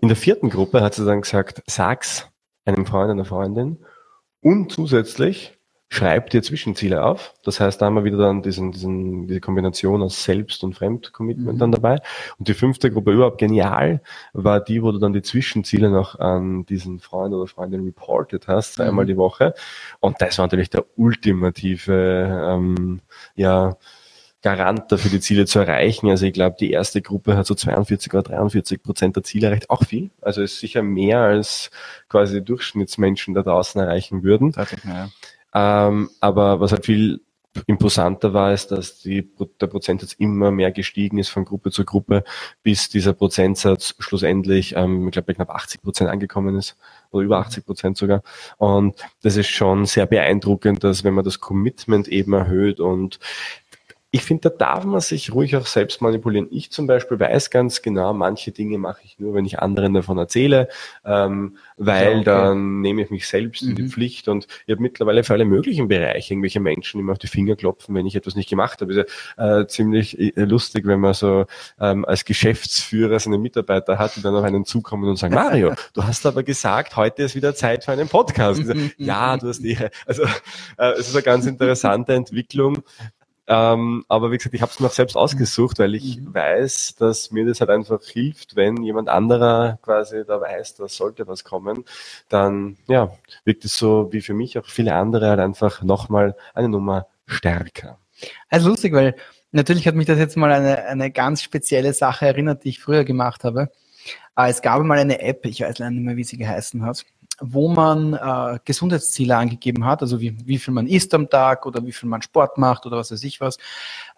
In 0.00 0.08
der 0.08 0.16
vierten 0.16 0.50
Gruppe 0.50 0.80
hat 0.80 0.94
sie 0.94 1.04
dann 1.04 1.22
gesagt, 1.22 1.62
sag's 1.66 2.28
einem 2.64 2.86
Freund, 2.86 3.10
einer 3.10 3.24
Freundin 3.24 3.78
und 4.40 4.70
zusätzlich 4.70 5.58
schreib 5.90 6.28
dir 6.28 6.42
Zwischenziele 6.42 7.02
auf. 7.02 7.32
Das 7.44 7.60
heißt, 7.60 7.80
da 7.80 7.86
haben 7.86 7.94
wir 7.94 8.04
wieder 8.04 8.18
dann 8.18 8.42
diesen, 8.42 8.72
diesen, 8.72 9.26
diese 9.26 9.40
Kombination 9.40 10.02
aus 10.02 10.22
Selbst- 10.22 10.62
und 10.62 10.74
Fremdcommitment 10.74 11.54
Mhm. 11.54 11.58
dann 11.58 11.72
dabei. 11.72 11.98
Und 12.38 12.46
die 12.46 12.52
fünfte 12.52 12.90
Gruppe 12.90 13.12
überhaupt 13.12 13.38
genial 13.38 14.02
war 14.34 14.60
die, 14.60 14.82
wo 14.82 14.92
du 14.92 14.98
dann 14.98 15.14
die 15.14 15.22
Zwischenziele 15.22 15.88
noch 15.88 16.18
an 16.18 16.66
diesen 16.66 17.00
Freund 17.00 17.32
oder 17.34 17.46
Freundin 17.46 17.84
reported 17.84 18.48
hast, 18.48 18.74
zweimal 18.74 19.06
Mhm. 19.06 19.08
die 19.08 19.16
Woche. 19.16 19.54
Und 19.98 20.20
das 20.20 20.36
war 20.36 20.44
natürlich 20.44 20.68
der 20.68 20.84
ultimative, 20.96 22.48
ähm, 22.50 23.00
ja, 23.34 23.76
Garant 24.42 24.92
dafür, 24.92 25.10
die 25.10 25.20
Ziele 25.20 25.46
zu 25.46 25.58
erreichen. 25.58 26.08
Also 26.08 26.26
ich 26.26 26.32
glaube, 26.32 26.56
die 26.58 26.70
erste 26.70 27.02
Gruppe 27.02 27.36
hat 27.36 27.46
so 27.46 27.54
42 27.54 28.12
oder 28.14 28.22
43 28.22 28.82
Prozent 28.82 29.16
der 29.16 29.24
Ziele 29.24 29.48
erreicht. 29.48 29.68
Auch 29.70 29.84
viel. 29.84 30.10
Also 30.20 30.42
ist 30.42 30.60
sicher 30.60 30.82
mehr 30.82 31.20
als 31.20 31.70
quasi 32.08 32.34
die 32.38 32.44
Durchschnittsmenschen 32.44 33.34
da 33.34 33.42
draußen 33.42 33.80
erreichen 33.80 34.22
würden. 34.22 34.54
Ja. 34.84 35.08
Ähm, 35.54 36.10
aber 36.20 36.60
was 36.60 36.72
halt 36.72 36.86
viel 36.86 37.20
imposanter 37.66 38.32
war, 38.34 38.52
ist, 38.52 38.68
dass 38.68 39.00
die, 39.00 39.28
der 39.60 39.66
Prozentsatz 39.66 40.12
immer 40.12 40.50
mehr 40.50 40.70
gestiegen 40.70 41.18
ist 41.18 41.30
von 41.30 41.44
Gruppe 41.44 41.70
zu 41.70 41.84
Gruppe, 41.84 42.22
bis 42.62 42.88
dieser 42.88 43.14
Prozentsatz 43.14 43.94
schlussendlich, 43.98 44.76
ähm, 44.76 45.08
ich 45.08 45.12
glaube, 45.12 45.26
bei 45.26 45.34
knapp 45.34 45.50
80 45.50 45.82
Prozent 45.82 46.10
angekommen 46.10 46.56
ist 46.56 46.76
oder 47.10 47.24
über 47.24 47.38
80 47.38 47.66
Prozent 47.66 47.96
sogar. 47.96 48.22
Und 48.58 49.04
das 49.22 49.36
ist 49.36 49.48
schon 49.48 49.86
sehr 49.86 50.06
beeindruckend, 50.06 50.84
dass 50.84 51.04
wenn 51.04 51.14
man 51.14 51.24
das 51.24 51.40
Commitment 51.40 52.06
eben 52.08 52.32
erhöht 52.32 52.80
und 52.80 53.18
ich 54.10 54.22
finde, 54.22 54.48
da 54.48 54.56
darf 54.56 54.84
man 54.84 55.00
sich 55.00 55.34
ruhig 55.34 55.54
auch 55.56 55.66
selbst 55.66 56.00
manipulieren. 56.00 56.48
Ich 56.50 56.70
zum 56.70 56.86
Beispiel 56.86 57.20
weiß 57.20 57.50
ganz 57.50 57.82
genau, 57.82 58.14
manche 58.14 58.52
Dinge 58.52 58.78
mache 58.78 59.00
ich 59.04 59.18
nur, 59.18 59.34
wenn 59.34 59.44
ich 59.44 59.58
anderen 59.58 59.92
davon 59.92 60.16
erzähle, 60.16 60.68
ähm, 61.04 61.58
weil 61.76 62.04
Ja, 62.04 62.14
okay. 62.14 62.24
dann 62.24 62.80
nehme 62.80 63.02
ich 63.02 63.10
mich 63.10 63.26
selbst 63.28 63.62
in 63.62 63.74
die 63.74 63.82
Mhm. 63.82 63.90
Pflicht 63.90 64.28
und 64.28 64.46
ich 64.66 64.72
habe 64.72 64.80
mittlerweile 64.80 65.24
für 65.24 65.34
alle 65.34 65.44
möglichen 65.44 65.88
Bereiche 65.88 66.32
irgendwelche 66.32 66.58
Menschen, 66.60 66.98
die 66.98 67.04
mir 67.04 67.12
auf 67.12 67.18
die 67.18 67.26
Finger 67.26 67.54
klopfen, 67.54 67.94
wenn 67.94 68.06
ich 68.06 68.16
etwas 68.16 68.34
nicht 68.34 68.48
gemacht 68.48 68.80
habe. 68.80 68.94
Ist 68.94 69.08
ja 69.36 69.60
äh, 69.60 69.66
ziemlich 69.66 70.18
äh, 70.18 70.32
lustig, 70.44 70.86
wenn 70.86 71.00
man 71.00 71.12
so 71.12 71.44
ähm, 71.78 72.06
als 72.06 72.24
Geschäftsführer 72.24 73.18
seine 73.18 73.36
Mitarbeiter 73.36 73.98
hat, 73.98 74.16
die 74.16 74.22
dann 74.22 74.34
auf 74.34 74.42
einen 74.44 74.64
zukommen 74.64 75.08
und 75.08 75.16
sagen, 75.16 75.34
Mario, 75.34 75.74
du 75.92 76.02
hast 76.02 76.24
aber 76.24 76.42
gesagt, 76.42 76.96
heute 76.96 77.24
ist 77.24 77.34
wieder 77.34 77.54
Zeit 77.54 77.84
für 77.84 77.92
einen 77.92 78.08
Podcast. 78.08 78.64
So, 78.64 78.72
ja, 78.96 79.36
du 79.36 79.48
hast 79.48 79.62
Ehre. 79.62 79.90
Also 80.06 80.22
äh, 80.78 80.92
es 80.92 81.08
ist 81.08 81.14
eine 81.14 81.22
ganz 81.22 81.44
interessante 81.44 82.14
Entwicklung. 82.14 82.82
Ähm, 83.48 84.04
aber 84.08 84.30
wie 84.30 84.36
gesagt, 84.36 84.54
ich 84.54 84.60
habe 84.62 84.70
es 84.72 84.78
mir 84.80 84.86
auch 84.88 84.92
selbst 84.92 85.16
ausgesucht, 85.16 85.78
weil 85.78 85.94
ich 85.94 86.18
Mhm. 86.18 86.34
weiß, 86.34 86.96
dass 86.96 87.30
mir 87.30 87.46
das 87.46 87.60
halt 87.60 87.70
einfach 87.70 88.02
hilft, 88.04 88.56
wenn 88.56 88.82
jemand 88.82 89.08
anderer 89.08 89.78
quasi 89.82 90.24
da 90.26 90.40
weiß, 90.40 90.74
da 90.76 90.88
sollte 90.88 91.26
was 91.26 91.44
kommen, 91.44 91.84
dann 92.28 92.76
ja, 92.88 93.10
wirkt 93.44 93.64
es 93.64 93.76
so 93.78 94.08
wie 94.12 94.20
für 94.20 94.34
mich 94.34 94.58
auch 94.58 94.66
viele 94.66 94.94
andere 94.94 95.28
halt 95.30 95.40
einfach 95.40 95.82
nochmal 95.82 96.36
eine 96.54 96.68
Nummer 96.68 97.06
stärker. 97.26 97.98
Also 98.50 98.68
lustig, 98.68 98.92
weil 98.92 99.14
natürlich 99.52 99.86
hat 99.88 99.94
mich 99.94 100.06
das 100.06 100.18
jetzt 100.18 100.36
mal 100.36 100.52
eine, 100.52 100.84
eine 100.84 101.10
ganz 101.10 101.42
spezielle 101.42 101.92
Sache 101.94 102.26
erinnert, 102.26 102.64
die 102.64 102.70
ich 102.70 102.80
früher 102.80 103.04
gemacht 103.04 103.44
habe. 103.44 103.70
Äh, 104.36 104.50
Es 104.50 104.62
gab 104.62 104.82
mal 104.82 104.98
eine 104.98 105.20
App, 105.22 105.46
ich 105.46 105.60
weiß 105.62 105.78
leider 105.78 105.90
nicht 105.92 106.04
mehr, 106.04 106.16
wie 106.16 106.24
sie 106.24 106.38
geheißen 106.38 106.84
hat. 106.84 107.04
Wo 107.40 107.68
man 107.68 108.14
äh, 108.14 108.58
Gesundheitsziele 108.64 109.36
angegeben 109.36 109.84
hat, 109.84 110.02
also 110.02 110.20
wie, 110.20 110.36
wie 110.44 110.58
viel 110.58 110.74
man 110.74 110.86
isst 110.86 111.14
am 111.14 111.30
Tag 111.30 111.66
oder 111.66 111.84
wie 111.84 111.92
viel 111.92 112.08
man 112.08 112.22
Sport 112.22 112.58
macht 112.58 112.86
oder 112.86 112.96
was 112.96 113.12
weiß 113.12 113.22
ich 113.22 113.40
was. 113.40 113.56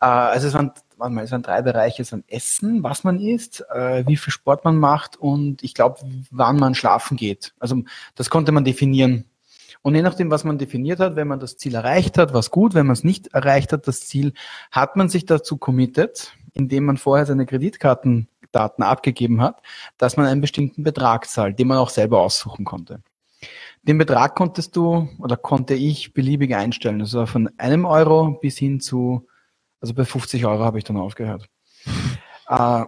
Äh, 0.00 0.06
also 0.06 0.48
es 0.48 0.54
waren, 0.54 0.72
warte 0.96 1.14
mal, 1.14 1.24
es 1.24 1.32
waren 1.32 1.42
drei 1.42 1.62
Bereiche, 1.62 2.02
es 2.02 2.12
waren 2.12 2.24
Essen, 2.28 2.82
was 2.82 3.04
man 3.04 3.20
isst, 3.20 3.64
äh, 3.72 4.04
wie 4.06 4.16
viel 4.16 4.32
Sport 4.32 4.64
man 4.64 4.78
macht 4.78 5.16
und 5.16 5.62
ich 5.62 5.74
glaube, 5.74 6.00
wann 6.30 6.56
man 6.56 6.74
schlafen 6.74 7.16
geht. 7.16 7.52
Also 7.58 7.82
das 8.14 8.30
konnte 8.30 8.52
man 8.52 8.64
definieren. 8.64 9.24
Und 9.82 9.94
je 9.94 10.02
nachdem, 10.02 10.30
was 10.30 10.44
man 10.44 10.58
definiert 10.58 11.00
hat, 11.00 11.16
wenn 11.16 11.28
man 11.28 11.40
das 11.40 11.56
Ziel 11.56 11.74
erreicht 11.74 12.18
hat, 12.18 12.34
was 12.34 12.50
gut, 12.50 12.74
wenn 12.74 12.86
man 12.86 12.92
es 12.92 13.04
nicht 13.04 13.28
erreicht 13.28 13.72
hat, 13.72 13.88
das 13.88 14.00
Ziel, 14.00 14.34
hat 14.70 14.96
man 14.96 15.08
sich 15.08 15.24
dazu 15.24 15.56
committed, 15.56 16.34
indem 16.52 16.84
man 16.84 16.98
vorher 16.98 17.24
seine 17.24 17.46
Kreditkartendaten 17.46 18.84
abgegeben 18.84 19.40
hat, 19.40 19.62
dass 19.96 20.16
man 20.16 20.26
einen 20.26 20.42
bestimmten 20.42 20.82
Betrag 20.82 21.26
zahlt, 21.28 21.58
den 21.58 21.68
man 21.68 21.78
auch 21.78 21.88
selber 21.88 22.20
aussuchen 22.20 22.64
konnte. 22.66 23.00
Den 23.82 23.98
Betrag 23.98 24.34
konntest 24.34 24.76
du 24.76 25.08
oder 25.18 25.36
konnte 25.36 25.74
ich 25.74 26.12
beliebig 26.12 26.54
einstellen. 26.54 27.00
Also 27.00 27.26
von 27.26 27.50
einem 27.58 27.84
Euro 27.84 28.38
bis 28.40 28.58
hin 28.58 28.80
zu, 28.80 29.26
also 29.80 29.94
bei 29.94 30.04
50 30.04 30.44
Euro 30.46 30.64
habe 30.64 30.78
ich 30.78 30.84
dann 30.84 30.96
aufgehört. 30.96 31.48
Äh, 32.52 32.84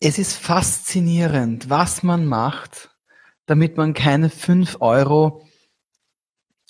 es 0.00 0.18
ist 0.18 0.32
faszinierend, 0.32 1.70
was 1.70 2.02
man 2.02 2.26
macht, 2.26 2.90
damit 3.46 3.76
man 3.76 3.94
keine 3.94 4.28
5 4.28 4.78
Euro 4.80 5.46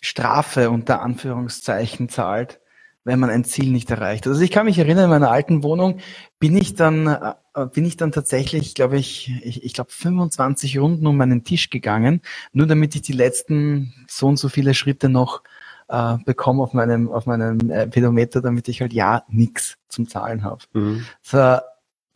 Strafe 0.02 0.68
unter 0.68 1.00
Anführungszeichen 1.00 2.10
zahlt, 2.10 2.60
wenn 3.04 3.20
man 3.20 3.30
ein 3.30 3.44
Ziel 3.44 3.72
nicht 3.72 3.90
erreicht. 3.90 4.26
Also 4.26 4.42
ich 4.42 4.50
kann 4.50 4.66
mich 4.66 4.78
erinnern, 4.78 5.04
in 5.04 5.10
meiner 5.10 5.30
alten 5.30 5.62
Wohnung 5.62 6.00
bin 6.38 6.56
ich 6.56 6.74
dann, 6.74 7.06
äh, 7.06 7.34
bin 7.72 7.84
ich 7.84 7.96
dann 7.96 8.12
tatsächlich, 8.12 8.74
glaube 8.74 8.96
ich, 8.96 9.30
ich, 9.44 9.62
ich 9.62 9.72
glaube 9.74 9.90
25 9.90 10.78
Runden 10.78 11.06
um 11.06 11.16
meinen 11.16 11.44
Tisch 11.44 11.70
gegangen, 11.70 12.22
nur 12.52 12.66
damit 12.66 12.94
ich 12.94 13.02
die 13.02 13.12
letzten 13.12 13.92
so 14.08 14.28
und 14.28 14.38
so 14.38 14.48
viele 14.48 14.74
Schritte 14.74 15.08
noch 15.08 15.42
äh, 15.88 16.16
bekomme 16.24 16.62
auf 16.62 16.72
meinem, 16.72 17.10
auf 17.10 17.26
meinem 17.26 17.70
äh, 17.70 17.86
Pedometer, 17.86 18.40
damit 18.40 18.68
ich 18.68 18.80
halt 18.80 18.92
ja 18.92 19.24
nichts 19.28 19.76
zum 19.88 20.08
Zahlen 20.08 20.44
habe. 20.44 20.64
Mhm. 20.72 21.04
Das 21.22 21.34
war 21.34 21.64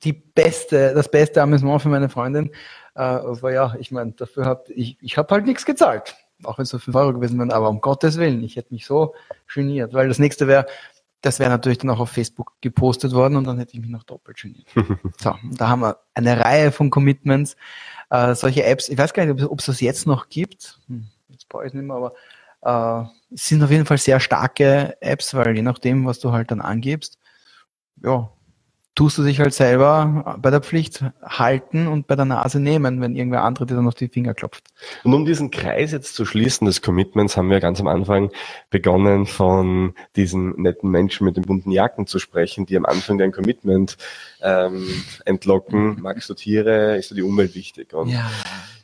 die 0.05 0.13
beste, 0.13 0.95
das 0.95 1.11
beste 1.11 1.43
Amüsement 1.43 1.83
für 1.83 1.89
meine 1.89 2.09
Freundin. 2.09 2.51
Äh, 2.95 3.01
aber 3.01 3.53
ja, 3.53 3.75
ich 3.79 3.91
meine, 3.91 4.13
dafür 4.13 4.47
habe 4.47 4.73
ich, 4.73 4.97
ich 5.01 5.19
habe 5.19 5.35
halt 5.35 5.47
nichts 5.47 5.67
gezahlt 5.67 6.17
auch 6.45 6.59
wenn 6.59 6.65
es 6.65 6.73
nur 6.73 6.81
5 6.81 6.97
Euro 6.97 7.13
gewesen 7.15 7.39
wären, 7.39 7.51
aber 7.53 7.69
um 7.69 7.81
Gottes 7.81 8.19
Willen, 8.19 8.43
ich 8.43 8.57
hätte 8.57 8.75
mich 8.75 8.87
so 8.87 9.15
geniert, 9.53 9.95
weil 9.95 10.09
das 10.09 10.19
nächste 10.19 10.47
wäre, 10.47 10.67
das 11.23 11.39
wäre 11.39 11.51
natürlich 11.51 11.79
dann 11.79 11.91
auch 11.91 12.01
auf 12.01 12.11
Facebook 12.11 12.53
gepostet 12.61 13.13
worden 13.13 13.37
und 13.37 13.45
dann 13.45 13.59
hätte 13.59 13.75
ich 13.75 13.81
mich 13.81 13.91
noch 13.91 14.05
doppelt 14.05 14.37
geniert. 14.37 14.69
so, 15.19 15.35
da 15.53 15.69
haben 15.69 15.81
wir 15.81 15.99
eine 16.15 16.39
Reihe 16.39 16.73
von 16.73 16.91
Commitments, 16.91 17.57
äh, 18.11 18.35
solche 18.35 18.65
Apps, 18.65 18.89
ich 18.89 18.99
weiß 18.99 19.13
gar 19.13 19.25
nicht, 19.25 19.45
ob 19.45 19.59
es 19.59 19.67
das 19.67 19.81
jetzt 19.81 20.07
noch 20.07 20.29
gibt, 20.29 20.79
hm, 20.89 21.09
jetzt 21.29 21.49
brauche 21.49 21.65
ich 21.65 21.69
es 21.69 21.75
nicht 21.75 21.85
mehr, 21.85 21.97
aber 21.97 22.13
äh, 22.63 23.35
es 23.35 23.49
sind 23.49 23.63
auf 23.63 23.71
jeden 23.71 23.87
Fall 23.87 23.99
sehr 23.99 24.21
starke 24.21 24.97
Apps, 25.01 25.35
weil 25.35 25.57
je 25.57 25.63
nachdem, 25.63 26.07
was 26.07 26.21
du 26.21 26.33
halt 26.33 26.51
dann 26.51 26.61
angibst, 26.61 27.19
ja, 28.03 28.31
tust 28.97 29.19
du 29.19 29.23
dich 29.23 29.39
halt 29.41 29.55
selber 29.55 30.37
bei 30.41 30.51
der 30.51 30.63
Pflicht 30.63 31.05
halten 31.23 31.87
und 31.87 32.07
bei 32.09 32.17
der 32.17 32.25
Nase 32.25 32.59
nehmen, 32.59 33.01
wenn 33.01 33.15
irgendwer 33.15 33.45
andere 33.45 33.67
dir 33.67 33.77
dann 33.77 33.87
auf 33.87 33.95
die 33.95 34.09
Finger 34.09 34.35
klopft. 34.35 34.65
Und 35.05 35.15
um 35.15 35.25
diesen 35.27 35.51
Kreis 35.51 35.93
jetzt 35.93 36.15
zu 36.15 36.25
schließen 36.25 36.67
des 36.67 36.83
Commitments, 36.83 37.37
haben 37.37 37.51
wir 37.51 37.61
ganz 37.61 37.79
am 37.79 37.87
Anfang 37.87 38.33
begonnen, 38.71 39.27
von 39.27 39.95
diesen 40.17 40.61
netten 40.61 40.91
Menschen 40.91 41.27
mit 41.27 41.37
den 41.37 41.45
bunten 41.45 41.71
Jacken 41.71 42.07
zu 42.07 42.19
sprechen, 42.19 42.65
die 42.67 42.77
am 42.77 42.87
Anfang 42.87 43.19
dein 43.19 43.33
Commitment 43.33 43.99
ähm, 44.41 44.89
entlocken. 45.27 46.01
Magst 46.01 46.29
du 46.31 46.35
Tiere? 46.35 46.97
Ist 46.97 47.11
dir 47.11 47.17
die 47.17 47.23
Umwelt 47.23 47.55
wichtig? 47.55 47.93
Und 47.93 48.09
ja. 48.09 48.29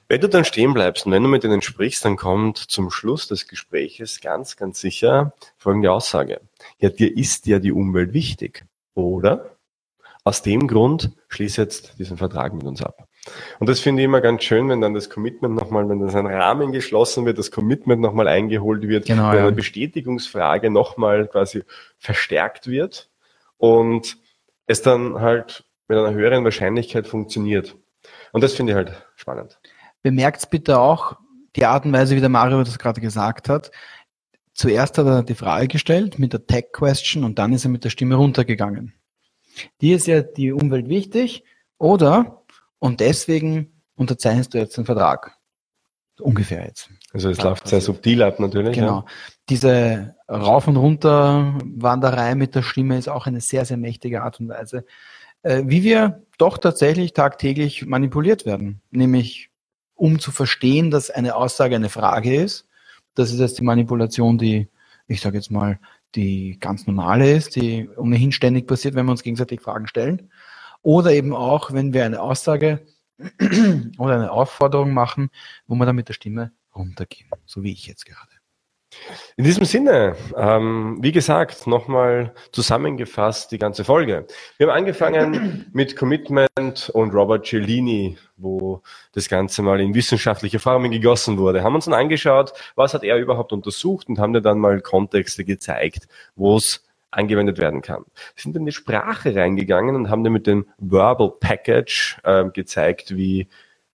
Wenn 0.08 0.20
du 0.20 0.28
dann 0.28 0.44
stehen 0.44 0.74
bleibst 0.74 1.06
und 1.06 1.12
wenn 1.12 1.22
du 1.22 1.28
mit 1.30 1.42
denen 1.42 1.62
sprichst, 1.62 2.04
dann 2.04 2.16
kommt 2.16 2.58
zum 2.58 2.90
Schluss 2.90 3.28
des 3.28 3.48
Gespräches 3.48 4.20
ganz, 4.20 4.56
ganz 4.56 4.78
sicher 4.78 5.32
folgende 5.56 5.90
Aussage. 5.90 6.42
Ja, 6.78 6.90
dir 6.90 7.16
ist 7.16 7.46
ja 7.46 7.58
die 7.60 7.72
Umwelt 7.72 8.12
wichtig, 8.12 8.66
oder? 8.92 9.51
Aus 10.24 10.42
dem 10.42 10.68
Grund 10.68 11.10
schließe 11.28 11.60
jetzt 11.60 11.98
diesen 11.98 12.16
Vertrag 12.16 12.52
mit 12.52 12.64
uns 12.64 12.82
ab. 12.82 13.08
Und 13.58 13.68
das 13.68 13.80
finde 13.80 14.02
ich 14.02 14.06
immer 14.06 14.20
ganz 14.20 14.42
schön, 14.42 14.68
wenn 14.68 14.80
dann 14.80 14.94
das 14.94 15.10
Commitment 15.10 15.54
nochmal, 15.54 15.88
wenn 15.88 16.00
das 16.00 16.14
ein 16.14 16.26
Rahmen 16.26 16.72
geschlossen 16.72 17.24
wird, 17.24 17.38
das 17.38 17.50
Commitment 17.50 18.00
nochmal 18.00 18.28
eingeholt 18.28 18.82
wird, 18.88 19.06
genau, 19.06 19.30
wenn 19.30 19.38
ja. 19.38 19.42
eine 19.46 19.52
Bestätigungsfrage 19.52 20.70
nochmal 20.70 21.28
quasi 21.28 21.62
verstärkt 21.98 22.66
wird 22.66 23.10
und 23.58 24.16
es 24.66 24.82
dann 24.82 25.20
halt 25.20 25.64
mit 25.88 25.98
einer 25.98 26.12
höheren 26.12 26.44
Wahrscheinlichkeit 26.44 27.06
funktioniert. 27.06 27.76
Und 28.32 28.42
das 28.42 28.54
finde 28.54 28.72
ich 28.72 28.76
halt 28.76 29.06
spannend. 29.14 29.60
Bemerkt 30.02 30.50
bitte 30.50 30.80
auch 30.80 31.16
die 31.54 31.64
Art 31.64 31.84
und 31.84 31.92
Weise, 31.92 32.16
wie 32.16 32.20
der 32.20 32.28
Mario 32.28 32.62
das 32.64 32.78
gerade 32.78 33.00
gesagt 33.00 33.48
hat. 33.48 33.70
Zuerst 34.54 34.98
hat 34.98 35.06
er 35.06 35.22
die 35.22 35.34
Frage 35.34 35.68
gestellt 35.68 36.18
mit 36.18 36.32
der 36.32 36.46
Tech 36.46 36.66
Question 36.72 37.24
und 37.24 37.38
dann 37.38 37.52
ist 37.52 37.64
er 37.64 37.70
mit 37.70 37.84
der 37.84 37.90
Stimme 37.90 38.16
runtergegangen. 38.16 38.94
Dir 39.80 39.96
ist 39.96 40.07
ja 40.07 40.22
die 40.22 40.53
Umwelt 40.53 40.88
wichtig, 40.88 41.44
oder? 41.78 42.42
Und 42.78 43.00
deswegen 43.00 43.72
unterzeichnest 43.96 44.55
du 44.55 44.59
jetzt 44.59 44.76
einen 44.78 44.86
Vertrag. 44.86 45.36
Ungefähr 46.20 46.66
jetzt. 46.66 46.90
Also 47.12 47.30
es 47.30 47.42
läuft 47.42 47.68
sehr 47.68 47.80
subtil 47.80 48.22
ab 48.22 48.38
natürlich. 48.40 48.74
Genau. 48.74 49.00
Ja. 49.00 49.05
Diese 49.48 50.14
Rauf- 50.28 50.68
und 50.68 50.76
Runter-Wanderei 50.76 52.34
mit 52.34 52.55
der 52.55 52.62
Stimme 52.62 52.98
ist 52.98 53.09
auch 53.09 53.26
eine 53.26 53.40
sehr, 53.40 53.64
sehr 53.64 53.76
mächtige 53.76 54.22
Art 54.22 54.40
und 54.40 54.48
Weise, 54.48 54.84
äh, 55.42 55.62
wie 55.66 55.82
wir 55.82 56.22
doch 56.38 56.59
tatsächlich 56.59 57.12
tagtäglich 57.12 57.86
manipuliert 57.86 58.46
werden. 58.46 58.80
Nämlich, 58.90 59.50
um 59.94 60.18
zu 60.18 60.30
verstehen, 60.30 60.90
dass 60.90 61.11
eine 61.11 61.34
Aussage 61.34 61.76
eine 61.76 61.88
Frage 61.88 62.34
ist. 62.34 62.66
Das 63.14 63.30
ist 63.30 63.40
jetzt 63.40 63.59
die 63.59 63.64
Manipulation, 63.64 64.38
die, 64.38 64.68
ich 65.07 65.20
sage 65.20 65.36
jetzt 65.36 65.50
mal, 65.50 65.78
die 66.14 66.58
ganz 66.60 66.86
normale 66.86 67.32
ist, 67.32 67.56
die 67.56 67.88
ohnehin 67.96 68.32
ständig 68.32 68.66
passiert, 68.66 68.94
wenn 68.94 69.06
wir 69.06 69.12
uns 69.12 69.22
gegenseitig 69.22 69.60
Fragen 69.60 69.86
stellen. 69.86 70.30
Oder 70.82 71.12
eben 71.12 71.34
auch, 71.34 71.72
wenn 71.72 71.92
wir 71.92 72.04
eine 72.04 72.20
Aussage 72.20 72.84
oder 73.98 74.14
eine 74.14 74.32
Aufforderung 74.32 74.92
machen, 74.92 75.30
wo 75.66 75.74
wir 75.76 75.86
dann 75.86 75.96
mit 75.96 76.08
der 76.08 76.14
Stimme 76.14 76.52
runtergehen, 76.74 77.30
so 77.46 77.62
wie 77.62 77.72
ich 77.72 77.86
jetzt 77.86 78.06
gerade. 78.06 78.31
In 79.36 79.45
diesem 79.45 79.64
Sinne, 79.64 80.16
ähm, 80.36 80.99
wie 81.01 81.12
gesagt, 81.12 81.66
nochmal 81.66 82.34
zusammengefasst 82.53 83.51
die 83.53 83.59
ganze 83.59 83.84
Folge. 83.84 84.26
Wir 84.59 84.68
haben 84.68 84.76
angefangen 84.76 85.66
mit 85.72 85.97
Commitment 85.97 86.90
und 86.90 87.14
Robert 87.14 87.47
Cellini, 87.47 88.18
wo 88.36 88.82
das 89.12 89.28
Ganze 89.28 89.62
mal 89.62 89.80
in 89.80 89.95
wissenschaftliche 89.95 90.59
Formen 90.59 90.90
gegossen 90.90 91.38
wurde. 91.38 91.62
Haben 91.62 91.74
uns 91.74 91.86
dann 91.86 91.95
angeschaut, 91.95 92.53
was 92.74 92.95
hat 92.95 93.05
er 93.05 93.16
überhaupt 93.16 93.53
untersucht 93.53 94.09
und 94.09 94.18
haben 94.18 94.32
dir 94.32 94.43
dann 94.43 94.59
mal 94.59 94.80
Kontexte 94.80 95.45
gezeigt, 95.45 96.09
wo 96.36 96.57
es 96.57 96.84
angewendet 97.11 97.59
werden 97.59 97.82
kann. 97.82 98.05
Wir 98.34 98.43
sind 98.43 98.57
in 98.57 98.66
die 98.66 98.72
Sprache 98.72 99.34
reingegangen 99.34 99.95
und 99.95 100.11
haben 100.11 100.24
dir 100.24 100.30
mit 100.30 100.47
dem 100.47 100.66
Verbal 100.78 101.30
Package 101.40 102.18
äh, 102.24 102.45
gezeigt, 102.51 103.16
wie 103.16 103.49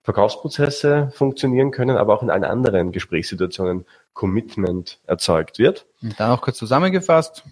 Verkaufsprozesse 0.09 1.11
funktionieren 1.13 1.71
können, 1.71 1.99
aber 1.99 2.15
auch 2.15 2.23
in 2.23 2.31
allen 2.31 2.45
anderen 2.45 2.93
Gesprächssituationen 2.93 3.85
Commitment 4.15 5.01
erzeugt 5.07 5.59
wird. 5.59 5.85
Und 6.03 6.19
dann 6.19 6.31
auch 6.31 6.41
kurz 6.41 6.57
zusammengefasst, 6.57 7.45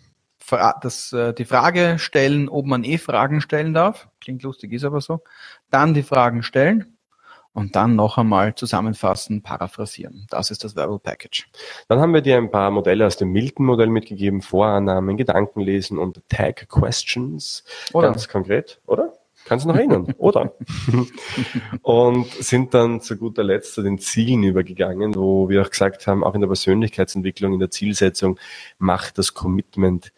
das, 0.81 1.13
äh, 1.13 1.35
die 1.35 1.45
Frage 1.45 1.99
stellen, 1.99 2.49
ob 2.49 2.65
man 2.65 2.83
eh 2.83 2.97
Fragen 2.97 3.43
stellen 3.43 3.75
darf. 3.75 4.09
Klingt 4.23 4.43
lustig, 4.43 4.73
ist 4.73 4.85
aber 4.85 5.03
so. 5.03 5.21
Dann 5.69 5.93
die 5.93 6.03
Fragen 6.03 6.43
stellen 6.43 6.97
und 7.53 7.77
dann 7.77 7.95
noch 7.95 8.17
einmal 8.17 8.55
zusammenfassen, 8.55 9.43
paraphrasieren. 9.43 10.27
Das 10.31 10.51
ist 10.51 10.65
das 10.65 10.77
Verbal 10.77 10.99
Package. 10.99 11.51
Dann 11.89 12.01
haben 12.01 12.15
wir 12.15 12.23
dir 12.23 12.39
ein 12.39 12.51
paar 12.51 12.71
Modelle 12.71 13.07
aus 13.07 13.19
dem 13.19 13.33
Milton-Modell 13.33 13.89
mitgegeben, 13.89 14.41
Vorannahmen, 14.41 15.19
Gedankenlesen 15.19 15.99
und 15.99 16.27
Tag 16.31 16.71
Questions. 16.71 17.65
Oder? 17.93 18.09
Ganz 18.09 18.29
konkret, 18.29 18.81
oder? 18.87 19.13
Kannst 19.47 19.65
du 19.65 19.69
noch 19.69 19.77
erinnern, 19.77 20.13
oder? 20.19 20.53
und 21.83 22.27
sind 22.27 22.75
dann 22.75 23.01
zu 23.01 23.17
guter 23.17 23.45
Letzt 23.45 23.75
zu 23.75 23.83
den 23.83 23.99
Zielen 23.99 24.43
übergegangen, 24.43 25.15
wo 25.15 25.49
wir 25.49 25.63
auch 25.63 25.71
gesagt 25.71 26.09
haben, 26.09 26.25
auch 26.25 26.35
in 26.35 26.41
der 26.41 26.49
Persönlichkeitsentwicklung, 26.49 27.53
in 27.53 27.61
der 27.61 27.71
Zielsetzung 27.71 28.41
macht 28.79 29.19
das 29.19 29.35
Commitment 29.35 30.13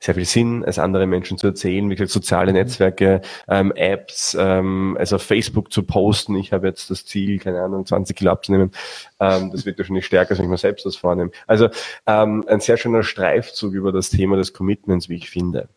sehr 0.00 0.16
viel 0.16 0.24
Sinn, 0.24 0.64
es 0.66 0.80
andere 0.80 1.06
Menschen 1.06 1.38
zu 1.38 1.46
erzählen, 1.46 1.88
wie 1.88 1.94
gesagt, 1.94 2.10
soziale 2.10 2.52
mhm. 2.52 2.58
Netzwerke, 2.58 3.22
ähm, 3.48 3.72
Apps, 3.76 4.36
ähm, 4.38 4.96
also 4.98 5.16
auf 5.16 5.22
Facebook 5.22 5.72
zu 5.72 5.84
posten, 5.84 6.34
ich 6.34 6.52
habe 6.52 6.66
jetzt 6.66 6.90
das 6.90 7.06
Ziel, 7.06 7.38
keine 7.38 7.62
Ahnung, 7.62 7.86
20 7.86 8.16
Kilo 8.16 8.32
abzunehmen, 8.32 8.72
ähm, 9.20 9.52
das 9.52 9.64
wird 9.64 9.78
wahrscheinlich 9.78 10.04
stärker, 10.04 10.30
als 10.30 10.40
wenn 10.40 10.46
ich 10.46 10.50
mir 10.50 10.58
selbst 10.58 10.84
das 10.84 10.96
vornehme. 10.96 11.30
Also 11.46 11.68
ähm, 12.06 12.44
ein 12.48 12.60
sehr 12.60 12.76
schöner 12.76 13.04
Streifzug 13.04 13.72
über 13.72 13.92
das 13.92 14.10
Thema 14.10 14.36
des 14.36 14.52
Commitments, 14.52 15.08
wie 15.08 15.14
ich 15.14 15.30
finde. 15.30 15.68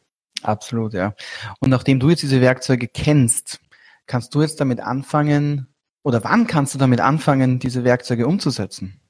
Absolut, 0.43 0.93
ja. 0.93 1.15
Und 1.59 1.69
nachdem 1.69 1.99
du 1.99 2.09
jetzt 2.09 2.21
diese 2.21 2.41
Werkzeuge 2.41 2.87
kennst, 2.87 3.59
kannst 4.05 4.33
du 4.35 4.41
jetzt 4.41 4.59
damit 4.61 4.79
anfangen, 4.79 5.67
oder 6.03 6.23
wann 6.23 6.47
kannst 6.47 6.73
du 6.73 6.77
damit 6.77 7.01
anfangen, 7.01 7.59
diese 7.59 7.83
Werkzeuge 7.83 8.27
umzusetzen? 8.27 9.01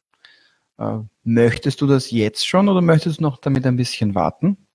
Äh, 0.78 1.00
möchtest 1.24 1.82
du 1.82 1.88
das 1.88 2.12
jetzt 2.12 2.48
schon 2.48 2.70
oder 2.70 2.82
möchtest 2.82 3.20
du 3.20 3.24
noch 3.24 3.38
damit 3.38 3.66
ein 3.66 3.78
bisschen 3.78 4.16
warten? 4.16 4.68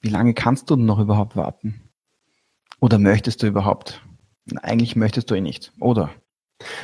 Wie 0.00 0.08
lange 0.08 0.34
kannst 0.34 0.70
du 0.70 0.76
noch 0.76 0.98
überhaupt 0.98 1.36
warten? 1.36 1.90
Oder 2.80 2.98
möchtest 2.98 3.42
du 3.42 3.46
überhaupt? 3.46 4.02
Eigentlich 4.60 4.96
möchtest 4.96 5.30
du 5.30 5.34
eh 5.34 5.40
nicht, 5.40 5.72
oder? 5.78 6.10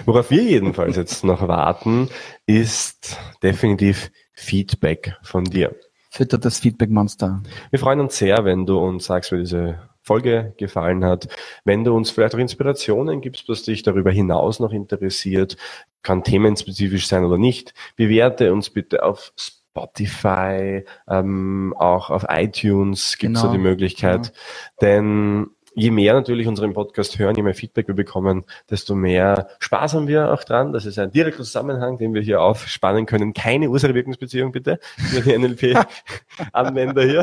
Worauf 0.04 0.30
wir 0.30 0.42
jedenfalls 0.42 0.96
jetzt 0.96 1.24
noch 1.24 1.46
warten, 1.46 2.08
ist 2.46 3.16
definitiv 3.42 4.10
Feedback 4.32 5.16
von 5.22 5.44
dir. 5.44 5.74
Füttert 6.10 6.44
das 6.44 6.60
Feedback-Monster. 6.60 7.42
Wir 7.70 7.78
freuen 7.78 8.00
uns 8.00 8.16
sehr, 8.16 8.44
wenn 8.44 8.66
du 8.66 8.78
uns 8.78 9.06
sagst, 9.06 9.32
wie 9.32 9.38
diese 9.38 9.78
Folge 10.02 10.54
gefallen 10.56 11.04
hat. 11.04 11.28
Wenn 11.64 11.84
du 11.84 11.94
uns 11.94 12.10
vielleicht 12.10 12.34
auch 12.34 12.38
Inspirationen 12.38 13.20
gibst, 13.20 13.48
was 13.48 13.62
dich 13.62 13.82
darüber 13.82 14.10
hinaus 14.10 14.58
noch 14.58 14.72
interessiert, 14.72 15.56
kann 16.02 16.24
themenspezifisch 16.24 17.06
sein 17.06 17.24
oder 17.24 17.36
nicht, 17.36 17.74
bewerte 17.96 18.52
uns 18.52 18.70
bitte 18.70 19.02
auf 19.02 19.32
Spotify, 19.36 20.84
ähm, 21.08 21.74
auch 21.76 22.10
auf 22.10 22.24
iTunes 22.28 23.18
gibt 23.18 23.36
es 23.36 23.42
genau. 23.42 23.52
da 23.52 23.52
die 23.52 23.62
Möglichkeit. 23.62 24.32
Genau. 24.32 24.34
Denn 24.80 25.46
je 25.78 25.90
mehr 25.92 26.12
natürlich 26.12 26.48
unseren 26.48 26.72
Podcast 26.72 27.18
hören, 27.18 27.36
je 27.36 27.42
mehr 27.42 27.54
Feedback 27.54 27.86
wir 27.86 27.94
bekommen, 27.94 28.44
desto 28.68 28.94
mehr 28.94 29.48
Spaß 29.60 29.94
haben 29.94 30.08
wir 30.08 30.32
auch 30.32 30.42
dran. 30.42 30.72
Das 30.72 30.84
ist 30.84 30.98
ein 30.98 31.12
direkter 31.12 31.44
Zusammenhang, 31.44 31.98
den 31.98 32.14
wir 32.14 32.20
hier 32.20 32.42
aufspannen 32.42 33.06
können. 33.06 33.32
Keine 33.32 33.70
Ursache-Wirkungsbeziehung 33.70 34.50
bitte 34.50 34.80
für 34.96 35.22
die 35.22 35.38
NLP-Anwender 35.38 37.02
hier. 37.04 37.20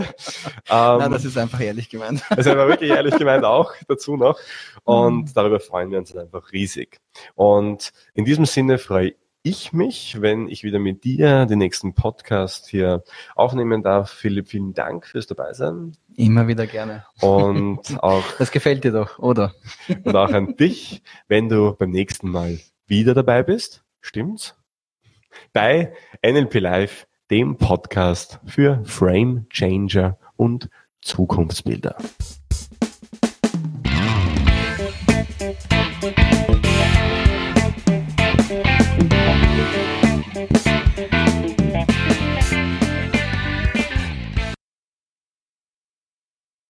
Ähm, 0.70 0.99
Nein, 0.99 1.12
das 1.12 1.26
ist 1.26 1.38
einfach 1.38 1.60
ehrlich 1.60 1.89
gemeint. 1.89 2.24
Das 2.30 2.39
ist 2.39 2.47
einfach 2.47 2.68
wirklich 2.68 2.91
ehrlich 2.91 3.18
gemeint 3.18 3.43
auch 3.43 3.74
dazu 3.88 4.16
noch. 4.16 4.39
Und 4.86 5.26
mhm. 5.26 5.34
darüber 5.34 5.60
freuen 5.60 5.91
wir 5.91 5.99
uns 5.99 6.16
einfach 6.16 6.51
riesig. 6.53 6.99
Und 7.36 7.91
in 8.14 8.24
diesem 8.24 8.45
Sinne 8.45 8.78
freue 8.78 9.16
ich 9.46 9.74
mich, 9.74 10.22
wenn 10.22 10.48
ich 10.48 10.64
wieder 10.64 10.80
mit 10.80 11.04
dir 11.04 11.46
den 11.46 11.60
nächsten 11.60 11.93
Podcast 11.93 12.68
hier 12.68 13.04
aufnehmen 13.36 13.84
darf. 13.84 14.10
Philipp, 14.10 14.48
vielen 14.48 14.74
Dank 14.74 15.06
fürs 15.06 15.28
Dabeisein. 15.28 15.96
Immer 16.16 16.48
wieder 16.48 16.66
gerne. 16.66 17.06
Und 17.22 17.82
auch. 18.04 18.24
Das 18.39 18.52
gefällt 18.52 18.84
dir 18.84 18.91
doch, 18.91 19.20
oder? 19.20 19.54
Und 20.04 20.16
auch 20.16 20.32
an 20.32 20.56
dich, 20.56 21.04
wenn 21.28 21.48
du 21.48 21.76
beim 21.76 21.91
nächsten 21.91 22.30
Mal 22.30 22.60
wieder 22.88 23.14
dabei 23.14 23.43
bist. 23.43 23.84
Stimmt's? 24.02 24.56
Bei 25.54 25.93
NLP 26.26 26.56
Live, 26.56 27.08
dem 27.30 27.58
Podcast 27.58 28.39
für 28.46 28.82
Frame 28.84 29.46
Changer 29.50 30.18
und 30.38 30.70
Zukunftsbilder. 31.02 31.98